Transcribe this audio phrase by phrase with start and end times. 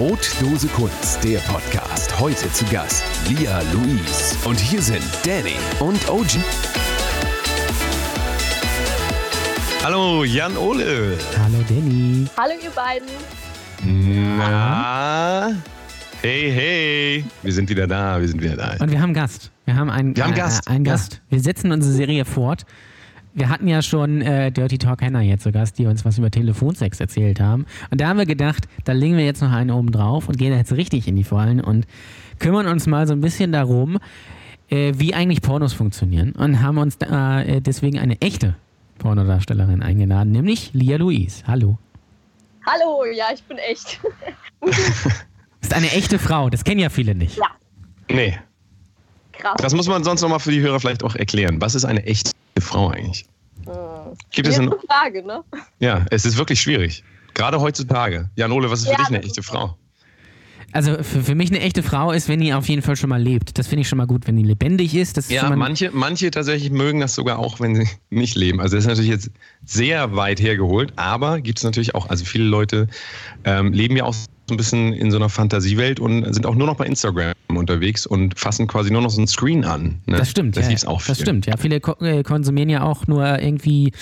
[0.00, 2.18] Brotdose Kunst, der Podcast.
[2.18, 4.34] Heute zu Gast Lia Louise.
[4.46, 6.38] Und hier sind Danny und OG.
[9.84, 11.18] Hallo Jan Ole.
[11.38, 12.26] Hallo Danny.
[12.34, 13.08] Hallo ihr beiden.
[14.38, 15.50] Na?
[16.22, 17.24] Hey, hey.
[17.42, 18.76] Wir sind wieder da, wir sind wieder da.
[18.80, 19.50] Und wir haben Gast.
[19.66, 20.66] Wir haben einen, Wir haben Gast.
[20.66, 21.12] Äh, einen Gast.
[21.12, 21.20] Ja.
[21.36, 22.64] Wir setzen unsere Serie fort.
[23.32, 26.30] Wir hatten ja schon äh, Dirty Talk Hannah jetzt zu Gast, die uns was über
[26.30, 27.64] Telefonsex erzählt haben.
[27.90, 30.52] Und da haben wir gedacht, da legen wir jetzt noch einen oben drauf und gehen
[30.52, 31.86] jetzt richtig in die Vollen und
[32.40, 33.98] kümmern uns mal so ein bisschen darum,
[34.68, 36.32] äh, wie eigentlich Pornos funktionieren.
[36.32, 38.56] Und haben uns da, äh, deswegen eine echte
[38.98, 41.44] Pornodarstellerin eingeladen, nämlich Lia Louise.
[41.46, 41.78] Hallo.
[42.66, 44.00] Hallo, ja, ich bin echt.
[45.62, 47.36] Ist eine echte Frau, das kennen ja viele nicht.
[47.36, 47.46] Ja,
[48.12, 48.36] Nee,
[49.32, 49.54] krass.
[49.58, 51.60] das muss man sonst nochmal für die Hörer vielleicht auch erklären.
[51.60, 53.26] Was ist eine echte Frau eigentlich?
[54.32, 55.44] Gibt es Schwierige ein, Frage, ne?
[55.78, 57.04] Ja, es ist wirklich schwierig.
[57.34, 58.30] Gerade heutzutage.
[58.36, 59.76] Jan Ole, was ist für Ja, dich eine echte ist Frau?
[60.72, 63.20] Also für, für mich eine echte Frau ist, wenn die auf jeden Fall schon mal
[63.20, 63.58] lebt.
[63.58, 65.16] Das finde ich schon mal gut, wenn die lebendig ist.
[65.16, 68.60] Das ist Ja, mal, manche, manche tatsächlich mögen das sogar auch, wenn sie nicht leben.
[68.60, 69.30] Also das ist natürlich jetzt
[69.64, 72.86] sehr weit hergeholt, aber gibt es natürlich auch, also viele Leute
[73.44, 74.14] ähm, leben ja auch
[74.54, 78.38] ein bisschen in so einer Fantasiewelt und sind auch nur noch bei Instagram unterwegs und
[78.38, 80.00] fassen quasi nur noch so ein Screen an.
[80.06, 80.18] Ne?
[80.18, 80.56] Das stimmt.
[80.56, 81.12] Das ja, auch viel.
[81.14, 81.56] Das stimmt, ja.
[81.56, 83.92] Viele ko äh, konsumieren ja auch nur irgendwie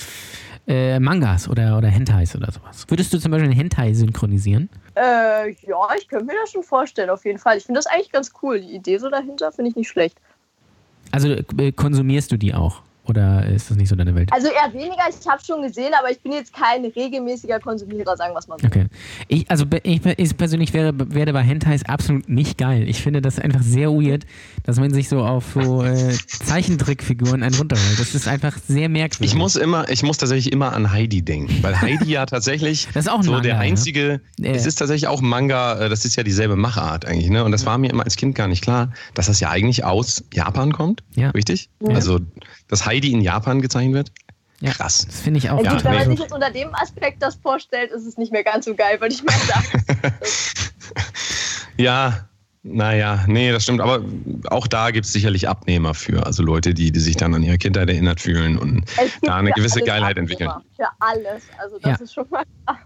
[0.67, 2.85] äh, Mangas oder, oder Hentais oder sowas.
[2.89, 4.69] Würdest du zum Beispiel einen Hentai synchronisieren?
[4.95, 7.57] Äh, ja, ich könnte mir das schon vorstellen, auf jeden Fall.
[7.57, 8.61] Ich finde das eigentlich ganz cool.
[8.61, 10.19] Die Idee so dahinter finde ich nicht schlecht.
[11.11, 12.83] Also äh, konsumierst du die auch?
[13.09, 14.31] Oder ist das nicht so deine Welt?
[14.33, 18.35] Also eher weniger, ich habe schon gesehen, aber ich bin jetzt kein regelmäßiger Konsumierer, sagen
[18.35, 18.67] wir es mal so.
[18.67, 18.87] Okay.
[19.29, 22.87] Ich, also ich, ich persönlich wäre, werde bei Hentais absolut nicht geil.
[22.89, 24.27] Ich finde das einfach sehr weird,
[24.65, 27.99] dass man sich so auf so äh, Zeichentrickfiguren einen runterholt.
[27.99, 29.31] Das ist einfach sehr merkwürdig.
[29.33, 33.07] Ich muss immer, ich muss tatsächlich immer an Heidi denken, weil Heidi ja tatsächlich Das
[33.07, 33.61] ist auch ein so Manga, der ne?
[33.61, 34.51] einzige, Ja.
[34.51, 37.45] es ist tatsächlich auch ein Manga, äh, das ist ja dieselbe Machart eigentlich, ne?
[37.45, 40.25] Und das war mir immer als Kind gar nicht klar, dass das ja eigentlich aus
[40.35, 41.31] Japan kommt, Ja.
[41.31, 41.71] richtig?
[41.81, 41.95] Ja.
[41.95, 42.21] Also,
[42.69, 44.13] dass Heidi in Japan gezeichnet wird?
[44.61, 44.73] Ja.
[44.73, 45.07] Krass.
[45.07, 45.63] Das finde ich auch.
[45.63, 46.15] Ja, gut, wenn man nee.
[46.15, 49.15] sich jetzt unter dem Aspekt das vorstellt, ist es nicht mehr ganz so geil, würde
[49.15, 49.83] ich mal sagen.
[51.77, 52.29] Ja,
[52.65, 53.81] naja, nee, das stimmt.
[53.81, 54.03] Aber
[54.51, 56.27] auch da gibt es sicherlich Abnehmer für.
[56.27, 58.85] Also Leute, die, die sich dann an ihre Kindheit erinnert fühlen und
[59.23, 60.19] da eine gewisse Geilheit Abnehmer.
[60.19, 60.51] entwickeln.
[60.77, 61.45] Für alles.
[61.63, 62.05] Also das Ja.
[62.05, 62.45] ist schon mal.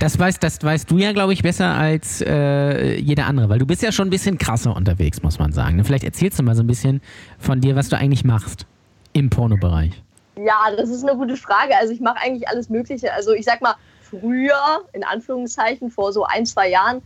[0.00, 3.66] Das weißt, das weißt du ja, glaube ich, besser als äh, jeder andere, weil du
[3.66, 5.84] bist ja schon ein bisschen krasser unterwegs, muss man sagen.
[5.84, 7.02] Vielleicht erzählst du mal so ein bisschen
[7.38, 8.64] von dir, was du eigentlich machst
[9.16, 9.92] im Pornobereich.
[10.36, 11.74] Ja, das ist eine gute Frage.
[11.76, 13.12] Also ich mache eigentlich alles Mögliche.
[13.14, 17.02] Also ich sag mal, früher, in Anführungszeichen, vor so ein, zwei Jahren,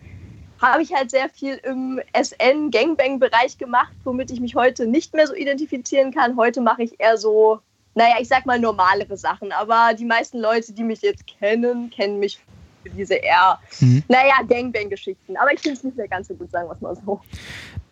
[0.61, 5.35] habe ich halt sehr viel im SN-Gangbang-Bereich gemacht, womit ich mich heute nicht mehr so
[5.35, 6.37] identifizieren kann.
[6.37, 7.61] Heute mache ich eher so,
[7.95, 9.53] naja, ich sag mal normalere Sachen.
[9.53, 12.41] Aber die meisten Leute, die mich jetzt kennen, kennen mich
[12.83, 14.03] für diese eher, Mhm.
[14.09, 15.37] naja, Gangbang-Geschichten.
[15.37, 17.21] Aber ich finde es nicht mehr ganz so gut, sagen wir es mal so.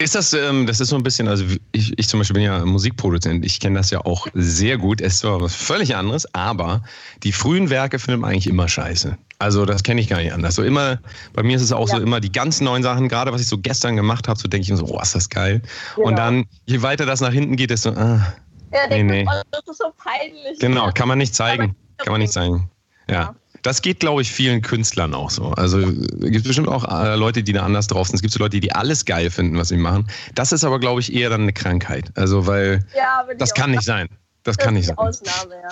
[0.01, 2.65] Ist das, ähm, das ist so ein bisschen, also ich, ich zum Beispiel bin ja
[2.65, 5.01] Musikproduzent, ich kenne das ja auch sehr gut.
[5.01, 6.83] Es ist zwar was völlig anderes, aber
[7.25, 9.19] die frühen Werke findet man eigentlich immer scheiße.
[9.41, 10.55] Also das kenne ich gar nicht anders.
[10.55, 11.01] So immer,
[11.33, 11.97] bei mir ist es auch Ja.
[11.97, 14.63] so immer die ganz neuen Sachen, gerade was ich so gestern gemacht habe, so denke
[14.65, 15.63] ich mir so, oh, ist das geil.
[15.97, 16.17] Und Genau.
[16.17, 18.35] dann, je weiter das nach hinten geht, desto, ah,
[18.73, 19.25] Ja, Nee, denkt nee.
[19.25, 20.59] man, oh, das ist so peinlich.
[20.61, 21.75] genau, kann man nicht zeigen.
[21.97, 22.71] Kann man nicht zeigen.
[23.11, 23.35] Ja.
[23.63, 25.47] Das geht, glaube ich, vielen Künstlern auch so.
[25.53, 28.17] Also gibt es bestimmt auch äh, Leute, die da anders drauf sind.
[28.17, 30.07] Es gibt so Leute, die alles geil finden, was sie machen.
[30.35, 32.11] Das ist aber, glaube ich, eher dann eine Krankheit.
[32.15, 34.09] Also, weil Ja, das kann nicht sein.
[34.45, 34.99] Das das kann ist nicht die sein.
[34.99, 35.69] Ausnahme, ja.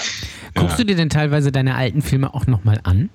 [0.55, 0.77] Guckst Ja.
[0.79, 3.09] du dir denn teilweise deine alten Filme auch nochmal an?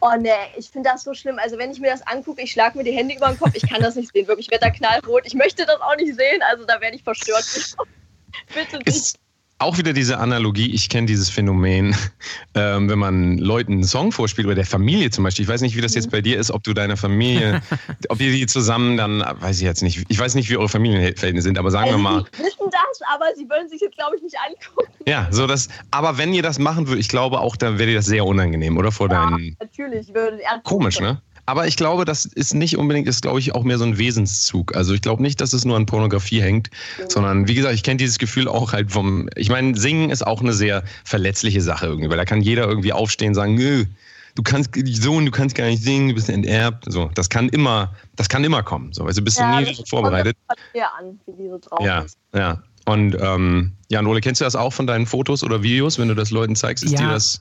[0.00, 1.38] Oh nee, ich finde das so schlimm.
[1.42, 3.68] Also wenn ich mir das angucke, ich schlage mir die Hände über den Kopf, ich
[3.68, 4.26] kann das nicht sehen.
[4.28, 5.22] Wirklich, ich werde da knallrot.
[5.26, 7.44] Ich möchte das auch nicht sehen, also da werde ich verstört.
[8.54, 8.86] Bitte nicht.
[8.88, 9.18] Ist
[9.60, 11.94] auch wieder diese Analogie, ich kenne dieses Phänomen,
[12.54, 15.44] ähm, wenn man Leuten einen Song vorspielt oder der Familie zum Beispiel.
[15.44, 17.60] Ich weiß nicht, wie das jetzt bei dir ist, ob du deiner Familie,
[18.08, 21.42] ob ihr die zusammen dann, weiß ich jetzt nicht, ich weiß nicht, wie eure Familienverhältnisse
[21.44, 24.16] sind, aber sagen wir Also, mal, Sie wissen das, aber sie würden sich jetzt, glaube
[24.16, 24.92] ich, nicht angucken.
[25.06, 27.96] ja, so das, aber wenn ihr das machen würdet, ich glaube auch, dann wäre dir
[27.96, 28.92] das sehr unangenehm, oder?
[28.92, 30.14] Vor Ja, deinen, natürlich.
[30.14, 31.20] Würde komisch, ne?
[31.48, 34.76] Aber ich glaube, das ist nicht unbedingt, ist glaube ich auch mehr so ein Wesenszug.
[34.76, 36.68] Also ich glaube nicht, dass es nur an Pornografie hängt,
[37.08, 40.42] sondern wie gesagt, ich kenne dieses Gefühl auch halt vom, ich meine, Singen ist auch
[40.42, 43.86] eine sehr verletzliche Sache irgendwie, weil da kann jeder irgendwie aufstehen und sagen, nö,
[44.34, 46.84] du kannst, Sohn, du kannst gar nicht singen, du bist enterbt.
[46.86, 48.92] So, das kann immer, das kann immer kommen.
[48.92, 50.36] So, also bist du nie das vorbereitet.
[50.50, 52.18] an, wie die so drauf Ja, ist.
[52.34, 52.62] ja.
[52.84, 56.14] Und ähm, Jan Ole, kennst du das auch von deinen Fotos oder Videos, wenn du
[56.14, 56.84] das Leuten zeigst?
[56.84, 56.98] Ist Ja.
[57.00, 57.40] dir das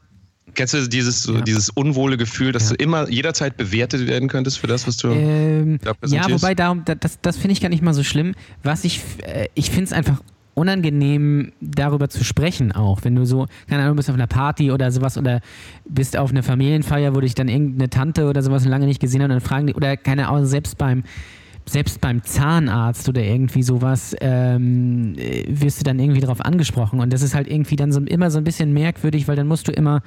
[0.58, 1.42] Kennst du dieses, so Ja.
[1.42, 2.76] dieses unwohle Gefühl, dass Ja.
[2.76, 6.44] du immer jederzeit bewertet werden könntest für das, was du Ähm, da ja, präsentierst?
[6.44, 8.34] wobei darum, da- das, das finde ich gar nicht mal so schlimm.
[8.64, 10.22] Was ich, äh, ich finde es einfach
[10.56, 13.02] unangenehm, darüber zu sprechen auch.
[13.04, 15.40] Wenn du so, keine Ahnung, bist auf einer Party oder sowas oder
[15.88, 19.26] bist auf einer Familienfeier, wo dich dann irgendeine Tante oder sowas lange nicht gesehen hat
[19.30, 21.04] und dann fragen die, oder keine Ahnung, selbst beim
[21.70, 25.16] selbst beim Zahnarzt oder irgendwie sowas ähm,
[25.50, 28.38] wirst du dann irgendwie darauf angesprochen und das ist halt irgendwie dann so immer so
[28.38, 30.02] ein bisschen merkwürdig, weil dann musst du immer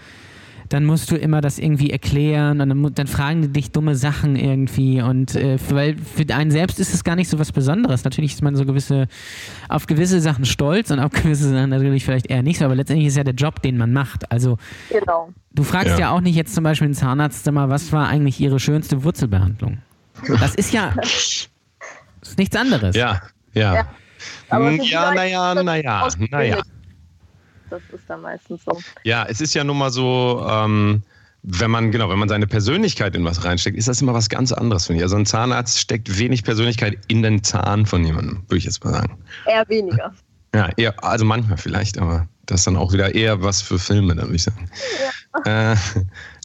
[0.70, 4.36] dann musst du immer das irgendwie erklären und dann, dann fragen die dich dumme Sachen
[4.36, 8.04] irgendwie und äh, weil für einen selbst ist es gar nicht so was Besonderes.
[8.04, 9.08] Natürlich ist man so gewisse
[9.68, 13.08] auf gewisse Sachen stolz und auf gewisse Sachen natürlich vielleicht eher nicht so, aber letztendlich
[13.08, 14.30] ist ja der Job, den man macht.
[14.30, 14.58] Also
[14.88, 15.32] genau.
[15.52, 15.98] du fragst ja.
[15.98, 19.78] ja auch nicht jetzt zum Beispiel einen Zahnarzt mal, was war eigentlich ihre schönste Wurzelbehandlung?
[20.38, 22.94] Das ist ja ist nichts anderes.
[22.94, 23.22] Ja,
[23.54, 23.74] ja.
[24.50, 26.62] Ja, hm, ja naja, naja, naja
[27.70, 28.78] das ist dann meistens so.
[29.04, 31.02] Ja, es ist ja nun mal so, ähm,
[31.42, 34.52] wenn man, genau, wenn man seine Persönlichkeit in was reinsteckt, ist das immer was ganz
[34.52, 35.04] anderes, finde ich.
[35.04, 38.92] Also ein Zahnarzt steckt wenig Persönlichkeit in den Zahn von jemandem, würde ich jetzt mal
[38.92, 39.18] sagen.
[39.46, 40.12] Eher weniger.
[40.54, 44.14] Ja, eher, also manchmal vielleicht, aber das ist dann auch wieder eher was für Filme,
[44.16, 44.68] dann würde ich sagen.
[45.46, 45.72] Ja.
[45.72, 45.76] Äh,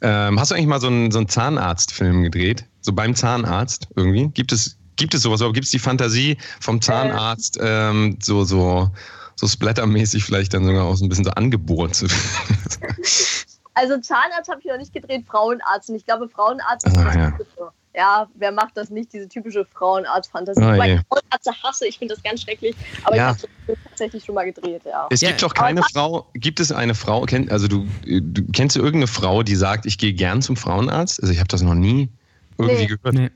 [0.02, 2.66] äh, hast du eigentlich mal so einen, so einen Zahnarztfilm gedreht?
[2.82, 4.28] So beim Zahnarzt irgendwie?
[4.30, 5.42] Gibt es, gibt es sowas?
[5.42, 8.92] Aber gibt es die Fantasie vom Zahnarzt, äh, ähm, so, so
[9.36, 12.08] so splattermäßig vielleicht dann sogar auch so ein bisschen so angebohrt zu
[13.76, 15.90] Also Zahnarzt habe ich noch nicht gedreht, Frauenarzt.
[15.90, 17.72] Und ich glaube, Frauenarzt ist ah, das ja.
[17.94, 20.64] ja, wer macht das nicht, diese typische Frauenarzt-Fantasie?
[20.64, 22.74] Ah, Weil ich Frauenärzte hasse, ich finde das ganz schrecklich.
[23.04, 23.36] Aber ja.
[23.36, 25.08] ich habe es tatsächlich schon mal gedreht, ja.
[25.10, 28.80] Es gibt doch keine aber Frau, gibt es eine Frau, also du, du kennst du
[28.80, 31.22] irgendeine Frau, die sagt, ich gehe gern zum Frauenarzt?
[31.22, 32.10] Also ich habe das noch nie
[32.58, 32.88] irgendwie nee.
[32.88, 33.14] gehört.
[33.14, 33.30] Nee.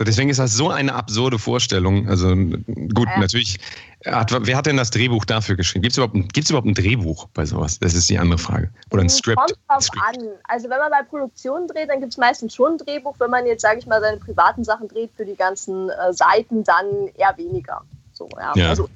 [0.00, 2.08] So, deswegen ist das so eine absurde Vorstellung.
[2.08, 3.18] Also gut, ja.
[3.18, 3.58] natürlich.
[4.06, 5.82] Hat, wer hat denn das Drehbuch dafür geschrieben?
[5.82, 7.78] Gibt es überhaupt, überhaupt ein Drehbuch bei sowas?
[7.80, 8.70] Das ist die andere Frage.
[8.90, 9.36] Oder ein Skript?
[9.36, 10.02] Kommt drauf Skript.
[10.06, 10.28] an.
[10.44, 13.16] Also wenn man bei Produktionen dreht, dann gibt es meistens schon ein Drehbuch.
[13.18, 16.64] Wenn man jetzt, sage ich mal, seine privaten Sachen dreht für die ganzen äh, Seiten,
[16.64, 16.86] dann
[17.18, 17.82] eher weniger.
[18.14, 18.54] So, ja.
[18.56, 18.68] ja.
[18.70, 18.88] Also,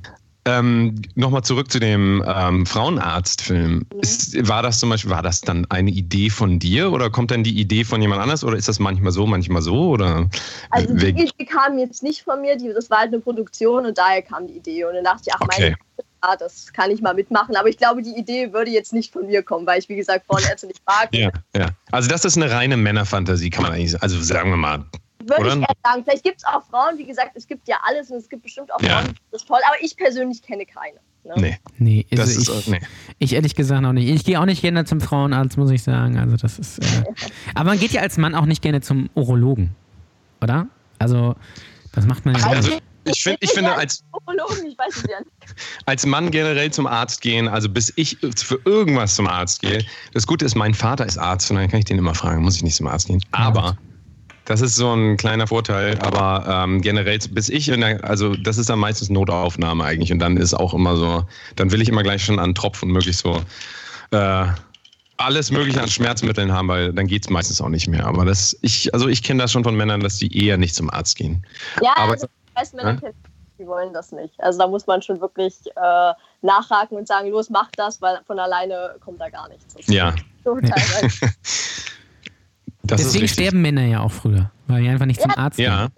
[0.47, 3.87] ähm, Nochmal zurück zu dem ähm, Frauenarztfilm.
[3.93, 4.49] Mhm.
[4.49, 7.59] war das zum Beispiel, war das dann eine Idee von dir oder kommt dann die
[7.59, 9.89] Idee von jemand anders oder ist das manchmal so, manchmal so?
[9.91, 10.29] Oder
[10.71, 13.97] also die Idee kam jetzt nicht von mir, die, das war halt eine Produktion und
[13.97, 14.85] daher kam die Idee.
[14.85, 15.63] Und dann dachte ich, ach okay.
[15.63, 15.77] meine
[16.39, 17.57] das kann ich mal mitmachen.
[17.57, 20.27] Aber ich glaube, die Idee würde jetzt nicht von mir kommen, weil ich, wie gesagt,
[20.27, 21.09] Frauenärzte nicht mag.
[21.13, 21.69] ja, ja.
[21.91, 24.03] Also das ist eine reine Männerfantasie, kann man eigentlich sagen.
[24.03, 24.85] Also sagen wir mal,
[25.21, 26.05] würde ich eher sagen.
[26.05, 28.73] Vielleicht gibt es auch Frauen, wie gesagt, es gibt ja alles und es gibt bestimmt
[28.73, 29.01] auch ja.
[29.01, 30.99] Frauen, das ist toll, aber ich persönlich kenne keine.
[31.25, 31.35] Ne?
[31.37, 31.59] Nee.
[31.79, 32.81] Nee, also das ich, ist, nee.
[33.19, 34.09] ich ehrlich gesagt auch nicht.
[34.09, 36.19] Ich gehe auch nicht gerne zum Frauenarzt, muss ich sagen.
[36.19, 36.79] Also das ist.
[36.79, 37.05] Äh,
[37.55, 39.75] aber man geht ja als Mann auch nicht gerne zum Urologen,
[40.43, 40.69] oder?
[40.99, 41.35] Also,
[41.93, 42.47] das macht man ja.
[42.47, 42.73] Also,
[43.05, 44.05] ich, find, ich finde, als,
[45.87, 50.27] als Mann generell zum Arzt gehen, also bis ich für irgendwas zum Arzt gehe, das
[50.27, 52.63] Gute ist, mein Vater ist Arzt und dann kann ich den immer fragen, muss ich
[52.63, 53.23] nicht zum Arzt gehen.
[53.33, 53.77] Aber
[54.45, 58.59] das ist so ein kleiner Vorteil, aber ähm, generell, bis ich, in der, also das
[58.59, 61.25] ist dann meistens Notaufnahme eigentlich und dann ist auch immer so,
[61.57, 63.41] dann will ich immer gleich schon an Tropf und möglichst so
[64.11, 64.47] äh,
[65.17, 68.07] alles Mögliche an Schmerzmitteln haben, weil dann geht es meistens auch nicht mehr.
[68.07, 70.91] Aber das, ich, also ich kenne das schon von Männern, dass die eher nicht zum
[70.91, 71.45] Arzt gehen.
[71.81, 73.11] Ja, aber, also die meisten Männer ja?
[73.59, 74.39] die wollen das nicht.
[74.43, 76.13] Also da muss man schon wirklich äh,
[76.43, 79.75] nachhaken und sagen, los, mach das, weil von alleine kommt da gar nichts.
[79.87, 80.15] ja.
[80.45, 81.33] So teilweise.
[82.85, 85.67] Das Deswegen sterben Männer ja auch früher, weil die einfach nicht ja, zum Arzt gehen.
[85.67, 85.89] Ja.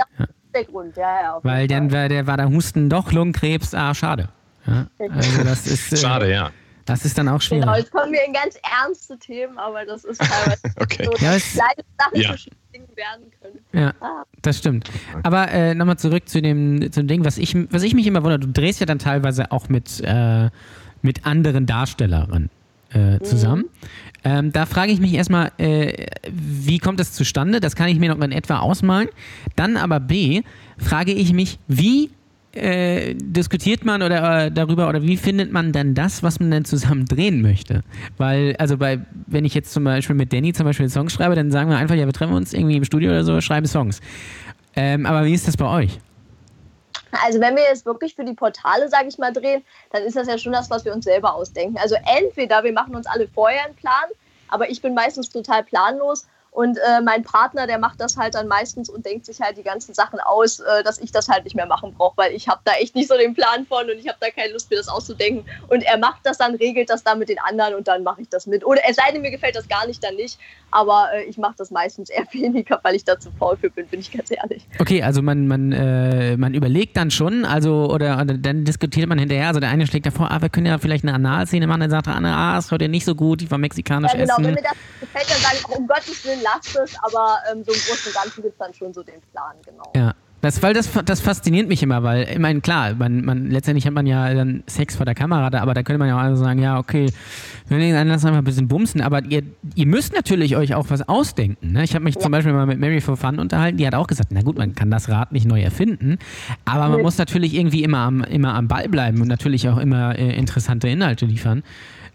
[0.54, 1.40] Der Grund, ja, ja.
[1.42, 4.28] Weil dann war der, war der Husten doch Lungenkrebs, ah, schade.
[4.66, 6.50] Ja, also das ist, äh, schade, ja.
[6.86, 7.64] Das ist dann auch schwierig.
[7.64, 11.04] Genau, jetzt kommen wir in ganz ernste Themen, aber das ist teilweise okay.
[11.04, 12.34] so ja, kleine Sachen ja.
[12.94, 13.58] werden können.
[13.72, 14.22] Ja, ah.
[14.42, 14.88] das stimmt.
[15.24, 18.22] Aber äh, nochmal zurück zu dem, zu dem Ding, was ich, was ich mich immer
[18.22, 20.48] wundere, du drehst ja dann teilweise auch mit, äh,
[21.02, 22.50] mit anderen Darstellerinnen
[22.90, 23.62] äh, zusammen.
[23.62, 23.88] Mhm.
[24.26, 27.60] Ähm, da frage ich mich erstmal, äh, wie kommt das zustande?
[27.60, 29.08] Das kann ich mir noch in etwa ausmalen.
[29.54, 30.42] Dann aber B,
[30.78, 32.10] frage ich mich, wie
[32.52, 36.64] äh, diskutiert man oder äh, darüber oder wie findet man dann das, was man dann
[36.64, 37.84] zusammen drehen möchte?
[38.16, 41.52] Weil, also bei, wenn ich jetzt zum Beispiel mit Danny zum Beispiel Songs schreibe, dann
[41.52, 44.00] sagen wir einfach, ja, wir treffen uns irgendwie im Studio oder so, schreiben Songs.
[44.74, 46.00] Ähm, aber wie ist das bei euch?
[47.12, 50.28] Also wenn wir jetzt wirklich für die Portale, sage ich mal, drehen, dann ist das
[50.28, 51.78] ja schon das, was wir uns selber ausdenken.
[51.78, 54.04] Also entweder wir machen uns alle vorher einen Plan,
[54.48, 58.48] aber ich bin meistens total planlos und äh, mein Partner, der macht das halt dann
[58.48, 61.54] meistens und denkt sich halt die ganzen Sachen aus, äh, dass ich das halt nicht
[61.54, 64.08] mehr machen brauche, weil ich habe da echt nicht so den Plan von und ich
[64.08, 65.44] habe da keine Lust, mir das auszudenken.
[65.68, 68.30] Und er macht das dann, regelt das dann mit den anderen und dann mache ich
[68.30, 68.64] das mit.
[68.64, 70.38] Oder es sei denn, mir gefällt das gar nicht, dann nicht.
[70.70, 73.86] Aber äh, ich mache das meistens eher weniger, weil ich da zu faul für bin,
[73.88, 74.66] bin ich ganz ehrlich.
[74.78, 79.18] Okay, also man, man, äh, man überlegt dann schon, also oder, oder, dann diskutiert man
[79.18, 79.48] hinterher.
[79.48, 82.06] Also der eine schlägt davor, ah, wir können ja vielleicht eine Analszene machen, dann sagt
[82.06, 84.32] der andere, ah, ist heute nicht so gut, ich war mexikanisch ja, genau.
[84.32, 84.44] essen.
[84.44, 86.45] Wenn mir das gefällt, dann sage ich, um Gottes Willen,
[86.84, 89.54] es, aber ähm, so im Großen und Ganzen gibt es dann schon so den Plan,
[89.64, 89.92] genau.
[89.94, 90.14] Ja.
[90.42, 93.94] Das, weil das, das fasziniert mich immer, weil, ich meine, klar, man, man, letztendlich hat
[93.94, 96.44] man ja dann Sex vor der Kamera, da, aber da könnte man ja auch also
[96.44, 97.10] sagen, ja, okay,
[97.68, 99.42] wir legen lass einfach ein bisschen bumsen, aber ihr,
[99.74, 101.72] ihr müsst natürlich euch auch was ausdenken.
[101.72, 101.82] Ne?
[101.82, 102.20] Ich habe mich ja.
[102.20, 104.74] zum Beispiel mal mit Mary for Fun unterhalten, die hat auch gesagt, na gut, man
[104.74, 106.18] kann das Rad nicht neu erfinden,
[106.64, 110.16] aber man muss natürlich irgendwie immer am, immer am Ball bleiben und natürlich auch immer
[110.16, 111.64] äh, interessante Inhalte liefern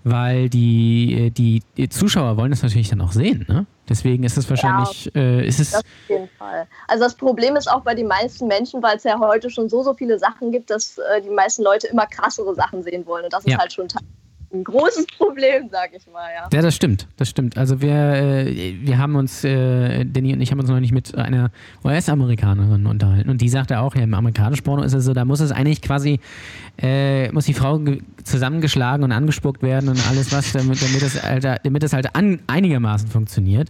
[0.03, 3.45] weil die, äh, die, die, Zuschauer wollen das natürlich dann auch sehen.
[3.47, 3.65] Ne?
[3.87, 5.11] Deswegen ist es wahrscheinlich.
[5.13, 6.67] Ja, äh, ist es auf jeden Fall.
[6.87, 9.83] Also das Problem ist auch bei den meisten Menschen, weil es ja heute schon so,
[9.83, 13.25] so viele Sachen gibt, dass äh, die meisten Leute immer krassere Sachen sehen wollen.
[13.25, 13.53] Und das ja.
[13.53, 13.87] ist halt schon
[14.53, 16.49] ein großes Problem, sag ich mal, ja.
[16.51, 17.57] Ja, das stimmt, das stimmt.
[17.57, 21.15] Also wir, äh, wir haben uns, äh, Danny und ich haben uns noch nicht mit
[21.15, 21.51] einer
[21.83, 25.39] US-Amerikanerin unterhalten und die sagte auch, ja, im amerikanischen Porno ist es so, da muss
[25.39, 26.19] es eigentlich quasi,
[26.81, 27.79] äh, muss die Frau
[28.23, 32.39] zusammengeschlagen und angespuckt werden und alles was, damit, damit es halt, damit es halt an,
[32.47, 33.69] einigermaßen funktioniert.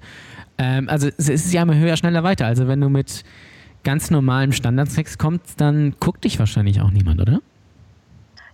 [0.57, 2.45] Ähm, also es ist ja immer höher, schneller, weiter.
[2.45, 3.23] Also wenn du mit
[3.83, 7.41] ganz normalem Standardsex kommst, dann guckt dich wahrscheinlich auch niemand, oder?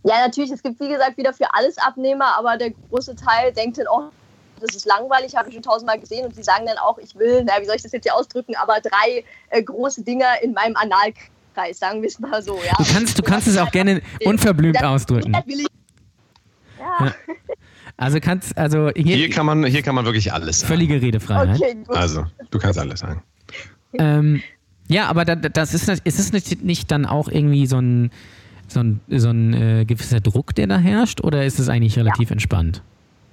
[0.04, 3.78] Ja, natürlich, es gibt wie gesagt wieder für alles Abnehmer, aber der große Teil denkt
[3.78, 4.10] dann, oh,
[4.60, 7.44] das ist langweilig, habe ich schon tausendmal gesehen und die sagen dann auch, ich will,
[7.46, 10.76] na, wie soll ich das jetzt hier ausdrücken, aber drei äh, große Dinger in meinem
[10.76, 12.60] Analkreis, sagen wir es mal so.
[12.66, 12.74] Ja.
[12.78, 15.34] Du kannst, du kannst es auch gerne unverblümt ausdrücken.
[15.34, 17.06] Ja.
[17.06, 17.16] ja.
[17.98, 20.74] Also kannst, also hier, hier, kann man, hier kann man wirklich alles sagen.
[20.74, 21.56] Völlige Redefreiheit.
[21.56, 23.24] Okay, also, du kannst alles sagen.
[23.94, 24.44] Ähm,
[24.88, 28.12] ja, aber das ist, ist es nicht, nicht dann auch irgendwie so ein
[28.68, 32.30] so ein, so ein äh, gewisser Druck, der da herrscht, oder ist es eigentlich relativ
[32.30, 32.34] ja.
[32.34, 32.82] entspannt?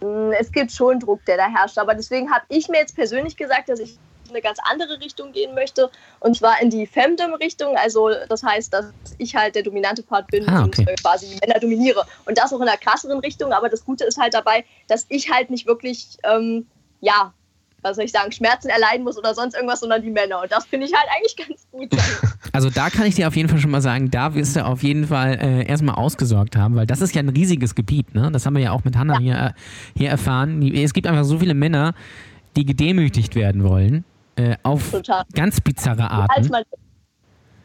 [0.01, 3.37] Mm, es gibt schon Druck, der da herrscht, aber deswegen habe ich mir jetzt persönlich
[3.37, 7.77] gesagt, dass ich in eine ganz andere Richtung gehen möchte und zwar in die Femdom-Richtung,
[7.77, 8.87] also das heißt, dass
[9.19, 10.87] ich halt der dominante Part bin ah, okay.
[10.89, 14.05] und quasi die Männer dominiere und das auch in einer krasseren Richtung, aber das Gute
[14.05, 16.67] ist halt dabei, dass ich halt nicht wirklich, ähm,
[17.01, 17.35] ja,
[17.85, 20.43] was soll ich sagen, Schmerzen erleiden muss oder sonst irgendwas, sondern die Männer.
[20.43, 21.91] Und das finde ich halt eigentlich ganz gut.
[22.53, 24.85] Also da kann ich dir auf jeden Fall schon mal sagen, da wirst du auf
[24.85, 28.15] jeden Fall äh, erstmal ausgesorgt haben, weil das ist ja ein riesiges Gebiet.
[28.15, 28.31] Ne?
[28.31, 29.19] Das haben wir ja auch mit Hannah ja.
[29.19, 29.53] hier, äh,
[29.99, 30.63] hier erfahren.
[30.63, 31.95] Es gibt einfach so viele Männer,
[32.55, 34.05] die gedemütigt werden wollen.
[34.37, 35.25] Äh, auf Total.
[35.33, 36.51] ganz bizarre Arten.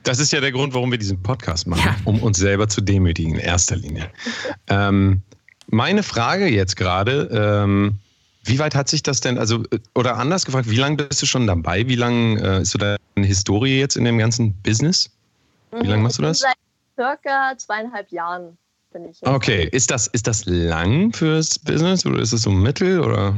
[0.03, 1.95] Das ist ja der Grund, warum wir diesen Podcast machen, ja.
[2.05, 4.09] um uns selber zu demütigen in erster Linie.
[4.67, 5.21] ähm,
[5.67, 7.99] meine Frage jetzt gerade, ähm,
[8.43, 9.63] wie weit hat sich das denn, also,
[9.95, 11.87] oder anders gefragt, wie lange bist du schon dabei?
[11.87, 15.09] Wie lange äh, ist so deine Historie jetzt in dem ganzen Business?
[15.71, 16.39] Wie lange machst du das?
[16.39, 16.55] Seit
[16.95, 18.57] circa zweieinhalb Jahren
[18.91, 19.25] bin ich.
[19.25, 23.35] Okay, ist das, ist das lang fürs Business oder ist es so mittel oder?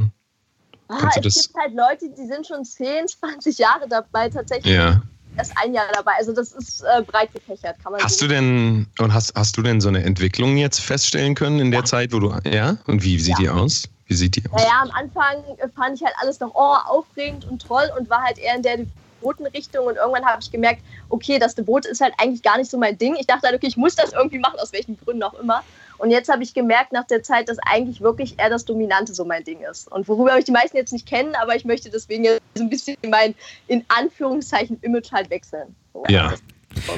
[0.88, 4.74] Ah, es gibt halt Leute, die sind schon 10, 20 Jahre dabei tatsächlich.
[4.74, 5.02] Ja.
[5.36, 6.12] Erst ein Jahr dabei.
[6.18, 9.56] Also das ist äh, breit gefächert, kann man Hast so du denn und hast, hast
[9.56, 11.86] du denn so eine Entwicklung jetzt feststellen können in der ja.
[11.86, 12.76] Zeit, wo du ja?
[12.86, 13.40] Und wie sieht ja.
[13.40, 13.88] die aus?
[14.12, 14.60] Wie sieht die aus?
[14.60, 15.42] Naja, am Anfang
[15.74, 18.76] fand ich halt alles noch oh, aufregend und toll und war halt eher in der
[18.76, 22.76] Devoten-Richtung und irgendwann habe ich gemerkt, okay, das Devot ist halt eigentlich gar nicht so
[22.76, 23.16] mein Ding.
[23.18, 25.64] Ich dachte halt, okay, ich muss das irgendwie machen, aus welchen Gründen auch immer.
[25.96, 29.24] Und jetzt habe ich gemerkt nach der Zeit, dass eigentlich wirklich eher das Dominante so
[29.24, 29.90] mein Ding ist.
[29.90, 32.68] Und worüber ich die meisten jetzt nicht kennen, aber ich möchte deswegen jetzt so ein
[32.68, 33.34] bisschen mein,
[33.66, 35.74] in Anführungszeichen, Image halt wechseln.
[36.08, 36.34] Ja.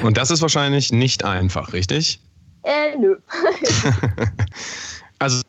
[0.03, 2.19] Und das ist wahrscheinlich nicht einfach, richtig?
[2.63, 3.15] Äh, nö.
[5.19, 5.43] also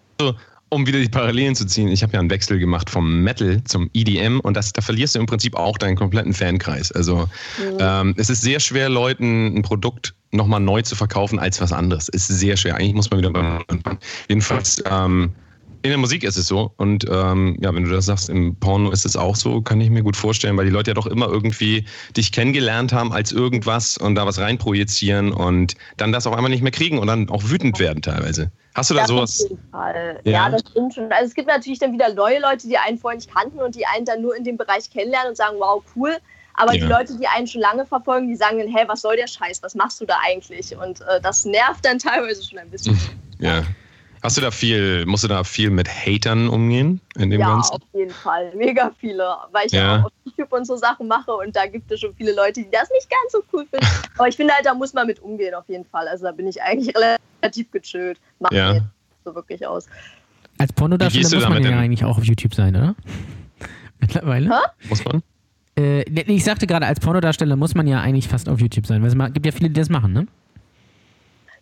[0.76, 3.88] um wieder die Parallelen zu ziehen, ich habe ja einen Wechsel gemacht vom Metal zum
[3.95, 6.92] EDM und das, da verlierst du im Prinzip auch deinen kompletten Fankreis.
[6.92, 7.28] Also
[7.59, 7.78] mhm.
[7.80, 12.11] ähm, es ist sehr schwer, Leuten ein Produkt nochmal neu zu verkaufen als was anderes.
[12.12, 12.76] Es ist sehr schwer.
[12.76, 13.64] Eigentlich muss man wieder beim
[14.28, 15.33] Jedenfalls ähm,
[15.87, 16.73] in der Musik ist es so.
[16.76, 19.90] Und ähm, ja, wenn du das sagst, im Porno ist es auch so, kann ich
[19.90, 21.85] mir gut vorstellen, weil die Leute ja doch immer irgendwie
[22.16, 26.62] dich kennengelernt haben als irgendwas und da was reinprojizieren und dann das auf einmal nicht
[26.62, 28.50] mehr kriegen und dann auch wütend werden teilweise.
[28.75, 29.43] Hast du da ja, sowas?
[29.43, 30.21] Auf jeden Fall.
[30.25, 30.33] Ja.
[30.33, 30.50] ja.
[30.50, 31.11] das stimmt schon.
[31.11, 33.87] Also es gibt natürlich dann wieder neue Leute, die einen vorher nicht kannten und die
[33.87, 36.16] einen dann nur in dem Bereich kennenlernen und sagen, wow, cool.
[36.55, 36.85] Aber ja.
[36.85, 39.62] die Leute, die einen schon lange verfolgen, die sagen dann, hey, was soll der Scheiß?
[39.62, 40.76] Was machst du da eigentlich?
[40.76, 42.99] Und äh, das nervt dann teilweise schon ein bisschen.
[43.38, 43.62] Ja.
[44.26, 47.75] Hast du da viel, musst du da viel mit Hatern umgehen in dem ja, Ganzen?
[47.75, 48.52] auf jeden Fall.
[48.56, 49.23] Mega viele.
[49.52, 50.00] Weil ich ja.
[50.00, 52.71] auch auf YouTube und so Sachen mache und da gibt es schon viele Leute, die
[52.73, 53.87] das nicht ganz so cool finden.
[54.18, 56.09] Aber ich finde halt, da muss man mit umgehen auf jeden Fall.
[56.09, 56.92] Also da bin ich eigentlich
[57.40, 58.18] relativ gechillt.
[58.40, 58.73] Macht ja.
[58.73, 58.90] mir
[59.25, 59.87] so wirklich aus.
[60.59, 62.97] Als Pornodarsteller muss man ja eigentlich auch auf YouTube sein, oder?
[64.00, 64.50] Mittlerweile.
[64.50, 64.88] Hä?
[64.88, 65.23] Muss man?
[65.78, 69.16] Äh, ich sagte gerade, als Pornodarsteller muss man ja eigentlich fast auf YouTube sein, weil
[69.16, 70.26] es gibt ja viele, die das machen, ne?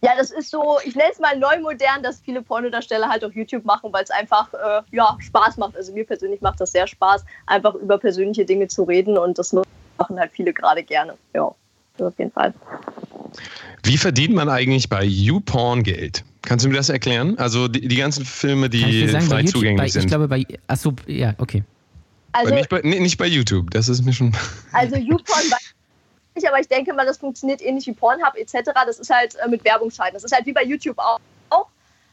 [0.05, 3.35] Ja, das ist so, ich nenne es mal neu modern, dass viele Pornodarsteller halt auf
[3.35, 5.75] YouTube machen, weil es einfach äh, ja, Spaß macht.
[5.77, 9.55] Also mir persönlich macht das sehr Spaß, einfach über persönliche Dinge zu reden und das
[9.55, 11.15] machen halt viele gerade gerne.
[11.33, 12.53] Ja, auf jeden Fall.
[13.83, 16.23] Wie verdient man eigentlich bei YouPorn Geld?
[16.43, 17.39] Kannst du mir das erklären?
[17.39, 20.03] Also die, die ganzen Filme, die sagen, frei YouTube, zugänglich bei, sind.
[20.03, 21.65] Ich glaube bei, achso, ja, okay.
[22.33, 24.35] Also, bei, nicht, bei, nee, nicht bei YouTube, das ist mir schon...
[24.73, 25.45] Also YouPorn
[26.35, 28.71] nicht, aber ich denke mal, das funktioniert ähnlich wie Pornhub etc.
[28.87, 30.15] Das ist halt äh, mit Werbung schalten.
[30.15, 31.21] Das ist halt wie bei YouTube auch.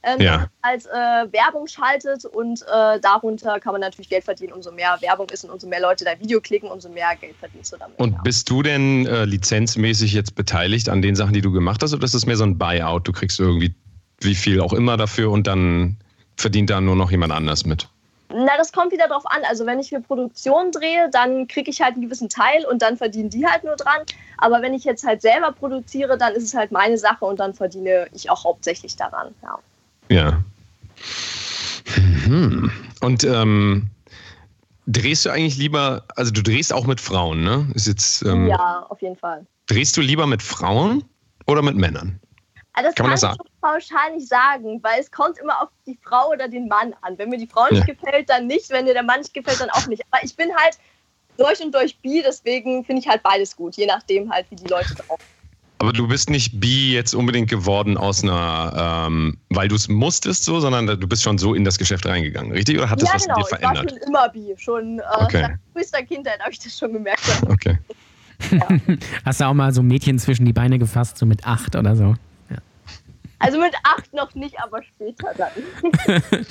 [0.03, 0.47] Ähm, Ja.
[0.61, 4.51] als äh, Werbung schaltet und äh, darunter kann man natürlich Geld verdienen.
[4.51, 7.71] Umso mehr Werbung ist und umso mehr Leute dein Video klicken, umso mehr Geld verdienst
[7.73, 7.99] du damit.
[7.99, 8.21] Und ja.
[8.23, 12.03] bist du denn äh, lizenzmäßig jetzt beteiligt an den Sachen, die du gemacht hast, oder
[12.03, 13.07] ist das mehr so ein Buyout?
[13.07, 13.75] Du kriegst irgendwie
[14.21, 15.97] wie viel auch immer dafür und dann
[16.35, 17.87] verdient da nur noch jemand anders mit.
[18.33, 19.41] Na, das kommt wieder drauf an.
[19.47, 22.97] Also wenn ich für Produktion drehe, dann kriege ich halt einen gewissen Teil und dann
[22.97, 24.01] verdienen die halt nur dran.
[24.37, 27.53] Aber wenn ich jetzt halt selber produziere, dann ist es halt meine Sache und dann
[27.53, 29.33] verdiene ich auch hauptsächlich daran.
[29.41, 29.59] Ja.
[30.09, 30.43] Ja.
[32.27, 32.71] Mhm.
[33.01, 33.89] Und ähm,
[34.87, 37.67] drehst du eigentlich lieber, also du drehst auch mit Frauen, ne?
[37.73, 39.45] Ist jetzt, ähm, ja, auf jeden Fall.
[39.67, 41.03] Drehst du lieber mit Frauen
[41.47, 42.19] oder mit Männern?
[42.73, 45.61] Also das Kann kann, man ich das so pauschal nicht sagen, weil es kommt immer
[45.61, 47.17] auf die Frau oder den Mann an.
[47.17, 47.93] Wenn mir die Frau nicht Ja.
[47.93, 48.69] gefällt, dann nicht.
[48.69, 50.01] Wenn dir der Mann nicht gefällt, dann auch nicht.
[50.09, 50.77] Aber ich bin halt
[51.37, 54.67] durch und durch bi, deswegen finde ich halt beides gut, je nachdem halt, wie die
[54.67, 55.19] Leute drauf
[55.79, 60.45] Aber du bist nicht bi jetzt unbedingt geworden aus einer, ähm, weil du es musstest
[60.45, 62.77] so, sondern du bist schon so in das Geschäft reingegangen, richtig?
[62.77, 63.35] Oder hat das Ja, was genau.
[63.35, 63.89] in dir Ich war verändert?
[63.91, 64.53] schon immer bi.
[64.57, 65.41] Schon äh, Okay.
[65.41, 67.23] seit frühester Kindheit habe ich das schon gemerkt.
[67.49, 67.77] Okay.
[69.25, 72.15] Hast du auch mal so Mädchen zwischen die Beine gefasst, so mit acht oder so?
[73.41, 75.51] Also mit acht noch nicht, aber später dann.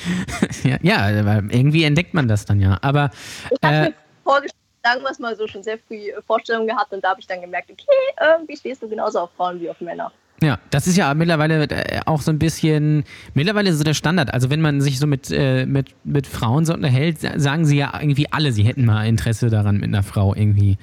[0.65, 2.79] ja, ja, irgendwie entdeckt man das dann ja.
[2.83, 3.11] Aber
[3.51, 3.95] Ich habe Äh, mir
[4.25, 7.21] vorgestellt, sagen wir es mal so, schon sehr früh äh, Vorstellungen gehabt und da habe
[7.21, 7.85] ich dann gemerkt, okay,
[8.21, 10.11] irgendwie stehst du genauso auf Frauen wie auf Männer.
[10.43, 13.05] Ja, das ist ja mittlerweile äh, auch so ein bisschen,
[13.35, 14.33] mittlerweile so der Standard.
[14.33, 17.77] Also wenn man sich so mit, äh, mit, mit Frauen so unterhält, sa- sagen sie
[17.77, 20.79] ja irgendwie alle, sie hätten mal Interesse daran, mit einer Frau irgendwie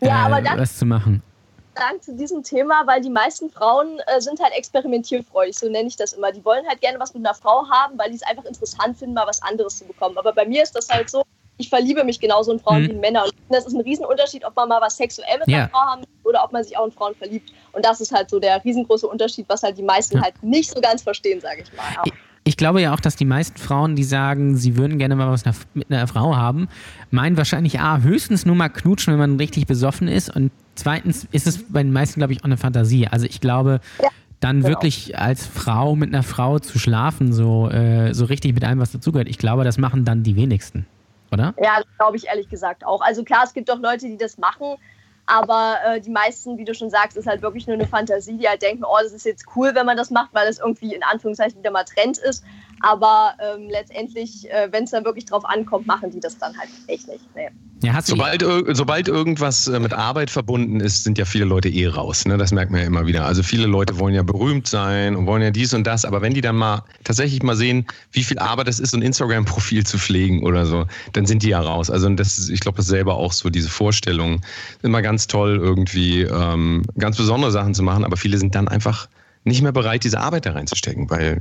[0.00, 1.22] äh, Ja, aber das- was zu machen.
[1.80, 5.96] Sagen zu diesem Thema, weil die meisten Frauen äh, sind halt experimentierfreudig, so nenne ich
[5.96, 6.30] das immer.
[6.32, 9.14] Die wollen halt gerne was mit einer Frau haben, weil die es einfach interessant finden,
[9.14, 10.16] mal was anderes zu bekommen.
[10.18, 11.22] Aber bei mir ist das halt so,
[11.56, 12.86] ich verliebe mich genauso in Frauen Mhm.
[12.88, 13.24] wie in Männer.
[13.24, 15.58] Und das ist ein Riesenunterschied, ob man mal was sexuell mit Ja.
[15.58, 17.50] einer Frau haben will oder ob man sich auch in Frauen verliebt.
[17.72, 20.22] Und das ist halt so der riesengroße Unterschied, was halt die meisten Ja.
[20.24, 21.84] halt nicht so ganz verstehen, sage ich mal.
[21.94, 22.02] Ja.
[22.04, 22.12] Ich-
[22.44, 25.44] Ich glaube ja auch, dass die meisten Frauen, die sagen, sie würden gerne mal was
[25.74, 26.68] mit einer Frau haben,
[27.10, 30.34] meinen wahrscheinlich A, höchstens nur mal knutschen, wenn man richtig besoffen ist.
[30.34, 33.06] Und zweitens ist es bei den meisten, glaube ich, auch eine Fantasie.
[33.06, 34.08] Also ich glaube, Ja,
[34.40, 34.68] dann genau.
[34.70, 38.92] wirklich als Frau mit einer Frau zu schlafen, so, äh, so richtig mit allem, was
[38.92, 40.86] dazugehört, ich glaube, das machen dann die wenigsten.
[41.30, 41.54] Oder?
[41.62, 43.02] Ja, das glaube ich ehrlich gesagt auch.
[43.02, 44.76] Also klar, es gibt doch Leute, die das machen,
[45.26, 48.48] aber äh, die meisten, wie du schon sagst, ist halt wirklich nur eine Fantasie, die
[48.48, 51.02] halt denken, oh, das ist jetzt cool, wenn man das macht, weil das irgendwie in
[51.04, 52.42] Anführungszeichen wieder mal Trend ist.
[52.80, 56.68] Aber ähm, letztendlich, äh, wenn es dann wirklich drauf ankommt, machen die das dann halt
[56.86, 57.20] echt nicht.
[57.34, 57.48] Nee.
[57.82, 61.86] Ja, Sobald, ir- sobald irgendwas äh, mit Arbeit verbunden ist, sind ja viele Leute eh
[61.86, 62.26] raus.
[62.26, 62.36] Ne?
[62.36, 63.24] Das merkt man ja immer wieder.
[63.24, 66.04] Also viele Leute wollen ja berühmt sein und wollen ja dies und das.
[66.04, 69.02] Aber wenn die dann mal tatsächlich mal sehen, wie viel Arbeit es ist, so ein
[69.02, 71.90] Instagram-Profil zu pflegen oder so, dann sind die ja raus.
[71.90, 74.42] Also das ist, ich glaube, das ist selber auch so, diese Vorstellung.
[74.82, 78.04] Immer ganz toll, irgendwie ähm, ganz besondere Sachen zu machen.
[78.04, 79.08] Aber viele sind dann einfach
[79.44, 81.40] nicht mehr bereit, diese Arbeit da reinzustecken, weil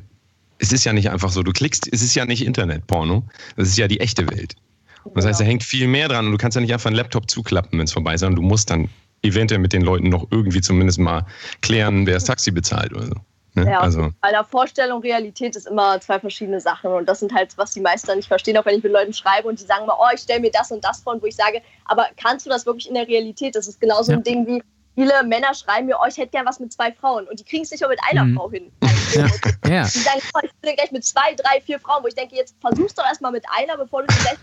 [0.60, 3.24] es ist ja nicht einfach so, du klickst, es ist ja nicht Internetporno,
[3.56, 4.56] das ist ja die echte Welt.
[5.04, 6.98] Und das heißt, da hängt viel mehr dran und du kannst ja nicht einfach einen
[6.98, 8.90] Laptop zuklappen, wenn es vorbei ist, sondern du musst dann
[9.24, 11.26] eventuell mit den Leuten noch irgendwie zumindest mal
[11.62, 13.14] klären, wer das Taxi bezahlt oder so.
[13.56, 13.66] Ne?
[13.72, 16.92] Ja, Also, Bei der Vorstellung, Realität ist immer zwei verschiedene Sachen.
[16.92, 19.14] Und das sind halt, was die meisten dann nicht verstehen, auch wenn ich mit Leuten
[19.14, 21.26] schreibe und die sagen mal, oh, ich stelle mir das und das vor, und wo
[21.26, 23.56] ich sage, aber kannst du das wirklich in der Realität?
[23.56, 24.18] Das ist genauso Ja.
[24.18, 24.62] ein Ding wie,
[25.00, 27.26] viele Männer schreiben mir, oh, ich hätte gern was mit zwei Frauen.
[27.28, 28.36] Und die kriegen es nicht mal mit einer Mhm.
[28.36, 28.72] Frau hin.
[29.14, 29.26] Ja.
[29.70, 29.84] ja.
[29.84, 32.56] Die sagen, oh, ich will gleich mit zwei, drei, vier Frauen, wo ich denke, jetzt
[32.62, 34.40] versuch's doch erstmal mit einer, bevor du vielleicht.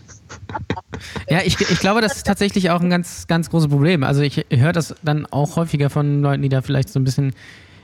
[1.29, 4.03] Ja, ich, ich glaube, das ist tatsächlich auch ein ganz, ganz großes Problem.
[4.03, 7.33] Also ich höre das dann auch häufiger von Leuten, die da vielleicht so ein bisschen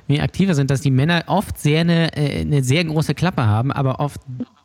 [0.08, 3.72] mehr aktiver sind, dass die Männer oft sehr eine, äh, eine sehr große Klappe haben,
[3.72, 4.20] aber oft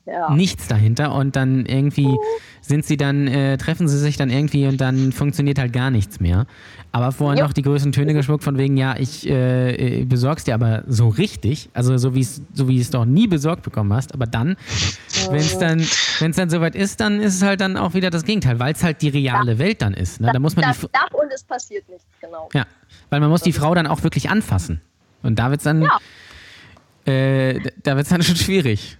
[0.05, 0.31] Ja.
[0.35, 2.17] nichts dahinter und dann irgendwie
[2.63, 6.19] sind sie dann, äh, treffen sie sich dann irgendwie und dann funktioniert halt gar nichts
[6.19, 6.47] mehr.
[6.91, 7.45] Aber vorhin Ja.
[7.45, 11.09] noch die größten Töne geschmuckt von wegen, ja, ich äh, äh, besorg's dir aber so
[11.09, 14.57] richtig, also so wie es so wie es doch nie besorgt bekommen hast, aber dann,
[15.31, 15.87] wenn es dann,
[16.21, 18.73] wenn es dann soweit ist, dann ist es halt dann auch wieder das Gegenteil, weil
[18.73, 20.21] es halt die reale Welt dann ist.
[20.21, 20.31] Ne?
[20.33, 22.49] Da muss man die, das darf und es passiert nichts, genau.
[22.55, 22.65] ja,
[23.11, 24.81] weil man muss die Frau dann auch wirklich anfassen.
[25.23, 25.99] Und da wird's dann, Ja.
[27.13, 28.97] äh, da wird's dann schon schwierig.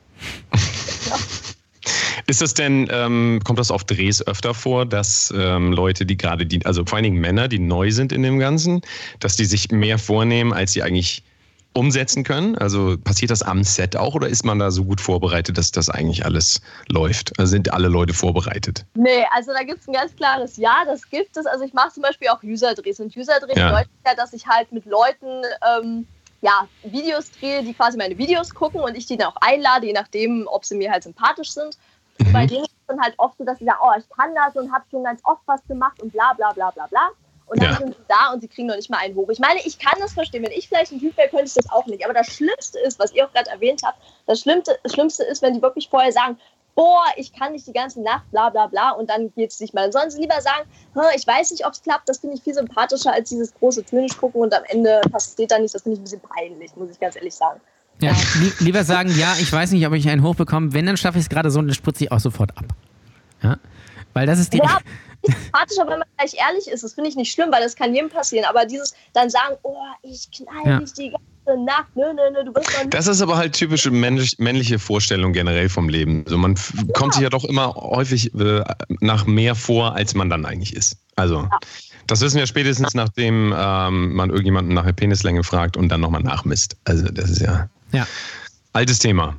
[2.29, 6.47] ist das denn, ähm, kommt das auf Drehs öfter vor, dass ähm, Leute, die gerade,
[6.47, 8.83] die, also vor allen Dingen Männer, die neu sind in dem Ganzen,
[9.19, 11.25] dass die sich mehr vornehmen, als sie eigentlich
[11.73, 12.57] umsetzen können?
[12.59, 15.89] Also passiert das am Set auch oder ist man da so gut vorbereitet, dass das
[15.89, 17.39] eigentlich alles läuft?
[17.39, 18.85] Also sind alle Leute vorbereitet?
[18.95, 21.47] Nee, also da gibt es ein ganz klares Ja, das gibt es.
[21.47, 23.01] Also ich mache zum Beispiel auch User-Drehs.
[23.01, 23.69] Und User-Dreh Ja.
[23.69, 25.43] bedeutet ja, dass ich halt mit Leuten
[25.81, 26.07] ähm,
[26.41, 29.93] ja, Videos drehe, die quasi meine Videos gucken und ich die dann auch einlade, je
[29.93, 31.77] nachdem, ob sie mir halt sympathisch sind.
[32.19, 32.33] Mhm.
[32.33, 34.57] bei denen ist es dann halt oft so, dass sie sagen, oh, ich kann das
[34.57, 37.11] und habe schon ganz oft was gemacht und bla bla bla bla bla.
[37.47, 37.77] Und dann Ja.
[37.79, 39.29] sind sie da und sie kriegen noch nicht mal einen hoch.
[39.31, 40.43] Ich meine, ich kann das verstehen.
[40.43, 42.05] Wenn ich vielleicht ein Typ wäre, könnte ich das auch nicht.
[42.05, 45.41] Aber das Schlimmste ist, was ihr auch gerade erwähnt habt, das Schlimmste, das Schlimmste ist,
[45.41, 46.39] wenn die wirklich vorher sagen,
[46.75, 49.73] boah, ich kann nicht die ganze Nacht, bla bla bla, und dann geht es nicht
[49.75, 49.83] mal.
[49.83, 52.43] Dann sollen sie lieber sagen, "Hm, ich weiß nicht, ob es klappt, das finde ich
[52.43, 55.73] viel sympathischer als dieses große Tönisch gucken und am Ende passiert da nichts.
[55.73, 57.61] Das finde ich ein bisschen peinlich, muss ich ganz ehrlich sagen.
[58.01, 60.73] Ja, li lieber sagen, ja, ich weiß nicht, ob ich einen hochbekomme.
[60.73, 62.67] Wenn, dann schaffe ich es gerade so und dann spritze ich auch sofort ab.
[63.43, 63.59] Ja?
[64.13, 64.59] Weil das ist die.
[64.59, 64.79] Ja,
[65.23, 66.85] sympathischer, wenn man gleich ehrlich ist.
[66.85, 68.47] Das finde ich nicht schlimm, weil das kann jedem passieren.
[68.49, 70.79] Aber dieses dann sagen, oh, ich knall Ja.
[70.79, 72.95] dich die ganze Nacht, nö, nö, nö, du bist doch nicht.
[72.95, 76.23] Das ist aber halt typische männlich, männliche Vorstellung generell vom Leben.
[76.25, 78.63] Also man f- kommt sich ja doch immer häufig äh,
[79.01, 80.99] nach mehr vor, als man dann eigentlich ist.
[81.17, 81.49] Also
[82.07, 86.23] das wissen wir spätestens, nachdem ähm, man irgendjemanden nach der Penislänge fragt und dann nochmal
[86.23, 86.77] nachmisst.
[86.85, 88.07] Also das ist ja Ja.
[88.73, 89.37] altes Thema.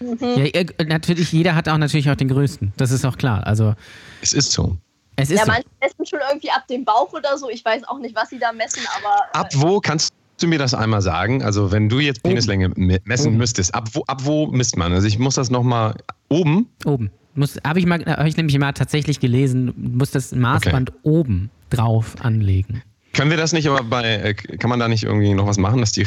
[0.00, 2.72] Ja, äh, natürlich, jeder hat auch natürlich auch den größten.
[2.76, 3.46] Das ist auch klar.
[3.46, 3.74] Also
[4.22, 4.76] Es ist so.
[5.16, 5.52] es ist Ja, so.
[5.52, 7.50] manche messen schon irgendwie ab dem Bauch oder so.
[7.50, 9.16] Ich weiß auch nicht, was sie da messen, aber.
[9.34, 11.42] äh, Ab wo kannst du mir das einmal sagen?
[11.42, 13.36] Also wenn du jetzt Penislänge me- messen Oben.
[13.36, 14.92] müsstest, ab wo, ab wo misst man?
[14.94, 15.94] Also ich muss das nochmal
[16.30, 16.66] oben.
[16.86, 17.10] oben.
[17.34, 22.14] Muss, habe ich, mal- hab ich nämlich mal tatsächlich gelesen, muss das Maßband oben drauf
[22.20, 22.82] anlegen.
[23.12, 25.80] Können wir das nicht, aber bei, äh, kann man da nicht irgendwie noch was machen,
[25.80, 26.06] dass die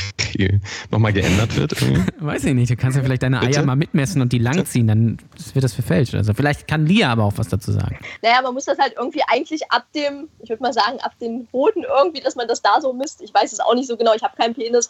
[0.89, 1.73] nochmal geändert wird?
[1.81, 2.03] Irgendwie?
[2.19, 3.57] Weiß ich nicht, du kannst ja vielleicht deine Bitte?
[3.59, 5.17] Eier mal mitmessen und die langziehen, dann
[5.53, 6.15] wird das verfälscht.
[6.15, 7.99] Also vielleicht kann Lia aber auch was dazu sagen.
[8.21, 11.47] Naja, man muss das halt irgendwie eigentlich ab dem, ich würde mal sagen, ab den
[11.51, 13.21] Hoden irgendwie, dass man das da so misst.
[13.21, 14.89] Ich weiß es auch nicht so genau, ich habe keinen Penis.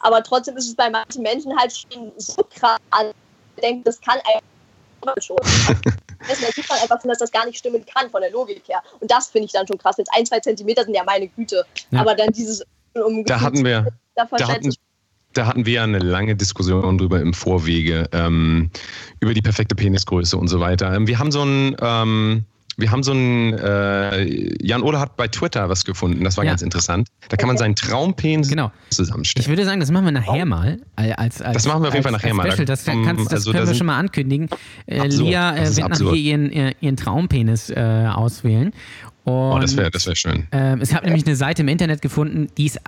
[0.00, 3.12] Aber trotzdem ist es bei manchen Menschen halt schon so krass an.
[3.56, 4.18] Ich denke, das kann
[5.08, 5.36] eigentlich schon.
[6.28, 8.82] Das sieht man einfach, dass das gar nicht stimmen kann von der Logik her.
[8.98, 9.96] Und das finde ich dann schon krass.
[9.98, 11.64] Jetzt ein, zwei Zentimeter sind ja meine Güte.
[11.90, 12.00] Ja.
[12.00, 12.64] Aber dann dieses
[12.94, 14.74] um Da hatten wir, davon da scheint hatten,
[15.34, 18.70] da hatten wir ja eine lange Diskussion drüber im Vorwege, ähm,
[19.20, 20.92] über die perfekte Penisgröße und so weiter.
[20.94, 22.44] Ähm, Wir haben so ein, ähm,
[22.76, 26.50] wir haben so ein, äh, Jan Ole hat bei Twitter was gefunden, das war Ja.
[26.52, 27.08] ganz interessant.
[27.28, 28.70] Da kann man seinen Traumpenis Genau.
[28.90, 29.48] Ich zusammenstellen.
[29.48, 30.78] würde sagen, das machen wir nachher mal.
[30.96, 32.50] Als, als, Das machen wir auf jeden Fall nachher mal.
[32.50, 32.66] Special.
[32.66, 34.48] Das, Da- kannst, das also können da wir schon mal ankündigen.
[34.86, 35.06] Äh.
[35.08, 36.10] Lia Das äh, wird absurd.
[36.10, 38.72] nachher ihren, ihren, Traumpenis äh, auswählen.
[39.24, 40.46] Und Oh, das wäre das wär schön.
[40.52, 42.78] ähm, es hat nämlich eine Seite im Internet gefunden, die ist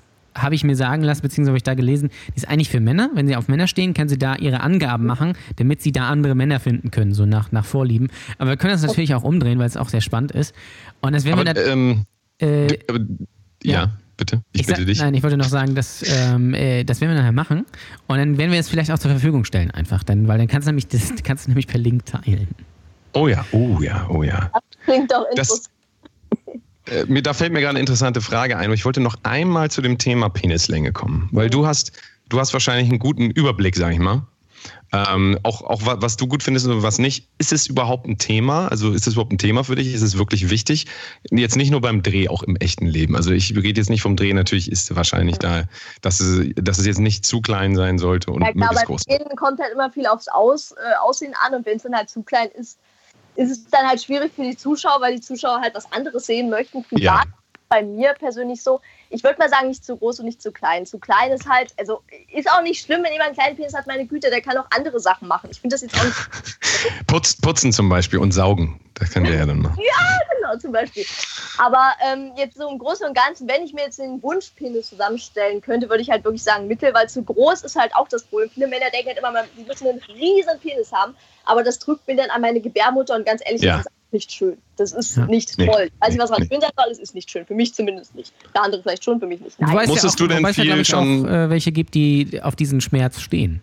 [0.42, 3.11] habe ich mir sagen lassen, beziehungsweise habe ich da gelesen, die ist eigentlich für Männer.
[3.14, 6.35] Wenn sie auf Männer stehen, können sie da ihre Angaben machen, damit sie da andere
[6.35, 8.09] Männer finden können, so nach, nach Vorlieben.
[8.38, 10.55] Aber wir können das natürlich auch umdrehen, weil es auch sehr spannend ist.
[11.01, 12.05] Und das werden wir ähm,
[12.40, 12.98] dann, äh, d- aber,
[13.62, 13.90] ja, ja.
[14.16, 14.42] bitte.
[14.53, 14.98] Ich, ich bitte sag, dich.
[15.01, 17.64] Nein, ich wollte noch sagen, dass, ähm, äh, das werden wir nachher machen.
[18.07, 20.03] Und dann werden wir es vielleicht auch zur Verfügung stellen, einfach.
[20.05, 22.48] Dann, weil dann kannst du nämlich, das kannst du nämlich per Link teilen.
[23.14, 24.51] Oh ja, oh ja, oh ja.
[24.85, 25.66] klingt doch Das- interessant.
[25.66, 25.77] Äh,
[27.07, 28.72] mir, da fällt mir gerade eine interessante Frage ein.
[28.72, 31.92] Ich wollte noch einmal zu dem Thema Penislänge kommen, weil du hast,
[32.29, 34.22] du hast wahrscheinlich einen guten Überblick, sag ich mal.
[34.90, 37.29] Ähm, auch, auch wa- was du gut findest und was nicht.
[37.38, 38.68] Ist es überhaupt ein Thema?
[38.68, 39.92] Also ist es überhaupt ein Thema für dich?
[39.92, 40.87] Ist es wirklich wichtig?
[41.31, 43.14] Jetzt nicht nur beim Dreh, auch im echten Leben.
[43.14, 45.64] Also ich rede jetzt nicht vom Dreh, natürlich ist wahrscheinlich da,
[46.01, 48.87] dass es, dass es jetzt nicht zu klein sein sollte und Ja klar, möglichst bei
[48.87, 49.03] groß.
[49.05, 52.09] denen kommt halt immer viel aufs Aus, äh, Aussehen an und wenn es dann halt
[52.09, 52.79] zu klein ist,
[53.38, 56.51] ist es dann halt schwierig für die Zuschauer, weil die Zuschauer halt was anderes sehen
[56.51, 56.83] möchten.
[56.83, 57.22] Privat Ja.
[57.68, 60.87] Bei mir persönlich so, ich würde mal sagen, nicht zu groß und nicht zu klein.
[60.87, 62.02] Zu klein ist halt, also
[62.33, 64.66] ist auch nicht schlimm, wenn jemand einen kleinen Penis hat, meine Güte, der kann auch
[64.70, 65.48] andere Sachen machen.
[65.50, 66.16] Ich finde das jetzt auch nicht
[67.07, 68.81] Putz, putzen zum Beispiel und saugen.
[68.94, 69.76] Das können wir ja dann machen.
[70.48, 71.04] genau zum Beispiel.
[71.59, 75.61] Aber ähm, jetzt so im Großen und Ganzen, wenn ich mir jetzt den Wunschpenis zusammenstellen
[75.61, 78.50] könnte, würde ich halt wirklich sagen Mittel, weil zu groß ist halt auch das Problem.
[78.50, 82.16] Viele Männer denken halt immer, sie müssen einen riesen Penis haben, aber das drückt mir
[82.16, 83.78] dann an meine Gebärmutter und ganz ehrlich, Ja.
[83.78, 84.57] das ist nicht schön.
[84.77, 85.27] Das ist Ja.
[85.27, 85.66] nicht Nee.
[85.66, 85.88] toll.
[85.92, 86.37] Ich weiß nicht, was Nee.
[86.40, 87.44] man schön sein soll, es ist nicht schön.
[87.47, 88.33] Für mich zumindest nicht.
[88.55, 89.61] Für andere vielleicht schon, für mich nicht.
[89.61, 89.77] Du Nein.
[89.77, 91.94] weißt Musstest ja auch, du denn weißt ja, viel ich, schon- auch, äh, welche gibt,
[91.94, 93.61] die auf diesen Schmerz stehen.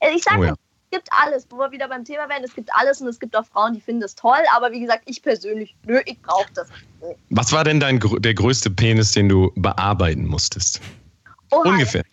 [0.00, 0.50] Äh, Ich sage, Oh ja.
[0.52, 0.58] es
[0.90, 3.46] gibt alles, wo wir wieder beim Thema werden, es gibt alles und es gibt auch
[3.46, 6.68] Frauen, die finden das toll, aber wie gesagt, ich persönlich, nö, ich brauche das.
[7.30, 10.80] Was war denn dein, der größte Penis, den du bearbeiten musstest?
[11.50, 12.04] Oha, Ungefähr.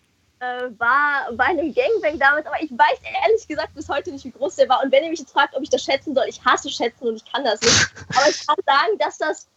[0.44, 4.30] Äh, war bei einem Gangbang damals, aber ich weiß ehrlich gesagt bis heute nicht, wie
[4.30, 4.82] groß der war.
[4.82, 7.16] Und wenn ihr mich jetzt fragt, ob ich das schätzen soll, ich hasse schätzen und
[7.16, 7.88] ich kann das nicht.
[8.16, 9.48] Aber ich kann sagen, dass das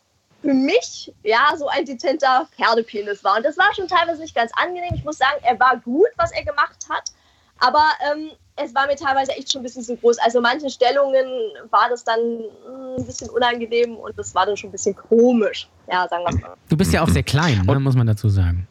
[0.42, 3.38] für mich ja so ein dezenter Pferdepenis war.
[3.38, 4.94] Und das war schon teilweise nicht ganz angenehm.
[4.94, 7.12] Ich muss sagen, er war gut, was er gemacht hat.
[7.60, 10.20] Aber ähm, es war mir teilweise echt schon ein bisschen zu groß.
[10.20, 11.26] Also manche Stellungen
[11.72, 15.68] war das dann mm, ein bisschen unangenehm und das war dann schon ein bisschen komisch.
[15.92, 16.56] Ja, sagen wir mal.
[16.70, 18.68] Du bist ja auch sehr klein, ne, muss man dazu sagen.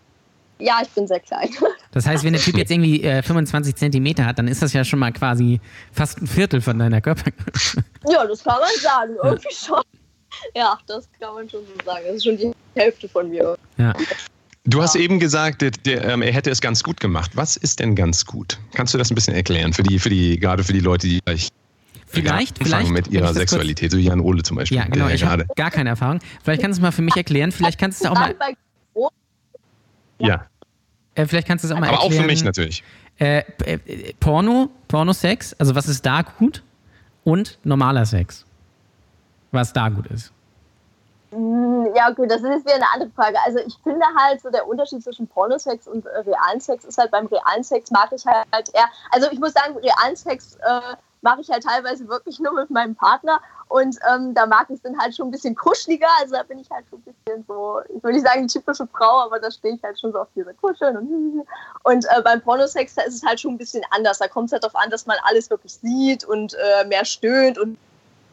[0.59, 1.49] Ja, ich bin sehr klein.
[1.93, 4.85] Das heißt, wenn der Typ jetzt irgendwie äh, 25 Zentimeter hat, dann ist das ja
[4.85, 5.61] schon mal quasi
[5.93, 7.83] fast ein Viertel von deiner Körpergröße.
[8.11, 9.81] Ja, das kann man sagen, irgendwie schon.
[10.55, 12.05] Ja, das kann man schon so sagen.
[12.07, 13.57] Das ist schon die Hälfte von mir.
[13.79, 13.95] Ja.
[14.65, 17.31] Du hast eben gesagt, der, der, ähm, er hätte es ganz gut gemacht.
[17.35, 18.59] Was ist denn ganz gut?
[18.75, 21.21] Kannst du das ein bisschen erklären für die, für die, gerade für die Leute, die
[21.25, 21.55] vielleicht
[22.09, 22.91] Vielleicht, ja, vielleicht.
[22.91, 24.79] mit ihrer Sexualität, so Jan Ole zum Beispiel.
[24.79, 25.09] Ja, genau.
[25.09, 26.21] Ich habe gar keine Erfahrung.
[26.43, 27.53] Vielleicht kannst du es mal für mich erklären.
[27.53, 28.35] Vielleicht kannst du es auch mal.
[30.19, 30.47] Ja.
[31.15, 32.13] Äh, vielleicht kannst du es auch mal Aber erklären.
[32.13, 32.85] auch für mich natürlich.
[33.19, 36.63] Äh, äh, Porno, Pornosex, also was ist da gut?
[37.25, 38.45] Und normaler Sex.
[39.51, 40.33] Was da gut ist.
[41.33, 43.37] Ja, gut, das ist wieder eine andere Frage.
[43.45, 47.11] Also ich finde halt so der Unterschied zwischen Pornosex und äh, realen Sex ist halt
[47.11, 51.41] beim realen Sex mag ich halt eher, also ich muss sagen, realen Sex äh, mache
[51.41, 54.97] ich halt teilweise wirklich nur mit meinem Partner und ähm, da mag ich es dann
[54.97, 58.03] halt schon ein bisschen kuscheliger, also da bin ich halt schon ein bisschen so, ich
[58.05, 60.55] will nicht sagen die typische Frau, aber da stehe ich halt schon so auf diese
[60.55, 61.47] Kuscheln und
[61.83, 64.53] und äh, beim Pornosex, da ist es halt schon ein bisschen anders, da kommt es
[64.53, 67.77] halt darauf an, dass man alles wirklich sieht und äh, mehr stöhnt und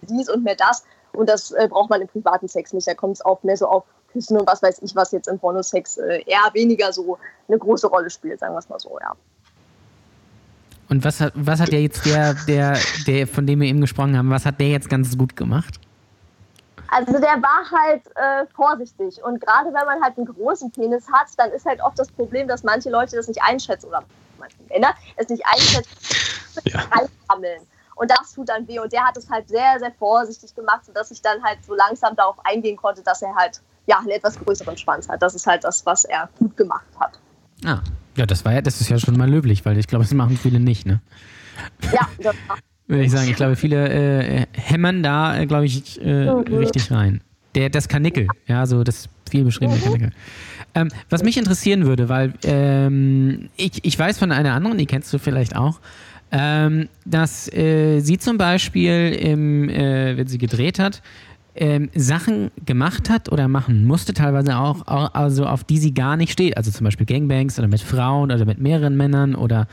[0.01, 2.87] dies und mehr das und das äh, braucht man im privaten Sex nicht.
[2.87, 5.39] Da kommt es auch mehr so auf Küssen und was weiß ich, was jetzt im
[5.39, 9.13] Pornosex äh, eher weniger so eine große Rolle spielt, sagen wir es mal so, ja.
[10.93, 12.77] Und was hat, was hat der jetzt der, der,
[13.07, 15.79] der, von dem wir eben gesprochen haben, was hat der jetzt ganz gut gemacht?
[16.89, 21.29] Also der war halt äh, vorsichtig und gerade wenn man halt einen großen Penis hat,
[21.37, 24.03] dann ist halt oft das Problem, dass manche Leute das nicht einschätzen oder
[24.37, 25.89] manche Männer es nicht einschätzen,
[26.65, 26.81] Ja.
[26.81, 27.61] reinsammeln.
[27.95, 28.77] Und das tut dann weh.
[28.77, 32.15] Und der hat es halt sehr, sehr vorsichtig gemacht, sodass ich dann halt so langsam
[32.15, 35.23] darauf eingehen konnte, dass er halt ja einen etwas größeren Schwanz hat.
[35.23, 37.17] Das ist halt das, was er gut gemacht hat.
[37.65, 37.79] Ah,
[38.15, 40.37] ja, das war ja, das ist ja schon mal löblich, weil ich glaube, das machen
[40.37, 41.01] viele nicht, ne?
[41.91, 42.35] Ja, das
[42.87, 43.29] Würde ich sagen.
[43.29, 47.21] Ich glaube, viele äh, hämmern da, äh, glaube ich, äh, richtig rein.
[47.55, 50.11] Der, das Kanickel, ja, so das viel beschriebene Kanickel.
[50.75, 55.13] Ähm, was mich interessieren würde, weil ähm, ich, ich weiß von einer anderen, die kennst
[55.13, 55.79] du vielleicht auch,
[56.31, 61.03] ähm, dass äh, sie zum Beispiel, im, äh, wenn sie gedreht hat,
[61.55, 66.17] ähm, Sachen gemacht hat oder machen musste, teilweise auch, au- also auf die sie gar
[66.17, 66.57] nicht steht.
[66.57, 69.67] Also zum Beispiel Gangbangs oder mit Frauen oder mit mehreren Männern oder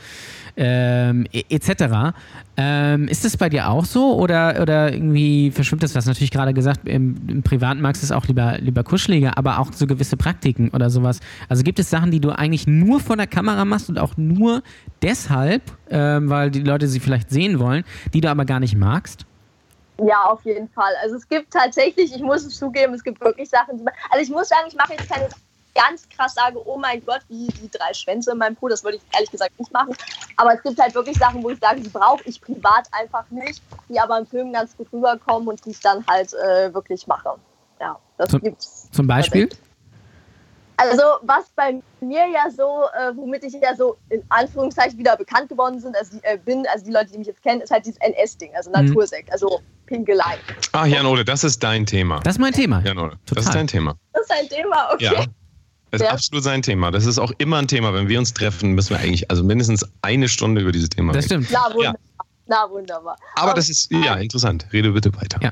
[0.57, 2.13] ähm, e- etc.
[2.57, 6.05] Ähm, ist das bei dir auch so oder, oder irgendwie verschwimmt das was?
[6.05, 9.73] Natürlich gerade gesagt, im, im Privaten magst du es auch lieber, lieber kuscheliger, aber auch
[9.73, 11.19] so gewisse Praktiken oder sowas.
[11.49, 14.61] Also gibt es Sachen, die du eigentlich nur vor der Kamera machst und auch nur
[15.01, 19.25] deshalb, ähm, weil die Leute sie vielleicht sehen wollen, die du aber gar nicht magst?
[20.05, 20.93] Ja, auf jeden Fall.
[21.01, 24.49] Also es gibt tatsächlich, ich muss es zugeben, es gibt wirklich Sachen, also ich muss
[24.49, 25.29] sagen, ich mache jetzt keine
[25.73, 28.97] ganz krass sage, oh mein Gott, wie die drei Schwänze in meinem Po, das würde
[28.97, 29.95] ich ehrlich gesagt nicht machen.
[30.37, 33.61] Aber es gibt halt wirklich Sachen, wo ich sage, die brauche ich privat einfach nicht,
[33.89, 37.35] die aber im Film ganz gut rüberkommen und die ich dann halt äh, wirklich mache.
[37.79, 38.89] Ja, das Zum- gibt's.
[38.91, 39.49] Zum Beispiel?
[40.89, 45.49] Also was bei mir ja so, äh, womit ich ja so in Anführungszeichen wieder bekannt
[45.49, 47.99] geworden sind, also, äh, bin, also die Leute, die mich jetzt kennen, ist halt dieses
[47.99, 48.87] NS-Ding, also Mhm.
[48.87, 50.37] Natursekt, also Pinkelei.
[50.71, 52.19] Ach, Jan Ole, das ist dein Thema.
[52.21, 52.81] Das ist mein Thema.
[52.85, 53.43] Jan Ole, das Total.
[53.43, 53.95] ist dein Thema.
[54.13, 55.03] Das ist ein Thema, okay.
[55.05, 55.25] Ja.
[55.91, 56.13] Das ist Ja.
[56.13, 56.89] absolut sein Thema.
[56.91, 57.93] Das ist auch immer ein Thema.
[57.93, 61.25] Wenn wir uns treffen, müssen wir eigentlich also mindestens eine Stunde über dieses Thema Das
[61.29, 61.43] reden.
[61.43, 61.51] stimmt.
[61.51, 61.99] Na wunderbar.
[62.47, 63.17] Na wunderbar.
[63.35, 64.65] Aber das ist, ja, interessant.
[64.71, 65.39] Rede bitte weiter.
[65.41, 65.51] Ja.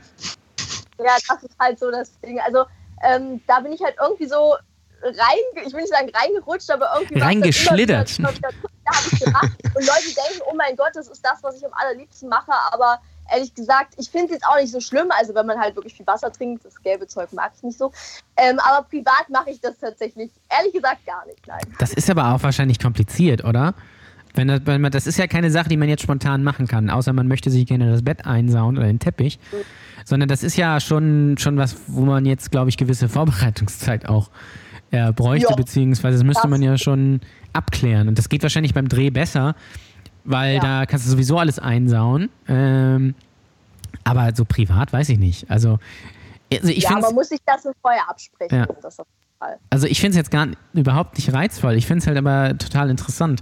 [0.98, 2.40] Ja, das ist halt so das Ding.
[2.40, 2.64] Also
[3.04, 4.56] ähm, da bin ich halt irgendwie so
[5.04, 8.18] rein, ich will nicht sagen reingerutscht, aber irgendwie Reingeschlittert.
[8.20, 8.50] wieder-
[9.14, 9.52] ich gemacht.
[9.64, 12.52] Und Leute denken, oh mein Gott, das ist das, was ich am allerliebsten mache.
[12.72, 13.00] Aber
[13.32, 15.08] ehrlich gesagt, ich finde es jetzt auch nicht so schlimm.
[15.18, 17.92] Also wenn man halt wirklich viel Wasser trinkt, das gelbe Zeug mag ich nicht so.
[18.38, 21.46] Ähm, aber privat mache ich das tatsächlich, ehrlich gesagt, gar nicht.
[21.48, 21.62] Nein.
[21.78, 23.74] Das ist aber auch wahrscheinlich kompliziert, oder?
[24.34, 26.90] Wenn das, wenn man, das ist ja keine Sache, die man jetzt spontan machen kann,
[26.90, 29.40] außer man möchte sich gerne das Bett einsauen oder den Teppich.
[30.06, 34.30] Sondern das ist ja schon, schon was, wo man jetzt, glaube ich, gewisse Vorbereitungszeit auch
[34.92, 35.56] äh, bräuchte, Ja.
[35.56, 37.22] beziehungsweise das müsste man ja schon
[37.54, 38.08] abklären.
[38.08, 39.56] Und das geht wahrscheinlich beim Dreh besser,
[40.24, 40.62] weil Ja.
[40.62, 42.30] da kannst du sowieso alles einsauen.
[42.48, 43.16] Ähm,
[44.04, 45.50] aber so privat weiß ich nicht.
[45.50, 45.80] Also,
[46.52, 48.58] also ich ja, man muss sich das so vorher absprechen.
[48.60, 48.66] Ja.
[48.82, 49.58] Das auf jeden Fall.
[49.70, 51.74] also ich finde es jetzt gar überhaupt nicht reizvoll.
[51.76, 53.42] Ich finde es halt aber total interessant.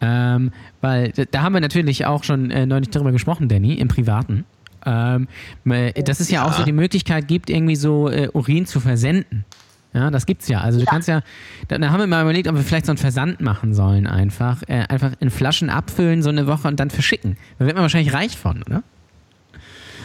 [0.00, 0.50] Ähm,
[0.82, 4.44] weil da haben wir natürlich auch schon äh, neulich darüber gesprochen, Danny, im Privaten.
[4.84, 5.28] Ähm,
[5.64, 9.46] äh, dass es ja, auch so die Möglichkeit gibt, irgendwie so äh, Urin zu versenden.
[9.94, 10.60] Ja, das gibt's ja.
[10.60, 10.90] Also du Ja.
[10.90, 11.20] kannst ja,
[11.68, 14.62] da, da haben wir mal überlegt, ob wir vielleicht so einen Versand machen sollen einfach.
[14.66, 17.38] Äh, einfach in Flaschen abfüllen so eine Woche und dann verschicken.
[17.58, 18.82] Da wird man wahrscheinlich reich von, oder?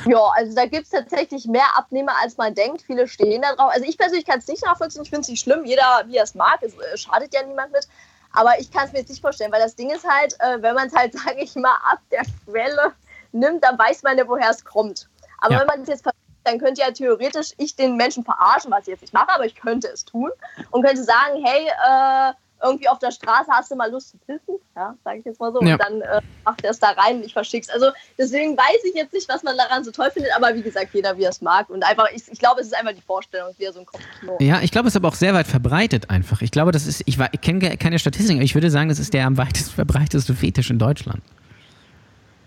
[0.05, 2.83] Ja, also da gibt es tatsächlich mehr Abnehmer, als man denkt.
[2.83, 3.71] Viele stehen da drauf.
[3.73, 5.01] Also ich persönlich kann es nicht nachvollziehen.
[5.03, 5.65] Ich finde es nicht schlimm.
[5.65, 6.59] Jeder, wie er es mag.
[6.61, 7.85] Es äh, schadet ja niemand mit.
[8.31, 10.75] Aber ich kann es mir jetzt nicht vorstellen, weil das Ding ist halt, äh, wenn
[10.75, 12.93] man es halt, sage ich mal, ab der Quelle
[13.33, 15.09] nimmt, dann weiß man ja, woher es kommt.
[15.39, 15.59] Aber Ja.
[15.61, 16.03] wenn man es jetzt
[16.43, 19.55] dann könnte ja theoretisch ich den Menschen verarschen, was ich jetzt nicht mache, aber ich
[19.55, 20.29] könnte es tun
[20.71, 24.55] und könnte sagen, hey, äh, irgendwie auf der Straße hast du mal Lust zu pissen,
[24.75, 25.73] ja, sage ich jetzt mal so, Ja.
[25.75, 27.69] und dann äh, macht er es da rein und ich verschick's.
[27.69, 30.89] Also deswegen weiß ich jetzt nicht, was man daran so toll findet, aber wie gesagt,
[30.93, 33.53] jeder wie er es mag und einfach, ich, ich glaube, es ist einfach die Vorstellung,
[33.57, 34.37] wie er so ein Kopfkino.
[34.41, 36.41] Ja, ich glaube, es ist aber auch sehr weit verbreitet einfach.
[36.41, 39.13] Ich glaube, das ist, ich, ich kenne keine Statistiken, aber ich würde sagen, das ist
[39.13, 41.21] der am weitest verbreiteste Fetisch in Deutschland.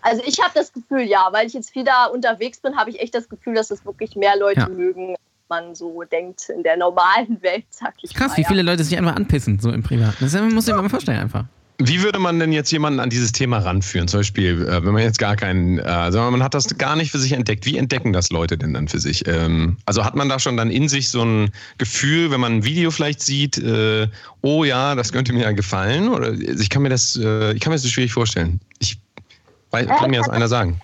[0.03, 3.01] Also ich habe das Gefühl, ja, weil ich jetzt viel da unterwegs bin, habe ich
[3.01, 4.69] echt das Gefühl, dass es wirklich mehr Leute ja.
[4.69, 8.63] mögen, als man so denkt in der normalen Welt, sag ich Krass, mal, wie viele
[8.63, 10.17] Leute sich einfach anpissen, so im Privaten.
[10.21, 11.45] Das muss ich mir mal vorstellen einfach.
[11.79, 14.07] Wie würde man denn jetzt jemanden an dieses Thema ranführen?
[14.07, 17.11] Zum Beispiel, äh, wenn man jetzt gar keinen, äh, sondern man hat das gar nicht
[17.11, 17.67] für sich entdeckt.
[17.67, 19.27] Wie entdecken das Leute denn dann für sich?
[19.27, 22.65] Ähm, also hat man da schon dann in sich so ein Gefühl, wenn man ein
[22.65, 24.07] Video vielleicht sieht, äh,
[24.43, 26.09] oh ja, das könnte mir ja gefallen?
[26.11, 28.61] Oder ich kann mir das, ich kann mir das so schwierig vorstellen.
[28.79, 29.02] Ich
[29.73, 30.79] weil, kann mir das einer sagen?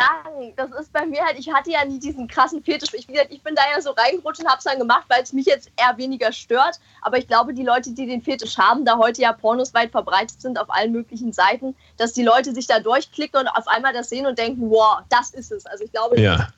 [0.57, 2.95] Das ist bei mir halt, ich hatte ja nie diesen krassen Fetisch.
[2.95, 5.47] Ich, ich bin da ja so reingerutscht und habe es dann gemacht, weil es mich
[5.47, 6.81] jetzt eher weniger stört.
[7.03, 10.41] Aber ich glaube, die Leute, die den Fetisch haben, da heute ja Pornos weit verbreitet
[10.41, 14.09] sind auf allen möglichen Seiten, dass die Leute sich da durchklicken und auf einmal das
[14.09, 15.67] sehen und denken, wow, das ist es.
[15.67, 16.49] Also ich glaube, ja.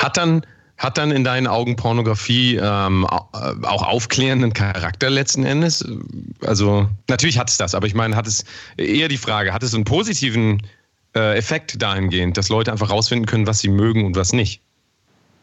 [0.00, 0.44] hat dann
[0.78, 5.84] hat dann in deinen Augen Pornografie ähm, auch aufklärenden Charakter letzten Endes?
[6.44, 8.44] Also natürlich hat es das, aber ich meine, hat es
[8.76, 10.62] eher die Frage, hat es einen positiven
[11.16, 14.60] äh, Effekt dahingehend, dass Leute einfach rausfinden können, was sie mögen und was nicht?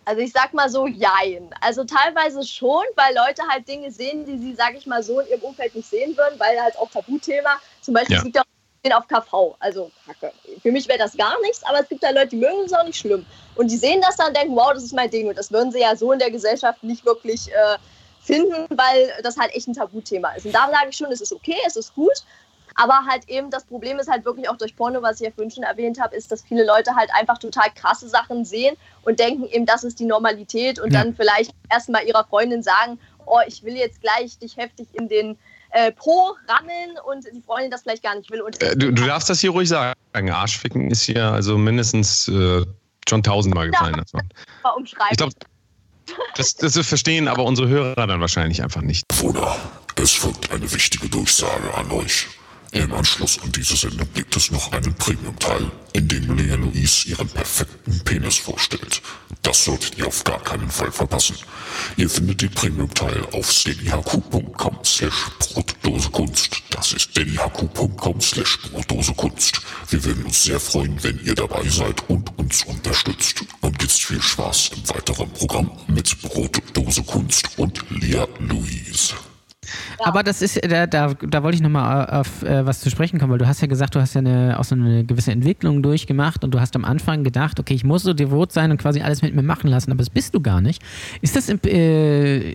[0.05, 1.49] Also ich sag mal so, jein.
[1.61, 5.27] Also teilweise schon, weil Leute halt Dinge sehen, die sie, sag ich mal so, in
[5.29, 7.57] ihrem Umfeld nicht sehen würden, weil halt auch Tabuthema.
[7.81, 8.19] Zum Beispiel, ja.
[8.19, 8.47] es gibt ja auch
[8.91, 10.33] auf KV, also Kacke.
[10.61, 12.83] Für mich wäre das gar nichts, aber es gibt da Leute, die mögen es auch
[12.85, 13.25] nicht schlimm.
[13.55, 15.27] Und die sehen das dann und denken, wow, das ist mein Ding.
[15.27, 17.77] Und das würden sie ja so in der Gesellschaft nicht wirklich äh,
[18.21, 20.45] finden, weil das halt echt ein Tabuthema ist.
[20.45, 22.23] Und da sage ich schon, es ist okay, es ist gut.
[22.75, 25.51] Aber halt eben das Problem ist halt wirklich auch durch Porno, was ich ja vorhin
[25.51, 29.45] schon erwähnt habe, ist, dass viele Leute halt einfach total krasse Sachen sehen und denken
[29.45, 31.03] eben, das ist die Normalität und ja.
[31.03, 35.37] dann vielleicht erstmal ihrer Freundin sagen, oh, ich will jetzt gleich dich heftig in den
[35.71, 38.41] äh, Po rammeln und die Freundin das vielleicht gar nicht will.
[38.41, 39.93] Und äh, du, du, darfst das hier ruhig sagen.
[40.13, 42.65] Arschficken ist hier also mindestens äh,
[43.07, 43.95] schon tausendmal gefallen.
[43.95, 44.17] Ja, also.
[45.11, 45.33] Ich glaube,
[46.35, 49.07] das, das verstehen aber unsere Hörer dann wahrscheinlich einfach nicht.
[49.07, 49.57] Bruder,
[49.95, 52.27] es folgt eine wichtige Durchsage an euch.
[52.73, 57.27] Im Anschluss an diese Sendung gibt es noch einen Premium-Teil, in dem Lea Louise ihren
[57.27, 58.99] perfekten Penis vorstellt.
[59.43, 61.35] Das solltet ihr auf gar keinen Fall verpassen.
[61.97, 66.63] Ihr findet den Premium-Teil auf steadyhq.com slash brotdosekunst.
[66.71, 69.61] Das ist steadyhq.com slash brotdosekunst.
[69.89, 73.45] Wir würden uns sehr freuen, wenn ihr dabei seid und uns unterstützt.
[73.61, 79.13] Und jetzt viel Spaß im weiteren Programm mit Brotdose Kunst und Lea Louise.
[79.99, 83.31] Aber das ist, da, da, da wollte ich nochmal auf äh, was zu sprechen kommen,
[83.31, 86.43] weil du hast ja gesagt, du hast ja eine, auch so eine gewisse Entwicklung durchgemacht
[86.43, 89.21] und du hast am Anfang gedacht, okay, ich muss so devot sein und quasi alles
[89.21, 90.81] mit mir machen lassen, aber das bist du gar nicht.
[91.21, 92.51] Ist das im, äh,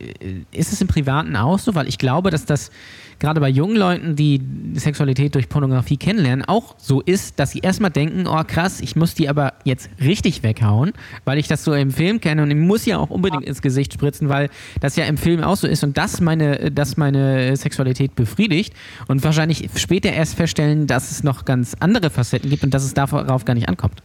[0.53, 1.75] ist das im Privaten auch so?
[1.75, 2.71] Weil ich glaube, dass das
[3.19, 4.41] gerade bei jungen Leuten, die
[4.75, 9.15] Sexualität durch Pornografie kennenlernen, auch so ist, dass sie erstmal denken, oh krass, ich muss
[9.15, 10.93] die aber jetzt richtig weghauen,
[11.25, 13.93] weil ich das so im Film kenne und ich muss ja auch unbedingt ins Gesicht
[13.93, 14.51] spritzen, weil
[14.81, 17.08] das ja im Film auch so ist und das meine, das meine
[17.57, 18.75] Sexualität befriedigt
[19.09, 22.95] und wahrscheinlich später erst feststellen, dass es noch ganz andere Facetten gibt und dass es
[22.95, 24.03] darauf gar nicht ankommt.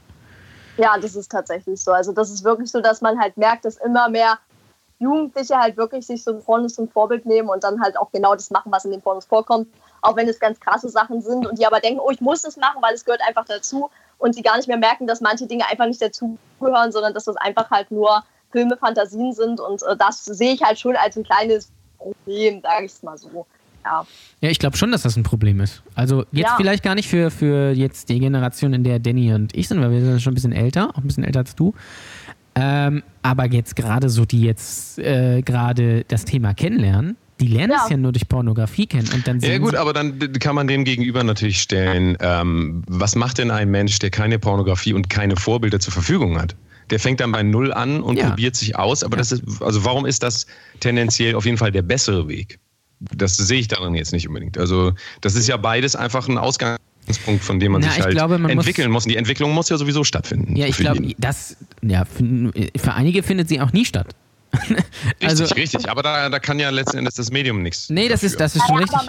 [0.77, 1.91] Ja, das ist tatsächlich so.
[1.91, 4.39] Also das ist wirklich so, dass man halt merkt, dass immer mehr
[4.99, 8.33] Jugendliche halt wirklich sich so ein Pornos zum Vorbild nehmen und dann halt auch genau
[8.33, 9.67] das machen, was in den Pornos vorkommt.
[10.01, 12.57] Auch wenn es ganz krasse Sachen sind und die aber denken, oh, ich muss das
[12.57, 15.65] machen, weil es gehört einfach dazu und sie gar nicht mehr merken, dass manche Dinge
[15.69, 20.23] einfach nicht dazugehören, sondern dass das einfach halt nur Filme, Fantasien sind und äh, das
[20.25, 21.69] sehe ich halt schon als ein kleines
[22.03, 23.45] Problem, sage ich es mal so.
[23.85, 24.05] Ja.
[24.39, 25.83] ja, ich glaube schon, dass das ein Problem ist.
[25.93, 26.55] Also jetzt ja.
[26.57, 29.91] vielleicht gar nicht für, für jetzt die Generation, in der Danny und ich sind, weil
[29.91, 31.73] wir sind schon ein bisschen älter, auch ein bisschen älter als du.
[32.55, 37.83] Ähm, aber jetzt gerade so, die jetzt äh, gerade das Thema kennenlernen, die lernen ja.
[37.83, 40.85] es ja nur durch Pornografie kennen und dann Ja gut, aber dann kann man dem
[40.85, 45.79] gegenüber natürlich stellen, ähm, was macht denn ein Mensch, der keine Pornografie und keine Vorbilder
[45.79, 46.55] zur Verfügung hat?
[46.89, 48.29] Der fängt dann bei Null an und ja.
[48.29, 49.19] probiert sich aus, aber ja.
[49.19, 50.45] das ist, also warum ist das
[50.79, 52.59] tendenziell auf jeden Fall der bessere Weg?
[52.99, 54.57] Das sehe ich darin jetzt nicht unbedingt.
[54.57, 56.77] Also das ist ja beides einfach ein Ausgang
[57.25, 59.11] Punkt, von dem man Na, sich halt glaube, man entwickeln muss, muss.
[59.11, 60.55] Die Entwicklung muss ja sowieso stattfinden.
[60.55, 64.15] Ja, ich glaube, das, ja, für, für, einige findet sie auch nie statt.
[64.53, 64.77] richtig,
[65.21, 65.89] also, richtig.
[65.89, 67.89] Aber da, da kann ja letzten Endes das Medium nichts.
[67.89, 68.99] Nee, das ist, das ist schon richtig.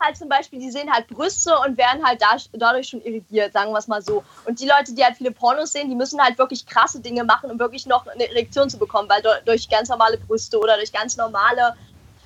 [0.00, 3.72] Halt zum Beispiel, die sehen halt Brüste und werden halt da, dadurch schon irritiert, sagen
[3.72, 4.22] wir es mal so.
[4.44, 7.50] Und die Leute, die halt viele Pornos sehen, die müssen halt wirklich krasse Dinge machen,
[7.50, 11.16] um wirklich noch eine Erektion zu bekommen, weil durch ganz normale Brüste oder durch ganz
[11.16, 11.74] normale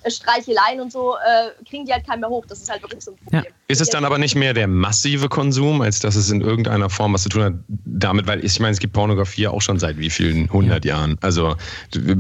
[0.07, 2.45] Streicheleien und so äh, kriegen die halt keinen mehr hoch.
[2.47, 3.45] Das ist halt wirklich so ein Problem.
[3.45, 3.51] Ja.
[3.69, 7.15] Ist es dann aber nicht mehr der massive Konsum, als dass es in irgendeiner Form
[7.15, 10.11] was zu tun hat damit, weil ich meine, es gibt Pornografie auch schon seit wie
[10.11, 10.97] vielen hundert ja.
[10.97, 11.17] Jahren.
[11.21, 11.57] Also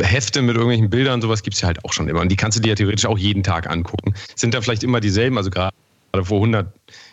[0.00, 2.20] Hefte mit irgendwelchen Bildern und sowas gibt es ja halt auch schon immer.
[2.20, 4.14] Und die kannst du dir ja theoretisch auch jeden Tag angucken.
[4.36, 5.74] Sind da vielleicht immer dieselben, also gerade
[6.22, 6.66] vor 100,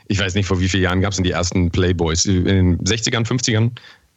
[0.07, 2.25] ich weiß nicht, vor wie vielen Jahren gab es denn die ersten Playboys?
[2.25, 3.71] In den 60ern, 50ern?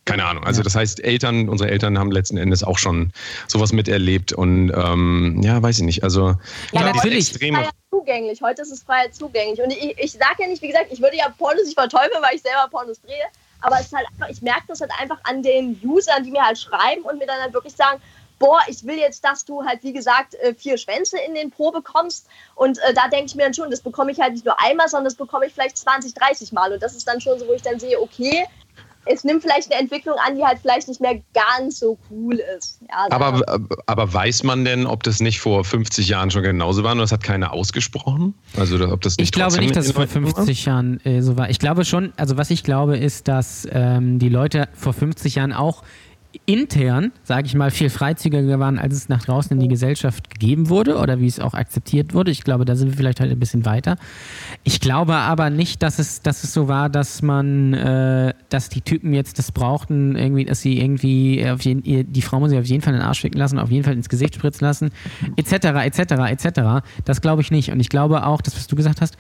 [0.05, 0.45] Keine Ahnung.
[0.45, 3.13] Also das heißt, Eltern, unsere Eltern haben letzten Endes auch schon
[3.47, 6.03] sowas miterlebt und ähm, ja, weiß ich nicht.
[6.03, 6.29] Also
[6.73, 7.31] ja, klar, natürlich.
[7.31, 7.71] Extreme ja
[8.03, 8.43] zugänglich.
[8.43, 9.61] Heute ist es frei zugänglich.
[9.63, 12.35] Und ich, ich sage ja nicht, wie gesagt, ich würde ja Pornos nicht verteufeln, weil
[12.35, 13.27] ich selber Pornos drehe.
[13.61, 16.43] aber es ist halt einfach, ich merke das halt einfach an den Usern, die mir
[16.45, 18.03] halt schreiben und mir dann halt wirklich sagen,
[18.39, 21.71] boah, ich will jetzt, dass du halt, wie gesagt, äh, vier Schwänze in den Po
[21.71, 22.27] bekommst.
[22.57, 24.89] Und äh, da denke ich mir dann schon, das bekomme ich halt nicht nur einmal,
[24.89, 26.73] sondern das bekomme ich vielleicht 20, 30 Mal.
[26.73, 28.45] Und das ist dann schon so, wo ich dann sehe, okay,
[29.07, 32.81] es nimmt vielleicht eine Entwicklung an, die halt vielleicht nicht mehr ganz so cool ist.
[32.89, 36.93] Ja, aber, aber weiß man denn, ob das nicht vor 50 Jahren schon genauso war
[36.93, 38.35] und das hat keiner ausgesprochen?
[38.57, 40.73] Also ob das nicht Ich glaube nicht, dass es vor 50 war?
[40.73, 41.51] Jahren äh, so war.
[41.51, 45.53] Ich glaube schon, also was ich glaube ist, dass ähm, die Leute vor 50 Jahren
[45.53, 45.83] auch
[46.47, 50.69] intern, sage ich mal, viel freizügiger waren, als es nach draußen in die Gesellschaft gegeben
[50.69, 52.31] wurde oder wie es auch akzeptiert wurde.
[52.31, 53.97] Ich glaube, da sind wir vielleicht heute ein bisschen weiter.
[54.65, 58.81] Ich glaube aber nicht, dass es, dass es so war, dass man, äh, dass die
[58.81, 62.67] Typen jetzt das brauchten, irgendwie, dass sie irgendwie auf jeden, die Frau muss sich auf
[62.67, 64.91] jeden Fall in den Arsch schicken lassen, auf jeden Fall ins Gesicht spritzen lassen,
[65.37, 65.53] etc.,
[65.85, 65.99] etc.,
[66.31, 66.85] etc.
[67.05, 67.71] Das glaube ich nicht.
[67.71, 69.17] Und ich glaube auch, das, was du gesagt hast,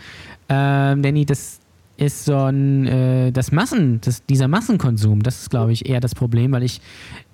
[0.48, 1.61] äh, Danny, das,
[2.02, 6.14] ist so ein, äh, das Massen, das, dieser Massenkonsum, das ist, glaube ich, eher das
[6.14, 6.80] Problem, weil ich,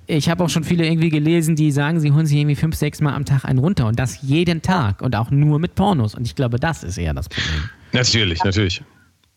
[0.06, 3.00] ich habe auch schon viele irgendwie gelesen, die sagen, sie holen sich irgendwie fünf, sechs
[3.00, 6.14] Mal am Tag einen runter und das jeden Tag und auch nur mit Pornos.
[6.14, 7.70] Und ich glaube, das ist eher das Problem.
[7.92, 8.82] Natürlich, natürlich.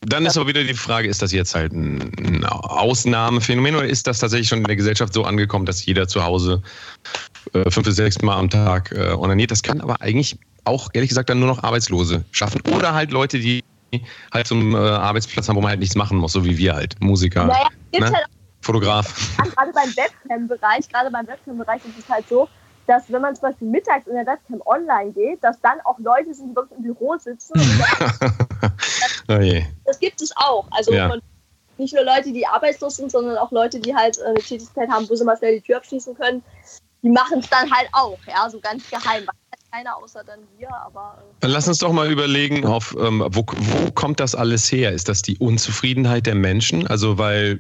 [0.01, 4.19] Dann ist aber wieder die Frage, ist das jetzt halt ein Ausnahmephänomen oder ist das
[4.19, 6.61] tatsächlich schon in der Gesellschaft so angekommen, dass jeder zu Hause
[7.53, 9.51] äh, fünf bis sechs Mal am Tag äh, onaniert?
[9.51, 13.39] Das können aber eigentlich auch, ehrlich gesagt, dann nur noch Arbeitslose schaffen oder halt Leute,
[13.39, 13.61] die
[14.33, 16.99] halt zum äh, Arbeitsplatz haben, wo man halt nichts machen muss, so wie wir halt,
[17.01, 17.45] Musiker.
[17.45, 18.11] Naja, ne?
[18.11, 18.25] halt
[18.61, 19.35] Fotograf.
[19.37, 22.47] Gerade beim Webcam-Bereich, gerade beim Webcam-Bereich ist es halt so,
[22.87, 26.33] dass wenn man zum Beispiel mittags in der Webcam online geht, dass dann auch Leute
[26.33, 27.53] sind, die wirklich im Büro sitzen.
[29.29, 29.65] oh je.
[29.85, 30.67] Das gibt es auch.
[30.71, 31.15] Also ja.
[31.77, 35.09] nicht nur Leute, die arbeitslos sind, sondern auch Leute, die halt äh, eine Tätigkeit haben,
[35.09, 36.43] wo sie mal schnell die Tür abschließen können.
[37.01, 39.25] Die machen es dann halt auch, ja, so ganz geheim
[39.71, 41.23] keiner außer dann wir, aber.
[41.41, 44.91] Äh Lass uns doch mal überlegen, auf, ähm, wo, wo kommt das alles her?
[44.91, 46.87] Ist das die Unzufriedenheit der Menschen?
[46.87, 47.59] Also, weil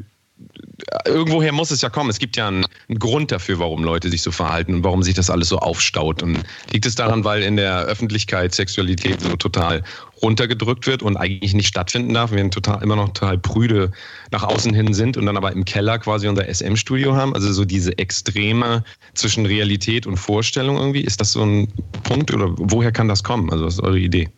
[1.05, 2.09] irgendwoher muss es ja kommen.
[2.09, 5.13] Es gibt ja einen, einen, Grund dafür, warum Leute sich so verhalten und warum sich
[5.13, 6.21] das alles so aufstaut.
[6.23, 9.83] Und liegt es daran, weil in der Öffentlichkeit Sexualität so total
[10.21, 13.91] runtergedrückt wird und eigentlich nicht stattfinden darf, wir total, immer noch total prüde
[14.31, 17.33] nach außen hin sind und dann aber im Keller quasi unser SM-Studio haben?
[17.33, 18.83] Also so diese Extreme
[19.13, 21.01] zwischen Realität und Vorstellung irgendwie.
[21.01, 21.67] Ist das so ein
[22.03, 23.51] Punkt oder woher kann das kommen?
[23.51, 24.29] Also was ist eure Idee?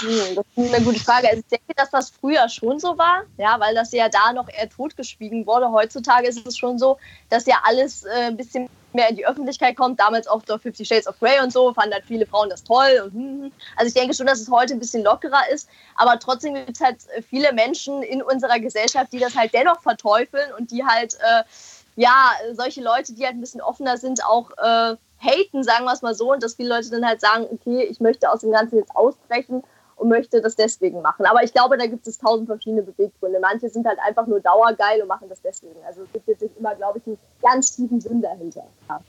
[0.00, 1.28] Hm, das ist eine gute Frage.
[1.28, 4.48] Also ich denke, dass das früher schon so war, ja, weil das ja da noch
[4.48, 5.70] eher totgeschwiegen wurde.
[5.70, 6.98] Heutzutage ist es schon so,
[7.30, 10.00] dass ja alles äh, ein bisschen mehr in die Öffentlichkeit kommt.
[10.00, 13.02] Damals auch durch Fifty Shades of Grey und so fanden halt viele Frauen das toll.
[13.04, 13.52] Und, hm, hm.
[13.76, 15.68] Also ich denke schon, dass es heute ein bisschen lockerer ist.
[15.96, 20.52] Aber trotzdem gibt es halt viele Menschen in unserer Gesellschaft, die das halt dennoch verteufeln
[20.58, 21.44] und die halt, äh,
[21.96, 26.02] ja, solche Leute, die halt ein bisschen offener sind, auch äh, haten, sagen wir es
[26.02, 26.32] mal so.
[26.32, 29.62] Und dass viele Leute dann halt sagen, okay, ich möchte aus dem Ganzen jetzt ausbrechen
[29.96, 31.26] und möchte das deswegen machen.
[31.26, 33.38] Aber ich glaube, da gibt es tausend verschiedene Beweggründe.
[33.40, 35.76] Manche sind halt einfach nur dauergeil und machen das deswegen.
[35.86, 38.64] Also es gibt jetzt immer, glaube ich, einen ganz tiefen Sinn dahinter.
[38.88, 39.00] Ja.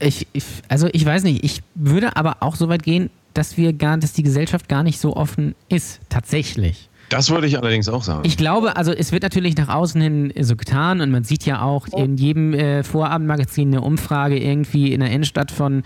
[0.00, 3.72] Ich, ich, also ich weiß nicht, ich würde aber auch so weit gehen, dass wir
[3.72, 6.90] gar, dass die Gesellschaft gar nicht so offen ist, tatsächlich.
[7.08, 8.22] Das würde ich allerdings auch sagen.
[8.24, 11.62] Ich glaube, also es wird natürlich nach außen hin so getan und man sieht ja
[11.62, 15.84] auch in jedem äh, Vorabendmagazin eine Umfrage irgendwie in der Innenstadt von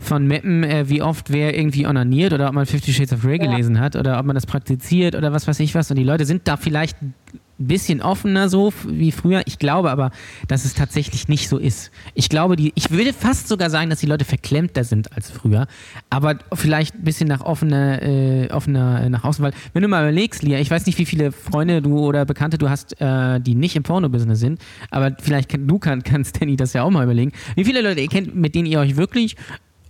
[0.00, 3.38] von Mappen, äh, wie oft wer irgendwie onaniert oder ob man Fifty Shades of Grey
[3.38, 3.50] ja.
[3.50, 5.90] gelesen hat oder ob man das praktiziert oder was weiß ich was.
[5.90, 7.14] Und die Leute sind da vielleicht ein
[7.58, 9.42] bisschen offener so wie früher.
[9.44, 10.10] Ich glaube aber,
[10.48, 11.90] dass es tatsächlich nicht so ist.
[12.14, 15.66] Ich glaube, die, ich würde fast sogar sagen, dass die Leute verklemmter sind als früher,
[16.08, 19.44] aber vielleicht ein bisschen nach offener, äh, offener äh, nach außen.
[19.44, 22.56] Weil, wenn du mal überlegst, Lia, ich weiß nicht, wie viele Freunde du oder Bekannte
[22.56, 26.56] du hast, äh, die nicht im Porno-Business sind, aber vielleicht kann, du kann, kannst Danny
[26.56, 27.32] das ja auch mal überlegen.
[27.54, 29.36] Wie viele Leute ihr kennt, mit denen ihr euch wirklich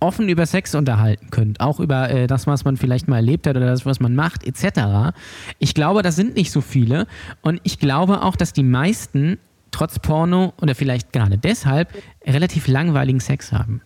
[0.01, 3.55] offen über Sex unterhalten könnt, auch über äh, das, was man vielleicht mal erlebt hat
[3.55, 5.15] oder das, was man macht, etc.
[5.59, 7.07] Ich glaube, das sind nicht so viele
[7.41, 9.39] und ich glaube auch, dass die meisten
[9.71, 11.89] trotz Porno oder vielleicht gerade deshalb
[12.25, 13.81] relativ langweiligen Sex haben.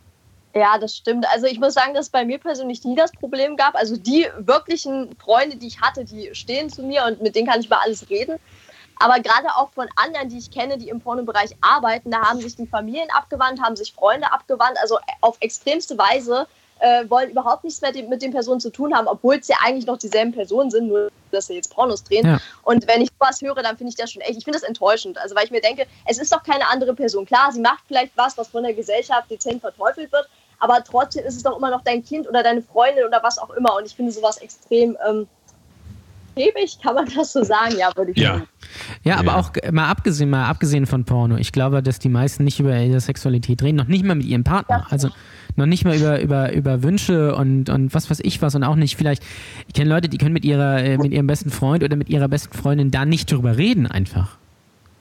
[0.55, 1.25] Ja, das stimmt.
[1.33, 3.75] Also ich muss sagen, dass es bei mir persönlich nie das Problem gab.
[3.75, 7.59] Also die wirklichen Freunde, die ich hatte, die stehen zu mir und mit denen kann
[7.59, 8.37] ich über alles reden.
[8.99, 12.55] Aber gerade auch von anderen, die ich kenne, die im Pornobereich arbeiten, da haben sich
[12.55, 16.47] die Familien abgewandt, haben sich Freunde abgewandt, also auf extremste Weise
[16.79, 19.85] äh, wollen überhaupt nichts mehr mit den Personen zu tun haben, obwohl es ja eigentlich
[19.85, 22.25] noch dieselben Personen sind, nur dass sie jetzt Pornos drehen.
[22.25, 22.39] Ja.
[22.63, 25.17] Und wenn ich sowas höre, dann finde ich das schon echt, ich finde das enttäuschend.
[25.17, 27.25] Also weil ich mir denke, es ist doch keine andere Person.
[27.25, 30.29] Klar, sie macht vielleicht was, was von der Gesellschaft dezent verteufelt wird,
[30.59, 33.49] aber trotzdem ist es doch immer noch dein Kind oder deine Freundin oder was auch
[33.51, 33.75] immer.
[33.75, 35.27] Und ich finde sowas extrem ähm,
[36.37, 37.75] schäbig, kann man das so sagen?
[37.77, 38.33] Ja, würde ich ja.
[38.33, 38.47] sagen.
[39.03, 39.39] Ja, aber ja.
[39.39, 41.37] auch mal abgesehen, mal abgesehen von Porno.
[41.37, 44.43] Ich glaube, dass die meisten nicht über ihre Sexualität reden, noch nicht mal mit ihrem
[44.43, 44.87] Partner.
[44.89, 45.09] Also
[45.55, 48.75] noch nicht mal über, über, über Wünsche und, und was weiß ich was und auch
[48.75, 49.23] nicht vielleicht,
[49.67, 52.27] ich kenne Leute, die können mit ihrer, äh, mit ihrem besten Freund oder mit ihrer
[52.27, 54.37] besten Freundin da nicht drüber reden einfach.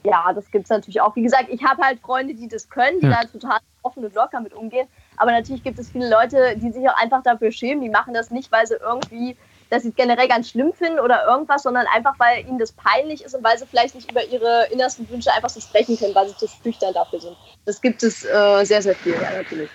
[0.05, 1.15] Ja, das gibt es natürlich auch.
[1.15, 3.21] Wie gesagt, ich habe halt Freunde, die das können, die ja.
[3.23, 4.87] da total offen und locker mit umgehen.
[5.17, 7.83] Aber natürlich gibt es viele Leute, die sich auch einfach dafür schämen.
[7.83, 9.35] Die machen das nicht, weil sie irgendwie
[9.75, 13.23] dass sie es generell ganz schlimm finden oder irgendwas, sondern einfach, weil ihnen das peinlich
[13.23, 16.29] ist und weil sie vielleicht nicht über ihre innersten Wünsche einfach so sprechen können, weil
[16.29, 17.35] sie zu schüchtern dafür sind.
[17.65, 19.69] Das gibt es äh, sehr, sehr viel, ja, natürlich.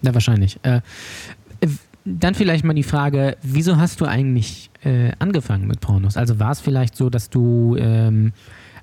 [0.00, 0.58] Ja, wahrscheinlich.
[0.62, 0.80] Äh,
[2.04, 6.16] dann vielleicht mal die Frage, wieso hast du eigentlich äh, angefangen mit Pornos?
[6.16, 8.32] Also war es vielleicht so, dass du, ähm,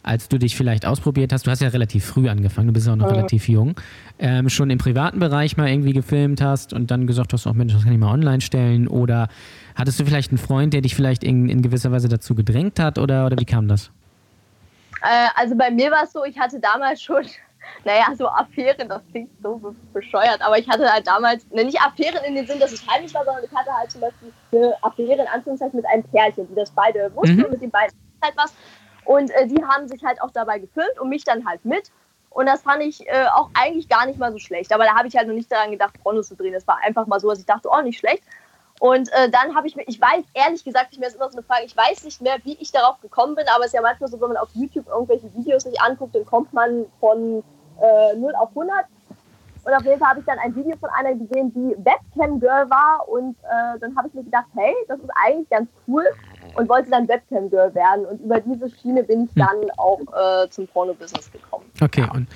[0.03, 2.93] als du dich vielleicht ausprobiert hast, du hast ja relativ früh angefangen, du bist ja
[2.93, 3.15] auch noch mhm.
[3.15, 3.75] relativ jung,
[4.17, 7.73] ähm, schon im privaten Bereich mal irgendwie gefilmt hast und dann gesagt hast, oh Mensch,
[7.73, 9.27] das kann ich mal online stellen oder
[9.75, 12.97] hattest du vielleicht einen Freund, der dich vielleicht in, in gewisser Weise dazu gedrängt hat
[12.97, 13.91] oder, oder wie kam das?
[15.01, 17.25] Äh, also bei mir war es so, ich hatte damals schon
[17.83, 22.23] naja, so Affären, das klingt so bescheuert, aber ich hatte halt damals, ne, nicht Affären
[22.25, 25.21] in dem Sinn, dass es heimlich war, sondern ich hatte halt zum Beispiel eine Affäre
[25.21, 27.45] in Anführungszeichen mit einem Pärchen, die das beide wussten mhm.
[27.45, 28.53] und mit den beiden halt was.
[29.09, 31.91] Und äh, die haben sich halt auch dabei gefilmt und mich dann halt mit.
[32.29, 34.71] Und das fand ich äh, auch eigentlich gar nicht mal so schlecht.
[34.71, 36.53] Aber da habe ich halt noch nicht daran gedacht, Pornos zu drehen.
[36.53, 38.21] Das war einfach mal so, dass ich dachte, oh, nicht schlecht.
[38.79, 41.39] Und äh, dann habe ich mir, ich weiß ehrlich gesagt nicht mehr, ist immer so
[41.39, 43.81] eine Frage, ich weiß nicht mehr, wie ich darauf gekommen bin, aber es ist ja
[43.81, 47.43] manchmal so, wenn man auf YouTube irgendwelche Videos sich anguckt, dann kommt man von
[47.81, 48.85] äh, 0 auf 100.
[49.65, 52.69] Und auf jeden Fall habe ich dann ein Video von einer gesehen, die Webcam Girl
[52.69, 53.09] war.
[53.09, 56.05] Und äh, dann habe ich mir gedacht, hey, das ist eigentlich ganz cool.
[56.55, 58.05] Und wollte dann Webcam Girl werden.
[58.05, 59.47] Und über diese Schiene bin ich hm.
[59.47, 61.65] dann auch äh, zum Porno-Business gekommen.
[61.79, 62.11] Okay, ja.
[62.11, 62.27] und,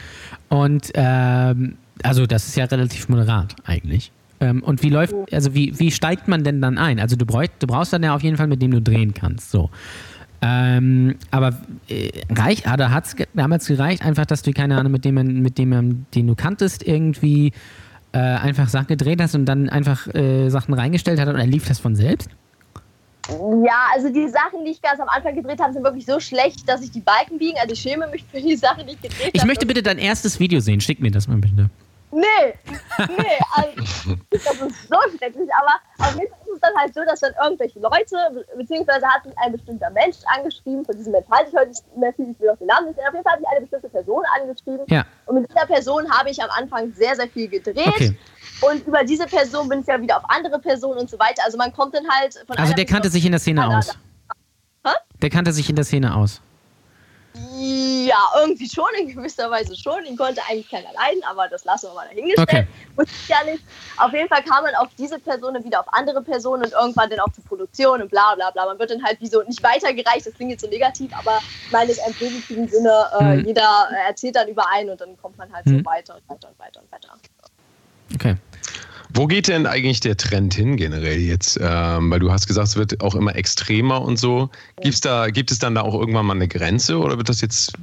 [0.49, 4.11] und ähm, also das ist ja relativ moderat eigentlich.
[4.39, 6.99] Ähm, und wie läuft, also wie, wie steigt man denn dann ein?
[6.99, 9.51] Also du brauchst, du brauchst dann ja auf jeden Fall, mit dem du drehen kannst.
[9.51, 9.69] So.
[10.41, 11.53] Ähm, aber
[11.87, 15.57] äh, reich, oder hat es damals gereicht, einfach, dass du, keine Ahnung, mit dem, mit
[15.57, 17.53] dem den du kanntest, irgendwie
[18.11, 21.67] äh, einfach Sachen gedreht hast und dann einfach äh, Sachen reingestellt hat und dann lief
[21.67, 22.29] das von selbst?
[23.29, 26.67] Ja, also die Sachen, die ich ganz am Anfang gedreht habe, sind wirklich so schlecht,
[26.67, 27.57] dass ich die Balken biegen.
[27.59, 29.31] Also ich schäme mich für die Sachen, die ich gedreht habe.
[29.33, 30.81] Ich möchte bitte dein erstes Video sehen.
[30.81, 31.69] Schick mir das mal bitte.
[32.13, 32.53] Nee,
[33.17, 37.01] nee, also, das ist so schrecklich, aber auf jeden Fall ist es dann halt so,
[37.05, 41.49] dass dann irgendwelche Leute, beziehungsweise hat sich ein bestimmter Mensch angeschrieben, von diesem Mensch halte
[41.49, 43.33] ich heute nicht mehr viel, ich will auch den Namen nicht nennen, auf jeden Fall
[43.33, 45.05] hat sich eine bestimmte Person angeschrieben ja.
[45.25, 47.87] und mit dieser Person habe ich am Anfang sehr, sehr viel gedreht.
[47.87, 48.15] Okay.
[48.69, 51.43] Und über diese Person bin ich ja wieder auf andere Personen und so weiter.
[51.45, 53.89] Also man kommt dann halt von Also der kannte sich in der Szene aus.
[54.85, 54.91] Hä?
[55.21, 56.41] Der kannte sich in der Szene aus.
[57.35, 60.05] Ja, irgendwie schon, in gewisser Weise schon.
[60.05, 62.47] Ihn konnte eigentlich keiner leiden, aber das lassen wir mal dahingestellt.
[62.47, 62.67] Okay.
[63.01, 63.63] Ich ja nicht.
[63.97, 67.19] Auf jeden Fall kam man auf diese Personen wieder auf andere Personen und irgendwann dann
[67.21, 68.65] auch zur Produktion und bla bla bla.
[68.65, 71.71] Man wird dann halt wie so nicht weitergereicht, das klingt jetzt so negativ, aber ich
[71.71, 73.45] meine es im positiven Sinne, äh, mhm.
[73.45, 75.79] jeder erzählt dann über einen und dann kommt man halt mhm.
[75.79, 77.17] so weiter und weiter und weiter und weiter.
[78.13, 78.35] Okay.
[79.15, 81.59] Wo geht denn eigentlich der Trend hin generell jetzt?
[81.61, 84.49] Ähm, weil du hast gesagt, es wird auch immer extremer und so.
[84.81, 87.73] Gibt's da, gibt es dann da auch irgendwann mal eine Grenze oder wird das jetzt,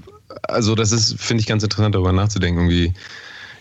[0.42, 2.92] also das ist, finde ich ganz interessant darüber nachzudenken, irgendwie,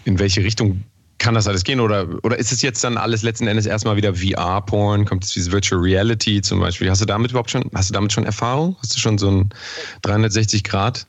[0.06, 0.84] in welche Richtung
[1.20, 1.80] kann das alles gehen?
[1.80, 5.06] Oder, oder ist es jetzt dann alles letzten Endes erstmal wieder VR-Porn?
[5.06, 6.90] Kommt es wie Virtual Reality zum Beispiel?
[6.90, 8.78] Hast du damit überhaupt schon, hast du damit schon Erfahrung?
[8.82, 9.50] Hast du schon so ein
[10.02, 11.06] 360 Grad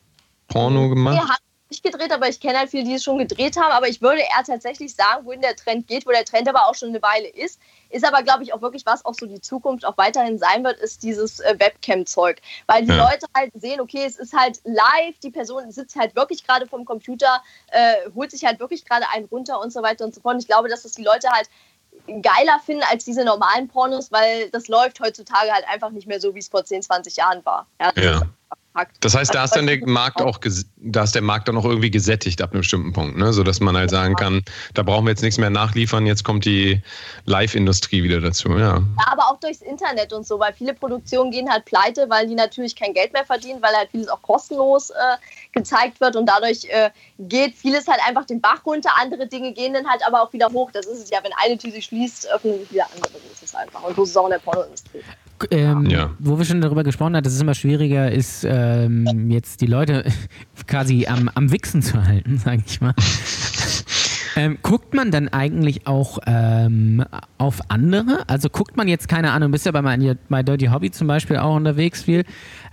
[0.48, 1.22] Porno gemacht?
[1.24, 1.34] Nee,
[1.70, 3.72] nicht gedreht, aber ich kenne halt viele, die es schon gedreht haben.
[3.72, 6.74] Aber ich würde eher tatsächlich sagen, wohin der Trend geht, wo der Trend aber auch
[6.74, 7.60] schon eine Weile ist.
[7.88, 10.78] Ist aber, glaube ich, auch wirklich was auch so die Zukunft auch weiterhin sein wird,
[10.78, 12.40] ist dieses äh, Webcam-Zeug.
[12.66, 13.08] Weil die ja.
[13.08, 16.84] Leute halt sehen, okay, es ist halt live, die Person sitzt halt wirklich gerade vom
[16.84, 20.34] Computer, äh, holt sich halt wirklich gerade einen runter und so weiter und so fort.
[20.34, 21.48] Und ich glaube, dass das die Leute halt
[22.06, 26.34] geiler finden als diese normalen Pornos, weil das läuft heutzutage halt einfach nicht mehr so,
[26.34, 27.66] wie es vor 10, 20 Jahren war.
[27.80, 27.92] Ja.
[27.96, 28.22] ja.
[29.00, 30.38] Das heißt, da ist dann der Markt auch,
[30.76, 33.32] da ist der Markt dann auch irgendwie gesättigt ab einem bestimmten Punkt, ne?
[33.32, 34.44] So dass man halt sagen kann,
[34.74, 36.80] da brauchen wir jetzt nichts mehr nachliefern, jetzt kommt die
[37.24, 38.76] Live-Industrie wieder dazu, ja.
[38.76, 42.36] Ja, aber auch durchs Internet und so, weil viele Produktionen gehen halt pleite, weil die
[42.36, 45.16] natürlich kein Geld mehr verdienen, weil halt vieles auch kostenlos äh,
[45.50, 49.74] gezeigt wird und dadurch äh, geht vieles halt einfach den Bach runter, andere Dinge gehen
[49.74, 50.70] dann halt aber auch wieder hoch.
[50.70, 53.12] Das ist es ja, wenn eine Tür sich schließt, öffnen sich wieder andere.
[53.34, 53.82] So ist einfach.
[53.82, 55.02] Und so ist es auch in der Pornoindustrie.
[55.50, 56.10] Ähm, ja.
[56.18, 60.04] Wo wir schon darüber gesprochen haben, dass es immer schwieriger ist, ähm, jetzt die Leute
[60.66, 62.94] quasi am, am Wichsen zu halten, sage ich mal.
[64.36, 67.04] ähm, guckt man dann eigentlich auch ähm,
[67.38, 68.28] auf andere?
[68.28, 71.36] Also guckt man jetzt, keine Ahnung, bist ja bei, mein, bei Dirty Hobby zum Beispiel
[71.36, 72.24] auch unterwegs viel.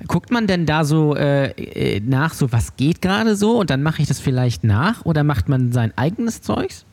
[0.08, 3.84] Guckt man denn da so äh, äh nach, so was geht gerade so und dann
[3.84, 6.87] mache ich das vielleicht nach oder macht man sein eigenes Zeugs?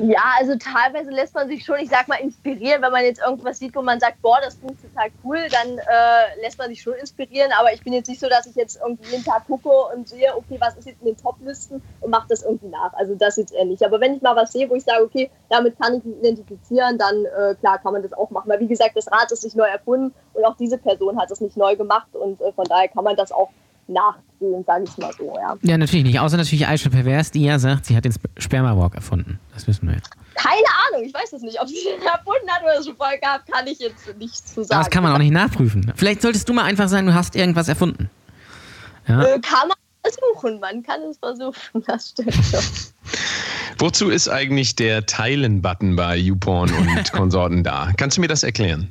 [0.00, 3.58] Ja, also teilweise lässt man sich schon, ich sag mal, inspirieren, wenn man jetzt irgendwas
[3.58, 6.94] sieht, wo man sagt, boah, das klingt total cool, dann äh, lässt man sich schon
[6.94, 7.50] inspirieren.
[7.58, 10.36] Aber ich bin jetzt nicht so, dass ich jetzt irgendwie jeden Tag gucke und sehe,
[10.36, 12.92] okay, was ist jetzt in den Top-Listen und mache das irgendwie nach.
[12.92, 13.82] Also das jetzt eher nicht.
[13.82, 16.96] Aber wenn ich mal was sehe, wo ich sage, okay, damit kann ich mich identifizieren,
[16.96, 18.48] dann äh, klar kann man das auch machen.
[18.48, 21.40] Weil wie gesagt, das Rad ist nicht neu erfunden und auch diese Person hat es
[21.40, 23.50] nicht neu gemacht und äh, von daher kann man das auch
[23.88, 25.56] nachgehen, sage ich mal so, ja.
[25.62, 26.20] Ja, natürlich nicht.
[26.20, 29.38] Außer natürlich Aisha Pervers, die ja sagt, sie hat den Sp- Sperma-Walk erfunden.
[29.54, 30.10] Das wissen wir jetzt.
[30.34, 31.60] Keine Ahnung, ich weiß es nicht.
[31.60, 34.72] Ob sie den erfunden hat oder so vorher gab, kann ich jetzt nicht zu sagen.
[34.74, 35.92] Aber das kann man auch nicht nachprüfen.
[35.96, 38.08] Vielleicht solltest du mal einfach sagen, du hast irgendwas erfunden.
[39.08, 39.22] Ja.
[39.22, 42.60] Äh, kann man versuchen, man kann es versuchen, das stimmt schon.
[43.78, 47.90] Wozu ist eigentlich der Teilen-Button bei YouPorn und Konsorten da?
[47.96, 48.90] Kannst du mir das erklären?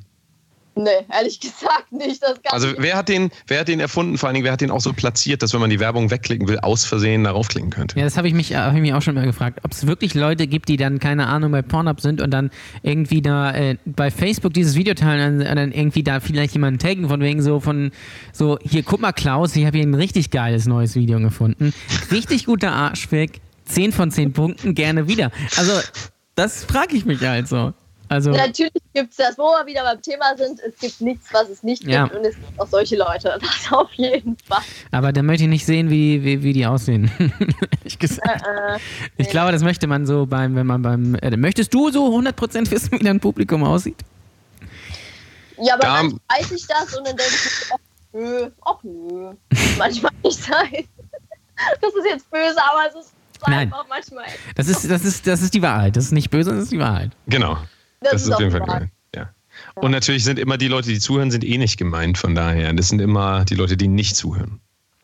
[0.78, 2.24] Nee, ehrlich gesagt nicht.
[2.52, 4.18] Also wer hat den, wer hat den erfunden?
[4.18, 6.48] Vor allen Dingen, wer hat den auch so platziert, dass wenn man die Werbung wegklicken
[6.48, 7.98] will, aus Versehen darauf klicken könnte?
[7.98, 9.60] Ja, das habe ich, mich, hab ich mich auch schon mal gefragt.
[9.64, 12.52] Ob es wirklich Leute gibt, die dann, keine Ahnung, bei Pornhub sind und dann
[12.84, 17.08] irgendwie da äh, bei Facebook dieses Video teilen und dann irgendwie da vielleicht jemanden taggen,
[17.08, 17.92] von wegen so von,
[18.32, 21.74] so, hier, guck mal, Klaus, ich habe hier ein richtig geiles neues Video gefunden.
[22.12, 25.32] Richtig guter Arschfick, 10 von 10 Punkten, gerne wieder.
[25.58, 25.74] Also,
[26.36, 27.74] das frage ich mich halt so.
[28.10, 30.60] Also, Natürlich gibt es das, wo wir wieder beim Thema sind.
[30.62, 31.92] Es gibt nichts, was es nicht gibt.
[31.94, 32.06] Ja.
[32.06, 33.38] Und es gibt auch solche Leute.
[33.42, 34.62] Das auf jeden Fall.
[34.92, 37.12] aber da möchte ich nicht sehen, wie, wie, wie die aussehen.
[37.82, 38.44] Ehrlich gesagt.
[38.48, 38.80] Äh,
[39.18, 42.72] Ich glaube, das möchte man so beim, wenn man beim, äh, möchtest du so 100%
[42.72, 43.98] wissen, wie dein Publikum aussieht?
[45.62, 47.78] ja, aber Da- manchmal weiß ich das und dann denke ich, ach
[48.14, 49.32] nö, ach nö.
[49.78, 50.86] Manchmal nicht sein.
[51.82, 53.14] Das ist jetzt böse, aber es ist
[53.48, 53.54] Nein.
[53.72, 54.26] einfach manchmal.
[54.56, 55.96] Das ist, das ist, das ist die Wahrheit.
[55.96, 57.12] Das ist nicht böse, das ist die Wahrheit.
[57.28, 57.58] Genau.
[58.02, 58.92] Das, Das, ist auf jeden Fall gemeint.
[59.16, 59.30] Ja.
[59.76, 62.18] Und natürlich sind immer die Leute, die zuhören, sind eh nicht gemeint.
[62.18, 64.60] Von daher, das sind immer die Leute, die nicht zuhören.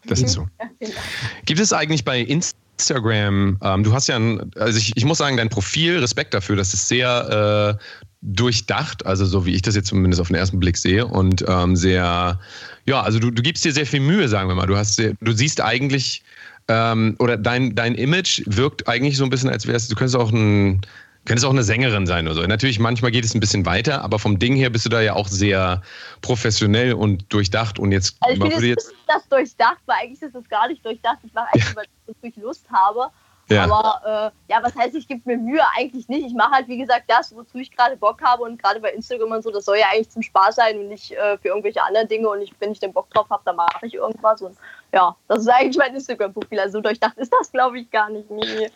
[0.05, 0.47] Das ist so.
[0.79, 0.99] Genau.
[1.45, 5.37] Gibt es eigentlich bei Instagram, ähm, du hast ja ein, also ich, ich muss sagen,
[5.37, 7.83] dein Profil, Respekt dafür, das ist sehr äh,
[8.21, 11.77] durchdacht, also so wie ich das jetzt zumindest auf den ersten Blick sehe und ähm,
[11.77, 12.39] sehr,
[12.85, 14.65] ja, also du, du gibst dir sehr viel Mühe, sagen wir mal.
[14.65, 16.21] Du hast sehr, du siehst eigentlich,
[16.67, 20.31] ähm, oder dein, dein Image wirkt eigentlich so ein bisschen, als wärst du könntest auch
[20.31, 20.81] ein
[21.25, 22.41] Könntest auch eine Sängerin sein oder so.
[22.45, 25.13] Natürlich, manchmal geht es ein bisschen weiter, aber vom Ding her bist du da ja
[25.13, 25.81] auch sehr
[26.21, 27.79] professionell und durchdacht.
[27.79, 30.67] Und jetzt, Also ich man finde, es jetzt das durchdacht, weil eigentlich ist das gar
[30.67, 31.19] nicht durchdacht.
[31.23, 31.85] Ich mache eigentlich, weil
[32.23, 33.09] ich Lust habe.
[33.49, 33.65] Ja.
[33.65, 35.61] Aber äh, ja, was heißt, ich gebe mir Mühe?
[35.77, 36.25] Eigentlich nicht.
[36.25, 38.43] Ich mache halt, wie gesagt, das, wozu ich gerade Bock habe.
[38.43, 41.11] Und gerade bei Instagram und so, das soll ja eigentlich zum Spaß sein und nicht
[41.11, 42.29] äh, für irgendwelche anderen Dinge.
[42.29, 44.41] Und ich, wenn ich den Bock drauf habe, dann mache ich irgendwas.
[44.41, 44.57] Und
[44.93, 46.59] ja, das ist eigentlich mein Instagram-Profil.
[46.59, 48.29] Also so durchdacht ist das, glaube ich, gar nicht.
[48.31, 48.69] Nee.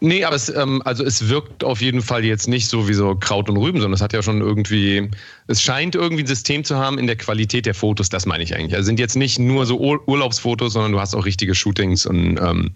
[0.00, 3.16] Nee, aber es, ähm, also es wirkt auf jeden Fall jetzt nicht so wie so
[3.16, 5.10] Kraut und Rüben, sondern es hat ja schon irgendwie,
[5.48, 8.54] es scheint irgendwie ein System zu haben in der Qualität der Fotos, das meine ich
[8.54, 8.74] eigentlich.
[8.74, 12.38] Also sind jetzt nicht nur so Ur Urlaubsfotos, sondern du hast auch richtige Shootings und
[12.38, 12.72] ähm,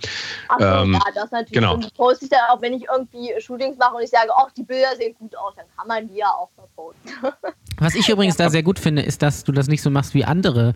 [0.49, 1.53] Ach so, Ähm, ja, das natürlich.
[1.53, 1.75] genau.
[1.75, 4.65] Und poste ich dann auch, wenn ich irgendwie Shootings mache und ich sage, ach, die
[4.65, 7.13] Bilder sehen gut aus, dann kann man die ja auch verposten.
[7.79, 10.25] Was ich übrigens da sehr gut finde, ist, dass du das nicht so machst wie
[10.25, 10.75] andere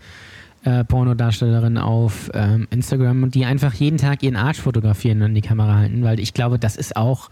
[0.63, 5.35] äh, Pornodarstellerinnen auf ähm, Instagram und die einfach jeden Tag ihren Arsch fotografieren und in
[5.35, 7.29] die Kamera halten, weil ich glaube, das ist auch,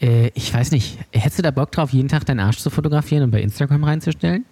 [0.00, 3.24] äh, ich weiß nicht, hättest du da Bock drauf, jeden Tag deinen Arsch zu fotografieren
[3.24, 4.44] und bei Instagram reinzustellen?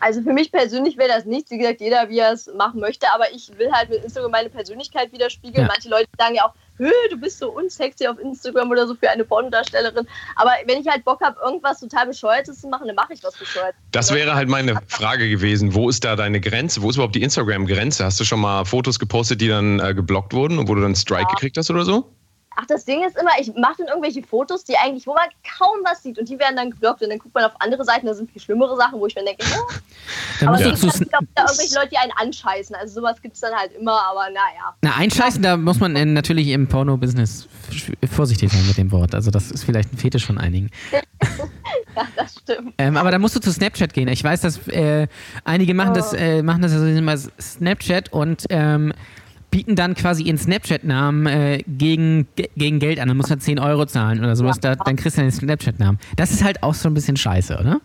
[0.00, 1.50] Also für mich persönlich wäre das nichts.
[1.50, 3.06] Wie gesagt, jeder, wie er es machen möchte.
[3.14, 5.66] Aber ich will halt mit Instagram meine Persönlichkeit widerspiegeln.
[5.66, 5.68] Ja.
[5.68, 6.69] Manche Leute sagen ja auch, "Hö,
[7.10, 10.06] du bist so unsexy auf Instagram oder so für eine Pornodarstellerin.
[10.36, 13.36] Aber wenn ich halt Bock habe, irgendwas total Bescheuertes zu machen, dann mache ich was
[13.36, 13.80] Bescheuertes.
[13.92, 15.74] das wäre halt meine Frage gewesen.
[15.74, 16.82] Wo ist da deine Grenze?
[16.82, 18.04] Wo ist überhaupt die Instagram-Grenze?
[18.04, 20.94] Hast du schon mal Fotos gepostet, die dann äh, geblockt wurden und wo du dann
[20.94, 21.34] Strike Ja.
[21.34, 22.12] gekriegt hast oder so?
[22.56, 25.28] Ach, das Ding ist immer, ich mache dann irgendwelche Fotos, die eigentlich, wo man
[25.58, 26.18] kaum was sieht.
[26.18, 27.00] Und die werden dann geblockt.
[27.02, 29.24] Und dann guckt man auf andere Seiten, da sind viel schlimmere Sachen, wo ich mir
[29.24, 29.72] denke, oh,
[30.40, 32.74] Da aber es gibt auch wieder irgendwelche Leute, die einen anscheißen.
[32.74, 34.74] Also sowas gibt es dann halt immer, aber naja.
[34.82, 37.48] na, einscheißen, da muss man äh, natürlich im Porno-Business
[38.10, 39.14] vorsichtig sein mit dem Wort.
[39.14, 40.70] Also das ist vielleicht ein Fetisch von einigen.
[41.96, 42.74] Ja, das stimmt.
[42.78, 44.08] Ähm, aber da musst du zu Snapchat gehen.
[44.08, 45.08] Ich weiß, dass äh,
[45.44, 48.92] einige machen das, äh, machen das also immer Snapchat und ähm,
[49.50, 53.08] bieten dann quasi ihren Snapchat-Namen äh, gegen, ge- gegen Geld an.
[53.08, 54.60] Dann muss man 10 Euro zahlen oder sowas.
[54.60, 55.98] Da, dann kriegst du den Snapchat-Namen.
[56.16, 57.80] Das ist halt auch so ein bisschen scheiße, oder?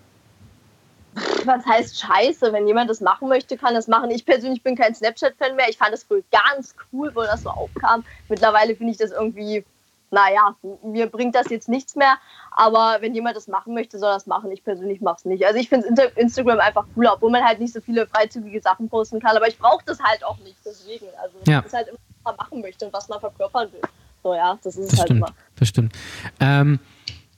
[1.46, 2.52] Was heißt scheiße?
[2.52, 4.12] Wenn jemand das machen möchte, kann das machen.
[4.12, 5.68] Ich persönlich bin kein Snapchat-Fan mehr.
[5.70, 8.04] Ich fand das früher ganz cool, wo das so aufkam.
[8.28, 9.64] Mittlerweile finde ich das irgendwie,
[10.12, 12.16] naja, mir bringt das jetzt nichts mehr.
[12.52, 14.52] Aber wenn jemand das machen möchte, soll das machen.
[14.52, 15.46] Ich persönlich mache es nicht.
[15.46, 19.20] Also ich finde Instagram einfach cooler, obwohl man halt nicht so viele freizügige Sachen posten
[19.20, 19.36] kann.
[19.36, 20.56] Aber ich brauche das halt auch nicht.
[20.66, 21.06] Deswegen.
[21.22, 21.58] Also Ja.
[21.62, 23.82] das ist halt immer, was man machen möchte und was man verkörpern will.
[24.24, 25.20] So ja, das ist Das halt stimmt.
[25.20, 25.36] immer.
[25.58, 25.94] Das stimmt.
[26.40, 26.80] Ähm,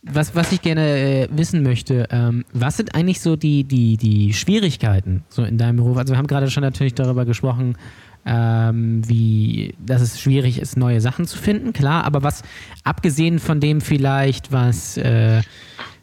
[0.03, 4.33] was, was ich gerne äh, wissen möchte, ähm, was sind eigentlich so die, die, die
[4.33, 5.97] Schwierigkeiten so in deinem Beruf?
[5.97, 7.77] Also wir haben gerade schon natürlich darüber gesprochen,
[8.25, 12.43] ähm, wie, dass es schwierig ist, neue Sachen zu finden, klar, aber was,
[12.83, 15.41] abgesehen von dem vielleicht, was, äh,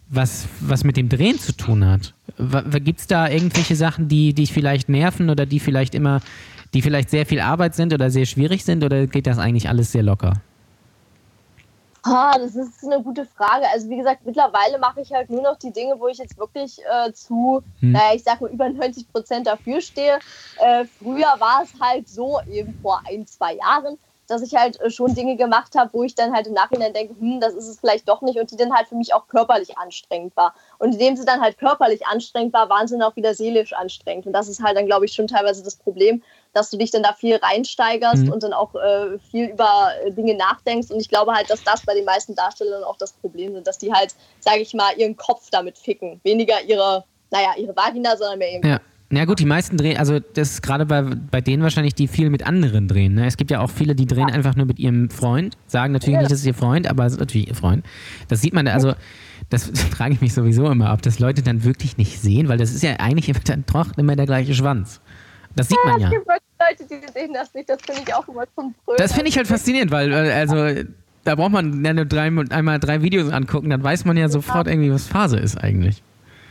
[0.08, 2.14] was, was mit dem Drehen zu tun hat,
[2.84, 6.20] gibt es da irgendwelche Sachen, die dich vielleicht nerven oder die vielleicht immer,
[6.72, 9.92] die vielleicht sehr viel Arbeit sind oder sehr schwierig sind oder geht das eigentlich alles
[9.92, 10.34] sehr locker?
[12.06, 13.66] Ah, das ist eine gute Frage.
[13.72, 16.78] Also wie gesagt, mittlerweile mache ich halt nur noch die Dinge, wo ich jetzt wirklich
[16.84, 17.92] äh, zu, hm.
[17.92, 20.18] naja, ich sag mal, über 90 Prozent dafür stehe.
[20.58, 23.96] Äh, früher war es halt so, eben vor ein, zwei Jahren,
[24.26, 27.18] dass ich halt äh, schon Dinge gemacht habe, wo ich dann halt im Nachhinein denke,
[27.18, 29.78] hm, das ist es vielleicht doch nicht und die dann halt für mich auch körperlich
[29.78, 30.54] anstrengend war.
[30.78, 34.26] Und indem sie dann halt körperlich anstrengend war, waren sie dann auch wieder seelisch anstrengend.
[34.26, 36.22] Und das ist halt dann, glaube ich, schon teilweise das Problem,
[36.54, 38.32] dass du dich dann da viel reinsteigerst mhm.
[38.32, 40.90] und dann auch äh, viel über äh, Dinge nachdenkst.
[40.90, 43.78] Und ich glaube halt, dass das bei den meisten Darstellern auch das Problem ist, dass
[43.78, 46.20] die halt, sage ich mal, ihren Kopf damit ficken.
[46.22, 48.80] Weniger ihre, naja, ihre Vagina, sondern mehr ihren ja.
[49.12, 52.30] Ja gut, die meisten drehen, also das ist gerade bei, bei denen wahrscheinlich, die viel
[52.30, 53.14] mit anderen drehen.
[53.14, 53.26] Ne?
[53.26, 54.34] Es gibt ja auch viele, die drehen ja.
[54.34, 56.20] einfach nur mit ihrem Freund, sagen natürlich ja.
[56.20, 57.84] nicht, das ist ihr Freund, aber es ist natürlich ihr Freund.
[58.28, 58.94] Das sieht man, also
[59.50, 62.74] das frage ich mich sowieso immer, ob das Leute dann wirklich nicht sehen, weil das
[62.74, 65.00] ist ja eigentlich dann doch immer der gleiche Schwanz.
[65.56, 66.08] Das sieht man ja.
[66.08, 68.98] Es gibt Leute, die sehen das nicht, das finde ich auch immer zum Brüllen.
[68.98, 70.84] Das finde ich halt faszinierend, weil, also
[71.24, 74.66] da braucht man ja nur drei, einmal drei Videos angucken, dann weiß man ja sofort
[74.66, 76.02] irgendwie, was Phase ist eigentlich.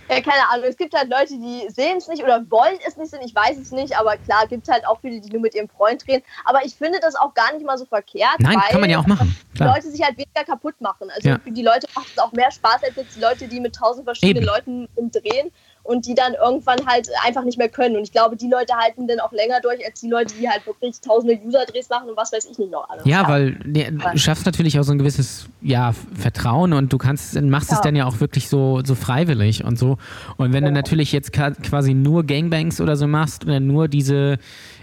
[0.10, 0.66] Ja, keine Ahnung.
[0.68, 3.22] Es gibt halt Leute, die sehen es nicht oder wollen es nicht sehen.
[3.26, 5.70] Ich weiß es nicht, aber klar, gibt es halt auch viele, die nur mit ihrem
[5.70, 6.22] Freund drehen.
[6.46, 8.36] Aber ich finde das auch gar nicht mal so verkehrt.
[8.40, 9.36] Nein, kann man ja auch machen.
[9.56, 9.70] Klar.
[9.70, 11.10] Die Leute sich halt weniger kaputt machen.
[11.16, 11.40] Also ja.
[11.40, 14.06] für die Leute macht es auch mehr Spaß als jetzt die Leute, die mit tausend
[14.06, 14.88] verschiedenen Eben.
[14.96, 15.52] Leuten drehen
[15.84, 17.98] und die dann irgendwann halt einfach nicht mehr können.
[17.98, 20.66] Und ich glaube, die Leute halten dann auch länger durch, als die Leute, die halt
[20.66, 23.06] wirklich tausende User-Drehs machen und was weiß ich nicht noch alles.
[23.06, 27.40] Ja, weil nee, du schaffst natürlich auch so ein gewisses ja, Vertrauen und du kannst,
[27.42, 27.76] machst ja.
[27.76, 29.98] es dann ja auch wirklich so, so freiwillig und so.
[30.38, 30.70] Und wenn ja.
[30.70, 34.38] du natürlich jetzt quasi nur Gangbangs oder so machst oder nur diese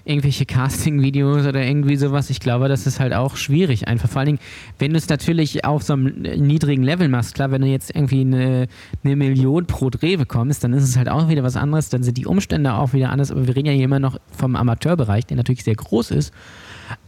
[0.04, 2.30] irgendwelche Casting-Videos oder irgendwie sowas.
[2.30, 4.08] Ich glaube, das ist halt auch schwierig einfach.
[4.08, 4.38] Vor allen Dingen,
[4.78, 8.22] wenn du es natürlich auf so einem niedrigen Level machst, klar, wenn du jetzt irgendwie
[8.22, 8.66] eine,
[9.04, 12.16] eine Million pro Dreh bekommst, dann ist es halt auch wieder was anderes, dann sind
[12.18, 13.30] die Umstände auch wieder anders.
[13.30, 16.32] Aber wir reden ja hier immer noch vom Amateurbereich, der natürlich sehr groß ist.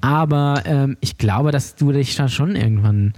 [0.00, 3.14] Aber ähm, ich glaube, dass du dich da schon irgendwann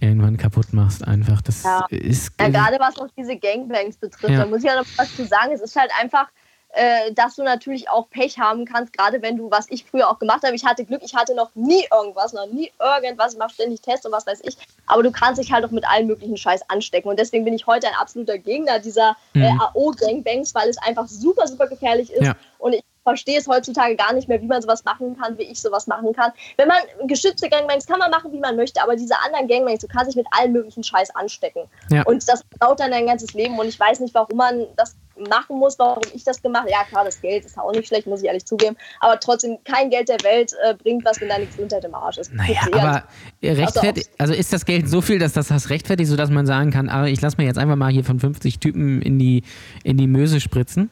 [0.00, 1.40] irgendwann kaputt machst einfach.
[1.42, 1.86] Das ja.
[1.90, 4.40] ist ja, gerade was auch diese Gangbangs betrifft, ja.
[4.40, 5.52] da muss ich ja noch was zu sagen.
[5.54, 6.28] Es ist halt einfach
[6.76, 10.18] äh, dass du natürlich auch Pech haben kannst, gerade wenn du, was ich früher auch
[10.18, 13.54] gemacht habe, ich hatte Glück, ich hatte noch nie irgendwas, noch nie irgendwas, ich mache
[13.54, 16.36] ständig Tests und was weiß ich, aber du kannst dich halt auch mit allen möglichen
[16.36, 19.60] Scheiß anstecken und deswegen bin ich heute ein absoluter Gegner dieser äh, mhm.
[19.60, 22.36] AO-Gangbangs, weil es einfach super, super gefährlich ist ja.
[22.58, 25.60] und ich verstehe es heutzutage gar nicht mehr, wie man sowas machen kann, wie ich
[25.60, 26.32] sowas machen kann.
[26.56, 29.86] Wenn man geschützte Gangbangs kann man machen, wie man möchte, aber diese anderen Gangbangs, du
[29.86, 31.62] kannst dich mit allen möglichen Scheiß anstecken.
[31.88, 32.02] Ja.
[32.02, 34.96] Und das dauert dann dein ganzes Leben und ich weiß nicht, warum man das
[35.30, 36.72] machen muss, warum ich das gemacht habe.
[36.72, 38.76] Ja, klar, das Geld ist auch nicht schlecht, muss ich ehrlich zugeben.
[39.00, 42.34] Aber trotzdem, kein Geld der Welt äh, bringt was, wenn deine Gesundheit im Arsch ist.
[42.34, 43.04] Naja, aber
[43.42, 46.88] rechtfertigt, also ist das Geld so viel, dass das das rechtfertigt, sodass man sagen kann,
[46.88, 49.44] aber ah, ich lasse mir jetzt einfach mal hier von 50 Typen in die,
[49.84, 50.90] in die Möse spritzen?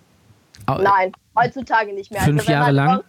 [0.66, 2.22] Nein, heutzutage nicht mehr.
[2.22, 3.04] Fünf also, Jahre lang?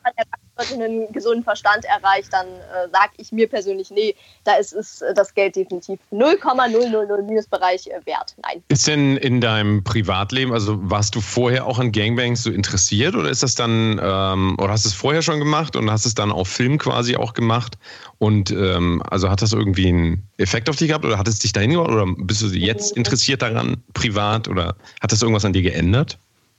[0.57, 5.13] einen gesunden Verstand erreicht, dann äh, sage ich mir persönlich, nee, da ist, ist äh,
[5.13, 8.35] das Geld definitiv 0,000 Minusbereich äh, wert.
[8.41, 8.63] Nein.
[8.69, 13.29] Ist denn in deinem Privatleben, also warst du vorher auch an Gangbangs so interessiert oder
[13.29, 16.31] ist das dann, ähm, oder hast du es vorher schon gemacht und hast es dann
[16.31, 17.77] auf Film quasi auch gemacht?
[18.17, 21.51] Und ähm, also hat das irgendwie einen Effekt auf dich gehabt oder hat es dich
[21.51, 22.99] dahin gebracht oder bist du jetzt mhm.
[22.99, 26.17] interessiert daran, privat oder hat das irgendwas an dir geändert?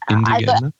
[0.08, 0.74] In dir also, geändert?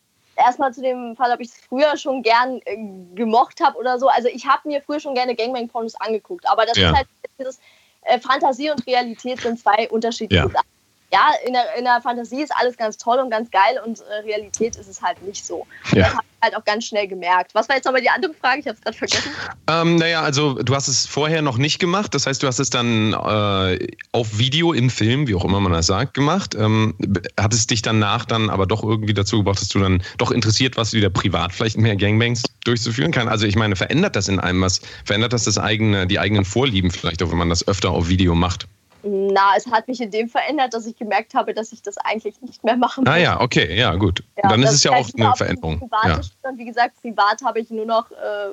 [0.47, 2.77] Erstmal zu dem Fall, ob ich es früher schon gern äh,
[3.15, 4.09] gemocht habe oder so.
[4.09, 6.91] Also ich habe mir früher schon gerne Gangbang-Pornos angeguckt, aber das ja.
[6.91, 7.07] ist halt
[7.39, 7.61] dieses
[8.03, 10.49] äh, Fantasie und Realität sind zwei unterschiedliche ja.
[10.49, 10.76] Sachen
[11.13, 14.25] ja, in der, in der Fantasie ist alles ganz toll und ganz geil und äh,
[14.25, 15.67] Realität ist es halt nicht so.
[15.93, 16.03] Ja.
[16.03, 17.55] Das habe ich halt auch ganz schnell gemerkt.
[17.55, 18.61] Was war jetzt nochmal die andere Frage?
[18.61, 19.31] Ich habe es gerade vergessen.
[19.69, 22.15] Ähm, naja, also du hast es vorher noch nicht gemacht.
[22.15, 25.73] Das heißt, du hast es dann äh, auf Video im Film, wie auch immer man
[25.73, 26.57] das sagt, gemacht.
[26.57, 26.95] Ähm,
[27.39, 30.77] hat es dich danach dann aber doch irgendwie dazu gebracht, dass du dann doch interessiert
[30.77, 33.29] warst, wieder privat vielleicht mehr Gangbangs durchzuführen kann?
[33.29, 34.81] Also ich meine, verändert das in einem was?
[35.05, 38.35] Verändert das das eigene, die eigenen Vorlieben vielleicht auch, wenn man das öfter auf Video
[38.35, 38.67] macht?
[39.09, 42.41] Na, es hat mich in dem verändert, dass ich gemerkt habe, dass ich das eigentlich
[42.43, 43.13] nicht mehr machen muss.
[43.13, 44.25] Ah ja, okay, ja gut.
[44.37, 45.89] Ja, Dann ist es ja auch eine Veränderung.
[46.05, 46.21] Ja.
[46.57, 48.49] Wie gesagt, privat habe ich nur noch äh,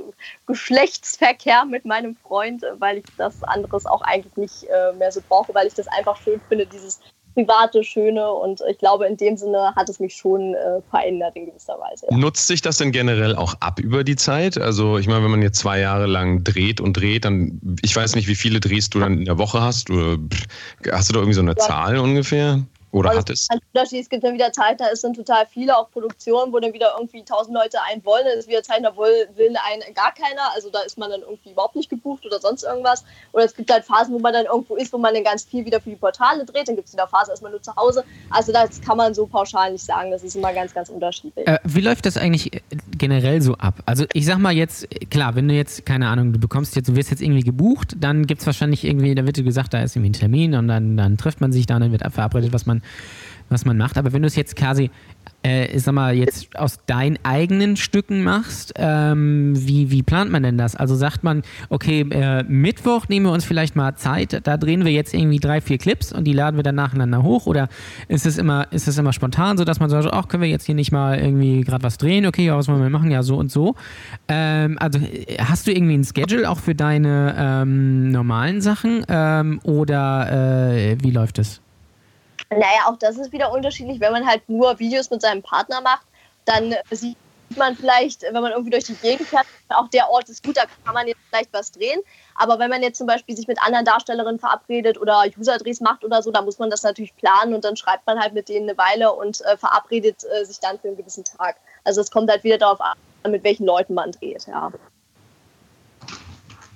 [0.45, 5.55] Geschlechtsverkehr mit meinem Freund, weil ich das anderes auch eigentlich nicht äh, mehr so brauche,
[5.55, 6.99] weil ich das einfach schön finde, dieses
[7.33, 11.47] private, schöne und ich glaube, in dem Sinne hat es mich schon äh, verändert in
[11.47, 12.07] gewisser Weise.
[12.09, 12.17] Ja.
[12.17, 14.57] Nutzt sich das denn generell auch ab über die Zeit?
[14.57, 18.15] Also ich meine, wenn man jetzt zwei Jahre lang dreht und dreht, dann, ich weiß
[18.15, 19.89] nicht, wie viele Drehs du dann in der Woche hast.
[19.89, 20.17] Oder,
[20.91, 21.57] hast du da irgendwie so eine ja.
[21.57, 22.63] Zahl ungefähr?
[22.93, 23.47] Oder Also hat es?
[23.47, 24.01] Ganz unterschiedlich.
[24.01, 27.23] Es gibt dann wieder Zeiten, da sind total viele, auch Produktionen, wo dann wieder irgendwie
[27.23, 28.23] tausend Leute einen wollen.
[28.23, 30.53] Dann ist wieder Zeiten, da will, will einen gar keiner.
[30.53, 33.03] Also da ist man dann irgendwie überhaupt nicht gebucht oder sonst irgendwas.
[33.31, 35.65] Oder es gibt halt Phasen, wo man dann irgendwo ist, wo man dann ganz viel
[35.65, 36.67] wieder für die Portale dreht.
[36.67, 38.03] Dann gibt es wieder Phasen erstmal nur zu Hause.
[38.29, 40.11] Also das kann man so pauschal nicht sagen.
[40.11, 41.47] Das ist immer ganz, ganz unterschiedlich.
[41.47, 42.61] Äh, wie läuft das eigentlich äh,
[42.95, 43.81] generell so ab?
[43.87, 46.89] Also ich sag mal jetzt, äh, klar, wenn du jetzt, keine Ahnung, du bekommst jetzt,
[46.89, 49.81] du wirst jetzt irgendwie gebucht, dann gibt es wahrscheinlich irgendwie, da wird dir gesagt, da
[49.81, 52.53] ist irgendwie ein Termin und dann, dann trifft man sich da und dann wird verabredet,
[52.53, 52.82] was man,
[53.49, 53.97] was man macht.
[53.97, 54.91] Aber wenn du es jetzt quasi,
[55.43, 60.57] äh, sag mal, jetzt aus deinen eigenen Stücken machst, ähm, wie, wie plant man denn
[60.57, 60.75] das?
[60.75, 64.91] Also sagt man, okay, äh, Mittwoch nehmen wir uns vielleicht mal Zeit, da drehen wir
[64.91, 67.69] jetzt irgendwie drei, vier Clips und die laden wir dann nacheinander hoch oder
[68.07, 70.65] ist es immer, ist es immer spontan, so dass man sagt, ach, können wir jetzt
[70.65, 72.25] hier nicht mal irgendwie gerade was drehen?
[72.25, 73.11] Okay, ja, was wollen wir machen?
[73.11, 73.75] Ja, so und so.
[74.27, 79.59] Ähm, also äh, hast du irgendwie ein Schedule auch für deine ähm, normalen Sachen ähm,
[79.63, 81.61] oder äh, wie läuft es?
[82.57, 83.99] Naja, auch das ist wieder unterschiedlich.
[83.99, 86.05] Wenn man halt nur Videos mit seinem Partner macht,
[86.45, 87.17] dann sieht
[87.57, 90.63] man vielleicht, wenn man irgendwie durch die Gegend fährt, auch der Ort ist gut, da
[90.83, 91.99] kann man jetzt vielleicht was drehen.
[92.35, 96.21] Aber wenn man jetzt zum Beispiel sich mit anderen Darstellerinnen verabredet oder User-Drehs macht oder
[96.21, 98.77] so, dann muss man das natürlich planen und dann schreibt man halt mit denen eine
[98.77, 101.57] Weile und äh, verabredet äh, sich dann für einen gewissen Tag.
[101.83, 102.97] Also es kommt halt wieder darauf an,
[103.29, 104.71] mit welchen Leuten man dreht, ja.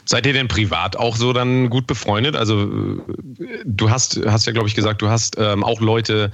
[0.07, 2.37] Seid ihr denn privat auch so dann gut befreundet?
[2.37, 6.31] Also äh, du hast, hast ja, glaube ich, gesagt, du hast ähm, auch Leute,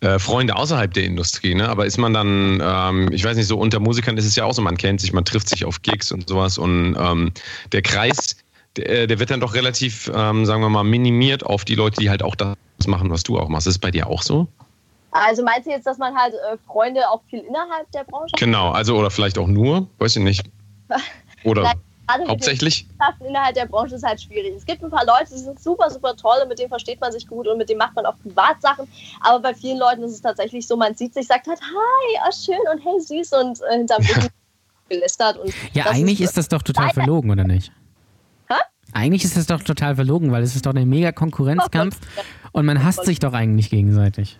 [0.00, 1.68] äh, Freunde außerhalb der Industrie, ne?
[1.68, 4.52] Aber ist man dann, ähm, ich weiß nicht, so unter Musikern ist es ja auch
[4.52, 7.30] so, man kennt sich, man trifft sich auf Gigs und sowas und ähm,
[7.70, 8.36] der Kreis,
[8.76, 12.10] der, der wird dann doch relativ, ähm, sagen wir mal, minimiert auf die Leute, die
[12.10, 12.56] halt auch das
[12.88, 13.68] machen, was du auch machst.
[13.68, 14.48] Ist es bei dir auch so?
[15.12, 18.40] Also meinst du jetzt, dass man halt äh, Freunde auch viel innerhalb der Branche hat?
[18.40, 20.50] Genau, also oder vielleicht auch nur, weiß ich nicht.
[21.44, 21.74] Oder
[22.06, 22.86] Gerade hauptsächlich?
[23.26, 24.54] Innerhalb der Branche ist halt schwierig.
[24.56, 27.10] Es gibt ein paar Leute, die sind super, super toll und mit denen versteht man
[27.12, 28.86] sich gut und mit denen macht man auch Privatsachen.
[29.20, 32.32] Aber bei vielen Leuten ist es tatsächlich so, man sieht sich, sagt halt, hi, oh
[32.32, 34.28] schön und hey, süß und äh, hinterm Rücken
[34.88, 35.38] gelästert.
[35.38, 37.72] Und Ja, eigentlich ist das doch total leider- verlogen, oder nicht?
[38.48, 38.54] Hä?
[38.92, 41.98] Eigentlich ist das doch total verlogen, weil es ist doch ein mega Konkurrenzkampf
[42.52, 44.38] und man hasst sich doch eigentlich gegenseitig.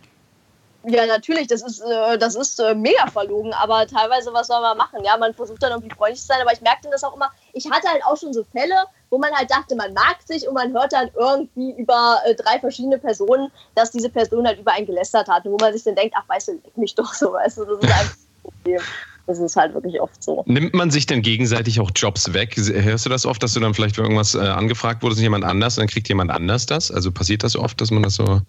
[0.86, 4.76] Ja, natürlich, das ist, äh, das ist äh, mega verlogen, aber teilweise, was soll man
[4.76, 5.00] machen?
[5.04, 7.70] Ja, man versucht dann irgendwie freundlich zu sein, aber ich merkte das auch immer, ich
[7.70, 8.74] hatte halt auch schon so Fälle,
[9.10, 12.58] wo man halt dachte, man mag sich und man hört dann irgendwie über äh, drei
[12.58, 15.94] verschiedene Personen, dass diese Person halt über einen gelästert hat und wo man sich dann
[15.94, 18.80] denkt, ach, weißt du, leck mich doch so, weißt du, das ist einfach ein Problem.
[19.26, 20.42] Das ist halt wirklich oft so.
[20.46, 22.56] Nimmt man sich denn gegenseitig auch Jobs weg?
[22.56, 25.82] Hörst du das oft, dass du dann vielleicht irgendwas äh, angefragt wurdest, jemand anders, und
[25.82, 26.90] dann kriegt jemand anders das?
[26.90, 28.42] Also passiert das oft, dass man das so,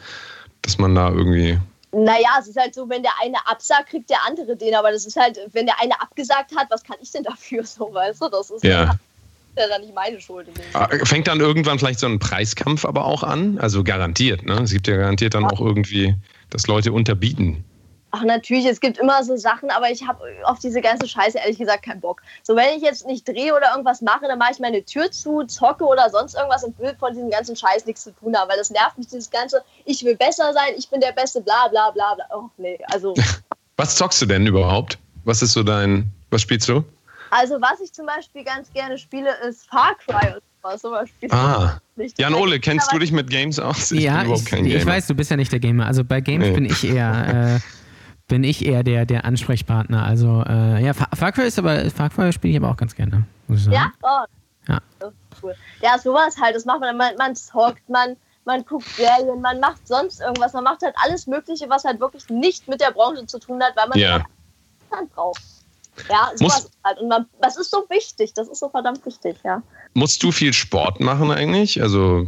[0.64, 1.58] dass man da irgendwie.
[1.96, 5.06] Naja, es ist halt so, wenn der eine absagt, kriegt der andere den, aber das
[5.06, 8.30] ist halt, wenn der eine abgesagt hat, was kann ich denn dafür, so, weißt du,
[8.30, 8.96] das ist Ja.
[9.58, 10.48] ja dann nicht meine Schuld.
[10.74, 13.58] Ah, Fängt dann irgendwann vielleicht so ein Preiskampf aber auch an?
[13.60, 14.56] Also garantiert, ne?
[14.62, 16.16] Es gibt ja garantiert dann auch irgendwie,
[16.50, 17.64] dass Leute unterbieten.
[18.18, 21.58] Ach, natürlich, es gibt immer so Sachen, aber ich habe auf diese ganze Scheiße ehrlich
[21.58, 22.22] gesagt keinen Bock.
[22.44, 25.44] So, wenn ich jetzt nicht drehe oder irgendwas mache, dann mache ich meine Tür zu,
[25.44, 28.58] zocke oder sonst irgendwas und will von diesem ganzen Scheiß nichts zu tun haben, weil
[28.58, 31.92] das nervt mich, dieses ganze, ich will besser sein, ich bin der Beste, bla bla
[31.92, 32.26] bla bla.
[32.34, 33.14] Oh, nee, also,
[33.78, 34.98] Was zockst du denn überhaupt?
[35.26, 36.86] Was ist so dein, was spielst du?
[37.32, 41.10] also was ich zum Beispiel ganz gerne spiele, ist Far Cry und sowas.
[41.22, 41.78] Sowas Ah.
[41.98, 42.18] nicht.
[42.18, 43.92] Jan Ole, kennst du dich mit Games aus?
[43.92, 44.92] Ich ja, bin überhaupt ich, kein ich Gamer.
[44.94, 45.86] weiß, du bist ja nicht der Gamer.
[45.88, 46.54] Also bei Games Nee.
[46.54, 47.60] bin ich eher, äh,
[48.28, 50.04] bin ich eher der, der Ansprechpartner.
[50.04, 52.96] Also äh, ja, Far Far Cry ist aber Far Cry spiele ich aber auch ganz
[52.96, 53.24] gerne.
[53.48, 53.76] Muss ich sagen.
[53.76, 53.92] Ja?
[54.02, 54.72] Oh.
[54.72, 54.80] Ja.
[55.42, 55.54] Cool.
[55.82, 58.16] Ja, sowas halt, das macht man, man, man zockt, man,
[58.46, 62.28] man guckt Serien, man macht sonst irgendwas, man macht halt alles Mögliche, was halt wirklich
[62.30, 64.24] nicht mit der Branche zu tun hat, weil man Ja.
[64.90, 65.42] Zeit braucht.
[66.10, 67.00] Ja, sowas Muss- ist halt.
[67.00, 69.62] Und man, das ist so wichtig, das ist so verdammt wichtig, ja.
[69.94, 71.82] Musst du viel Sport machen eigentlich?
[71.82, 72.28] Also,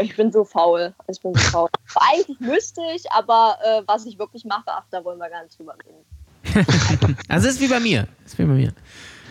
[0.00, 0.92] Ich bin so faul.
[1.10, 1.68] Ich bin so faul.
[2.12, 5.58] Eigentlich müsste ich, aber äh, was ich wirklich mache, ach, da wollen wir gar nicht
[5.58, 7.16] drüber reden.
[7.28, 8.06] Also es ist wie bei mir.
[8.24, 8.72] Ist wie bei mir.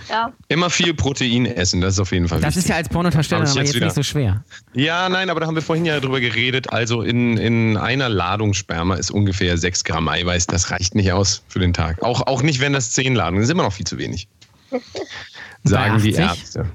[0.10, 0.32] Ja.
[0.48, 2.64] immer viel Protein essen, das ist auf jeden Fall Das wichtig.
[2.64, 4.42] ist ja als Pornodarsteller aber jetzt jetzt nicht so schwer.
[4.74, 6.72] Ja, nein, aber da haben wir vorhin ja drüber geredet.
[6.72, 10.48] Also in, in einer Ladung Sperma ist ungefähr 6 Gramm Eiweiß.
[10.48, 12.04] Das reicht nicht aus für den Tag.
[12.04, 13.42] Auch, auch nicht, wenn das 10 Ladungen sind.
[13.42, 14.30] Das ist immer noch viel zu wenig.
[15.64, 16.20] Sagen die 80?
[16.20, 16.66] Ärzte.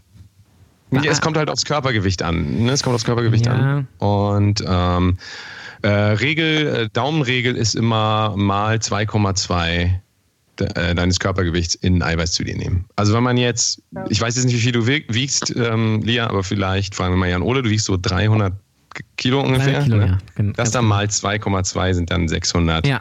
[0.92, 2.64] Ja, es kommt halt aufs Körpergewicht an.
[2.64, 2.72] Ne?
[2.72, 3.52] Es kommt aufs Körpergewicht Ja.
[3.52, 3.88] an.
[3.98, 5.16] Und ähm,
[5.82, 10.00] äh, Regel, äh, Daumenregel ist immer mal 2,2
[10.58, 12.84] de- äh, deines Körpergewichts in Eiweiß zu dir nehmen.
[12.96, 16.28] Also wenn man jetzt, ich weiß jetzt nicht, wie viel du wieg- wiegst, ähm, Lia,
[16.28, 18.52] aber vielleicht fragen wir mal Jan Ole, du wiegst so 300
[19.16, 19.80] Kilo ungefähr.
[19.80, 20.18] 300 Kilo, ne?
[20.46, 20.52] ja.
[20.56, 20.94] Das dann genau.
[20.96, 22.86] mal 2,2 sind dann 600.
[22.86, 23.00] Ja,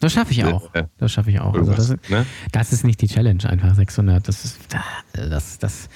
[0.00, 0.70] Das schaffe ich auch.
[0.98, 1.54] Das schaffe ich auch.
[1.54, 2.24] Also das, ne?
[2.52, 4.26] das ist nicht die Challenge, einfach 600.
[4.28, 4.58] Das ist,
[5.12, 5.88] das, das,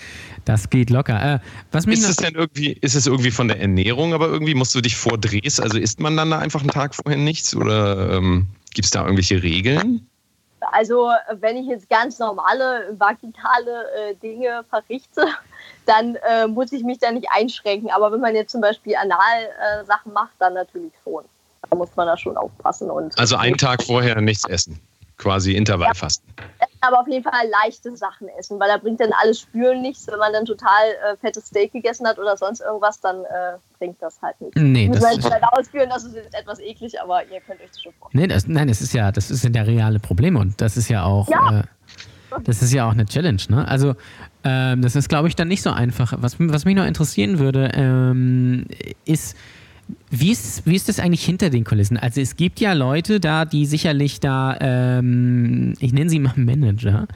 [0.44, 1.34] das geht locker.
[1.34, 1.38] Äh,
[1.70, 4.80] was Ist es denn irgendwie, ist es irgendwie von der Ernährung, aber irgendwie musst du
[4.80, 5.60] dich vordrehst?
[5.60, 9.02] Also isst man dann da einfach einen Tag vorher nichts oder ähm, gibt es da
[9.02, 10.08] irgendwelche Regeln?
[10.70, 15.26] Also, wenn ich jetzt ganz normale vaginale äh, Dinge verrichte,
[15.86, 17.90] dann äh, muss ich mich da nicht einschränken.
[17.90, 21.24] Aber wenn man jetzt zum Beispiel Anal-Sachen äh, Sachen macht, dann natürlich schon.
[21.72, 22.90] Da muss man da schon aufpassen.
[22.90, 24.78] Und Also einen Tag vorher nichts essen.
[25.16, 26.28] Quasi Intervallfasten.
[26.82, 30.06] aber auf jeden Fall leichte Sachen essen, weil da bringt dann alles Spülen nichts.
[30.06, 30.68] Wenn man dann total
[31.12, 34.60] äh, fettes Steak gegessen hat oder sonst irgendwas, dann äh, bringt das halt nichts.
[34.60, 37.68] nee, muss das, halt leider ausführen, das ist jetzt etwas eklig, aber ihr könnt euch
[37.68, 38.22] das schon vorstellen.
[38.22, 41.04] nee, das, nein, das ist ja, das sind ja reale Probleme und das ist ja
[41.04, 41.60] auch, Ja.
[41.60, 41.62] Äh,
[42.44, 43.66] das ist ja auch eine Challenge, ne?
[43.68, 43.94] Also
[44.44, 46.14] ähm, das ist, glaube ich, dann nicht so einfach.
[46.18, 48.66] Was, was mich noch interessieren würde, ähm,
[49.04, 49.36] ist,
[50.14, 51.96] wie ist, wie ist das eigentlich hinter den Kulissen?
[51.96, 57.06] Also es gibt ja Leute da, die sicherlich da, ähm, ich nenne sie mal Manager,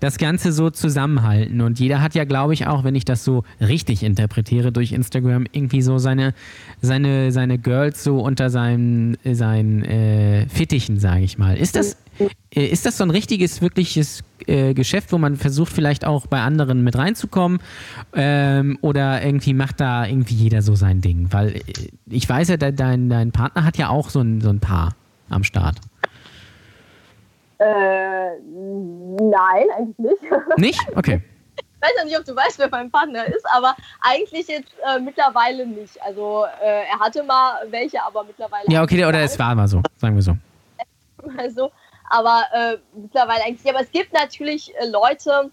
[0.00, 1.60] das Ganze so zusammenhalten.
[1.60, 5.44] Und jeder hat ja, glaube ich, auch, wenn ich das so richtig interpretiere durch Instagram,
[5.52, 6.32] irgendwie so seine,
[6.80, 11.54] seine, seine Girls so unter seinen, seinen äh, Fittichen, sage ich mal.
[11.54, 11.98] Ist das,
[12.50, 16.40] äh, ist das so ein richtiges, wirkliches äh, Geschäft, wo man versucht, vielleicht auch bei
[16.40, 17.58] anderen mit reinzukommen?
[18.14, 21.28] Ähm, oder irgendwie macht da irgendwie jeder so sein Ding?
[21.30, 21.62] Weil äh,
[22.08, 24.90] ich weiß ja, de dein, dein Partner hat ja auch so ein, so ein Paar
[25.28, 25.76] am Start.
[27.58, 30.22] Äh, nein, eigentlich nicht.
[30.58, 30.80] Nicht?
[30.94, 31.20] Okay.
[31.56, 34.98] Ich weiß ja nicht, ob du weißt, wer mein Partner ist, aber eigentlich jetzt äh,
[34.98, 36.00] mittlerweile nicht.
[36.02, 38.64] Also äh, er hatte mal welche, aber mittlerweile.
[38.68, 40.36] Ja, okay, oder es war mal so, sagen wir so.
[41.24, 41.70] mal so.
[42.10, 43.68] Aber äh, mittlerweile eigentlich.
[43.72, 45.52] Aber es gibt natürlich äh, Leute,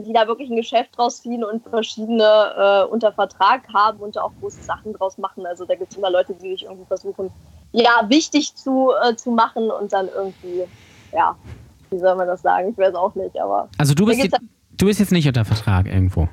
[0.00, 4.22] die da wirklich ein Geschäft draus ziehen und verschiedene äh, unter Vertrag haben und da
[4.22, 5.44] auch große Sachen draus machen.
[5.44, 7.30] Also da gibt es immer Leute, die sich irgendwie versuchen,
[7.72, 10.64] ja, wichtig zu, äh, zu machen und dann irgendwie,
[11.12, 11.36] ja,
[11.90, 12.70] wie soll man das sagen?
[12.70, 14.38] Ich weiß auch nicht, aber Also du bist, jetzt,
[14.78, 16.28] du bist jetzt nicht unter Vertrag irgendwo.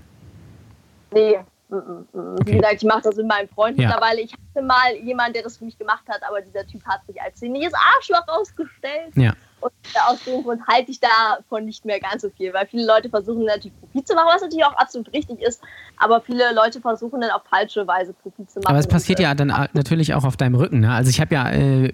[1.11, 1.37] nee.
[1.69, 2.35] mm, mm, mm.
[2.39, 2.45] Okay.
[2.45, 3.87] Wie gesagt, ich mache das mit meinem Freund Ja.
[3.87, 4.21] mittlerweile.
[4.21, 7.21] Ich hatte mal jemanden, der das für mich gemacht hat, aber dieser Typ hat sich
[7.21, 9.13] als ziemliches Arschloch ausgestellt.
[9.15, 9.33] Ja.
[9.61, 9.71] Und
[10.07, 13.45] aus dem Grund halte ich davon nicht mehr ganz so viel, weil viele Leute versuchen
[13.45, 15.61] natürlich Profit zu machen, was natürlich auch absolut richtig ist,
[15.97, 18.69] aber viele Leute versuchen dann auf falsche Weise Profit zu machen.
[18.69, 20.79] Aber es passiert ja dann natürlich auch auf deinem Rücken.
[20.79, 20.91] Ne?
[20.91, 21.85] Also ich habe ja, äh,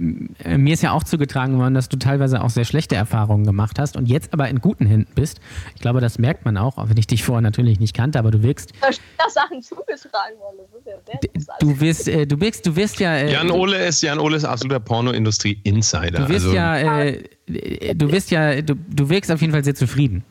[0.44, 3.80] äh, mir ist ja auch zugetragen worden, dass du teilweise auch sehr schlechte Erfahrungen gemacht
[3.80, 5.40] hast und jetzt aber in guten Händen bist.
[5.76, 8.32] Ich glaube, das merkt man auch, auch wenn ich dich vorher natürlich nicht kannte, aber
[8.32, 10.58] du wirkst, dass Sachen zugetragen worden.
[10.72, 13.86] Das ist ja sehr du wirst, äh, du wirkst, du wirst ja, äh, Jan Ole
[13.86, 16.20] ist Jan Ole ist absoluter Pornoindustrie-Insider.
[16.20, 19.76] du wirst also, ja, äh, du wirst ja, du, du wirkst auf jeden Fall sehr
[19.76, 20.24] zufrieden.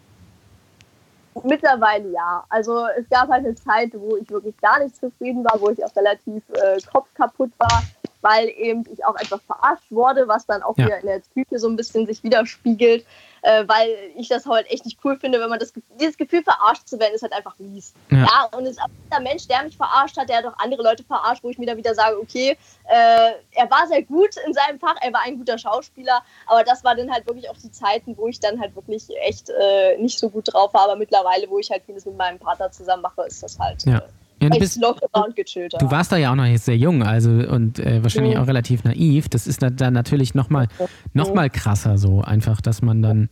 [1.42, 2.44] Mittlerweile ja.
[2.48, 5.84] Also es gab halt eine Zeit, wo ich wirklich gar nicht zufrieden war, wo ich
[5.84, 7.84] auch relativ äh, kopfkaputt war,
[8.22, 10.86] weil eben ich auch einfach verarscht wurde, was dann auch Ja.
[10.86, 13.04] wieder in der Psyche so ein bisschen sich widerspiegelt,
[13.44, 16.88] äh, weil ich das halt echt nicht cool finde, wenn man das dieses Gefühl verarscht
[16.88, 17.92] zu werden, ist halt einfach mies.
[18.10, 18.18] Ja.
[18.18, 21.04] Ja, und es ist dieser Mensch, der mich verarscht hat, der hat auch andere Leute
[21.04, 22.56] verarscht, wo ich mir dann wieder sage, okay,
[22.88, 26.82] äh, er war sehr gut in seinem Fach, er war ein guter Schauspieler, aber das
[26.84, 30.18] war dann halt wirklich auch die Zeiten, wo ich dann halt wirklich echt äh, nicht
[30.18, 33.22] so gut drauf war, aber mittlerweile, wo ich halt vieles mit meinem Partner zusammen mache,
[33.26, 34.02] ist das halt Ja.
[34.42, 38.34] Ja, du, bist, du warst da ja auch noch sehr jung, also und äh, wahrscheinlich
[38.34, 38.42] Mhm.
[38.42, 39.28] auch relativ naiv.
[39.28, 40.68] Das ist dann, natürlich nochmal
[41.14, 43.30] noch mal krasser so, einfach, dass man dann,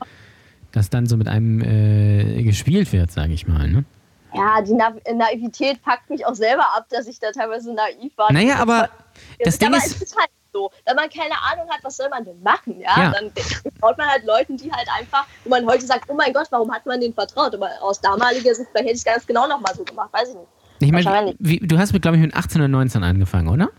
[0.70, 3.68] dass dann so mit einem äh, gespielt wird, sage ich mal.
[3.68, 3.84] Ne?
[4.34, 8.32] ja, die Na Naivität packt mich auch selber ab, dass ich da teilweise naiv war.
[8.32, 8.88] Naja, aber
[9.44, 12.42] das Ding ist, ist halt so, wenn man keine Ahnung hat, was soll man denn
[12.42, 12.90] machen, ja?
[12.96, 13.10] Ja.
[13.12, 16.46] Dann vertraut man halt Leuten, die halt einfach, wo man heute sagt, oh mein Gott,
[16.50, 17.54] warum hat man denen vertraut?
[17.54, 20.48] Aber aus damaliger Sicht, vielleicht hätte ich ganz genau nochmal so gemacht, weiß ich nicht.
[20.82, 23.70] Ich meine, wie, du hast mit, glaube ich, mit 18 oder 19 angefangen, oder?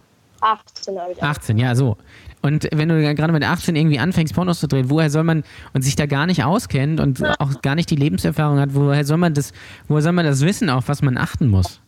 [0.42, 1.98] 18 habe ich 18, ja, so.
[2.42, 5.44] Und wenn du gerade mit 18 irgendwie anfängst, Pornos zu drehen, woher soll man
[5.74, 9.18] und sich da gar nicht auskennt und auch gar nicht die Lebenserfahrung hat, woher soll
[9.18, 9.54] man das,
[9.88, 11.80] woher soll man das wissen, auf was man achten muss?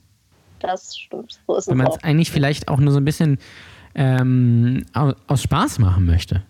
[0.59, 3.37] Das stimmt, so ist Wenn man es eigentlich vielleicht auch nur so ein bisschen
[3.93, 6.41] ähm, au- aus Spaß machen möchte.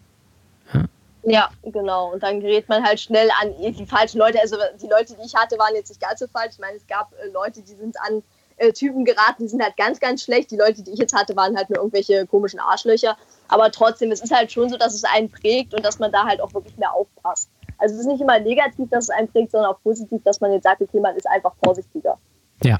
[1.27, 2.13] Ja, genau.
[2.13, 4.39] Und dann gerät man halt schnell an die falschen Leute.
[4.39, 6.51] Also die Leute, die ich hatte, waren jetzt nicht ganz so falsch.
[6.53, 8.21] Ich meine, es gab äh, Leute, die sind an
[8.57, 10.51] äh, Typen geraten, die sind halt ganz, ganz schlecht.
[10.51, 13.17] Die Leute, die ich jetzt hatte, waren halt nur irgendwelche komischen Arschlöcher.
[13.47, 16.25] Aber trotzdem, es ist halt schon so, dass es einen prägt und dass man da
[16.25, 17.49] halt auch wirklich mehr aufpasst.
[17.77, 20.51] Also es ist nicht immer negativ, dass es einen prägt, sondern auch positiv, dass man
[20.53, 22.17] jetzt sagt, okay, man ist einfach vorsichtiger.
[22.63, 22.77] Ja.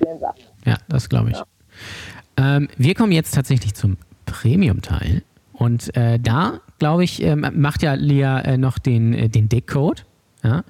[0.65, 1.41] Ja, das glaube ich.
[2.37, 5.23] Ähm, wir kommen jetzt tatsächlich zum Premium-Teil.
[5.53, 10.05] Und äh, da, glaube ich, ähm, macht ja Lea äh, noch den, äh, den Deckcode.
[10.43, 10.63] Ja?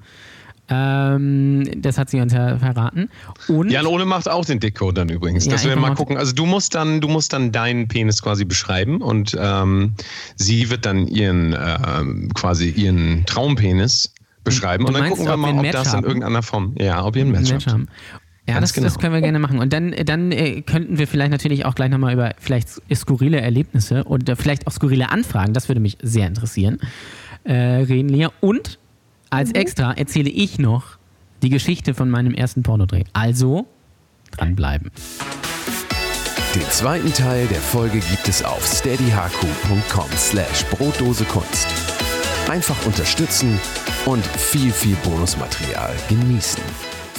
[0.68, 3.08] Ähm, das hat sie uns ja verraten.
[3.48, 5.46] Und Jan Ole macht auch den Dickcode dann übrigens.
[5.46, 6.16] Ja, dass wir mal gucken.
[6.16, 9.94] Also du musst dann, du musst dann deinen Penis quasi beschreiben und ähm,
[10.34, 14.12] sie wird dann ihren ähm, quasi ihren Traumpenis
[14.42, 17.16] beschreiben Du und dann gucken wir mal, ob Match das in irgendeiner Form, ja, ob
[17.16, 17.74] ihr ein Match, Match habt.
[17.74, 17.88] haben.
[18.48, 19.00] Ja, das, das genau.
[19.00, 19.58] können wir gerne machen.
[19.58, 24.04] Und dann, dann äh, könnten wir vielleicht natürlich auch gleich nochmal über vielleicht skurrile Erlebnisse
[24.04, 26.78] und äh, vielleicht auch skurrile Anfragen, das würde mich sehr interessieren,
[27.42, 28.30] äh, reden, Lia.
[28.40, 28.78] Und
[29.30, 30.98] als extra erzähle ich noch
[31.42, 33.04] die Geschichte von meinem ersten Pornodreh.
[33.12, 33.66] Also
[34.32, 34.90] dranbleiben.
[36.54, 41.66] Den zweiten Teil der Folge gibt es auf steadyhq.com slash Brotdosekunst.
[42.48, 43.58] Einfach unterstützen
[44.06, 46.62] und viel, viel Bonusmaterial genießen.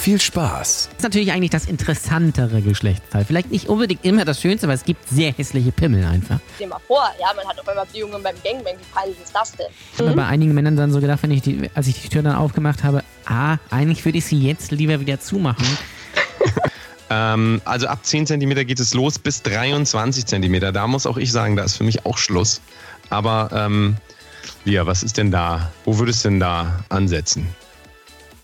[0.00, 0.88] Viel Spaß!
[0.88, 3.24] Das ist natürlich eigentlich das interessantere Geschlechtsteil.
[3.24, 6.38] Vielleicht nicht unbedingt immer das Schönste, aber es gibt sehr hässliche Pimmel einfach.
[6.54, 8.74] Stell dir mal vor, ja, man hat auf einmal Beziehungen beim Gangbang.
[8.78, 9.66] Wie peinlich ist das denn?
[9.92, 12.22] Ich habe bei einigen Männern dann so gedacht, wenn ich die, als ich die Tür
[12.22, 15.66] dann aufgemacht habe, ah, eigentlich würde ich sie jetzt lieber wieder zumachen.
[17.10, 20.72] Ähm, also ab 10 cm geht es los bis 23 cm.
[20.74, 22.60] Da muss auch ich sagen, da ist für mich auch Schluss.
[23.08, 23.96] Aber ähm,
[24.66, 25.72] Lia, was ist denn da?
[25.86, 27.48] Wo würdest du denn da ansetzen?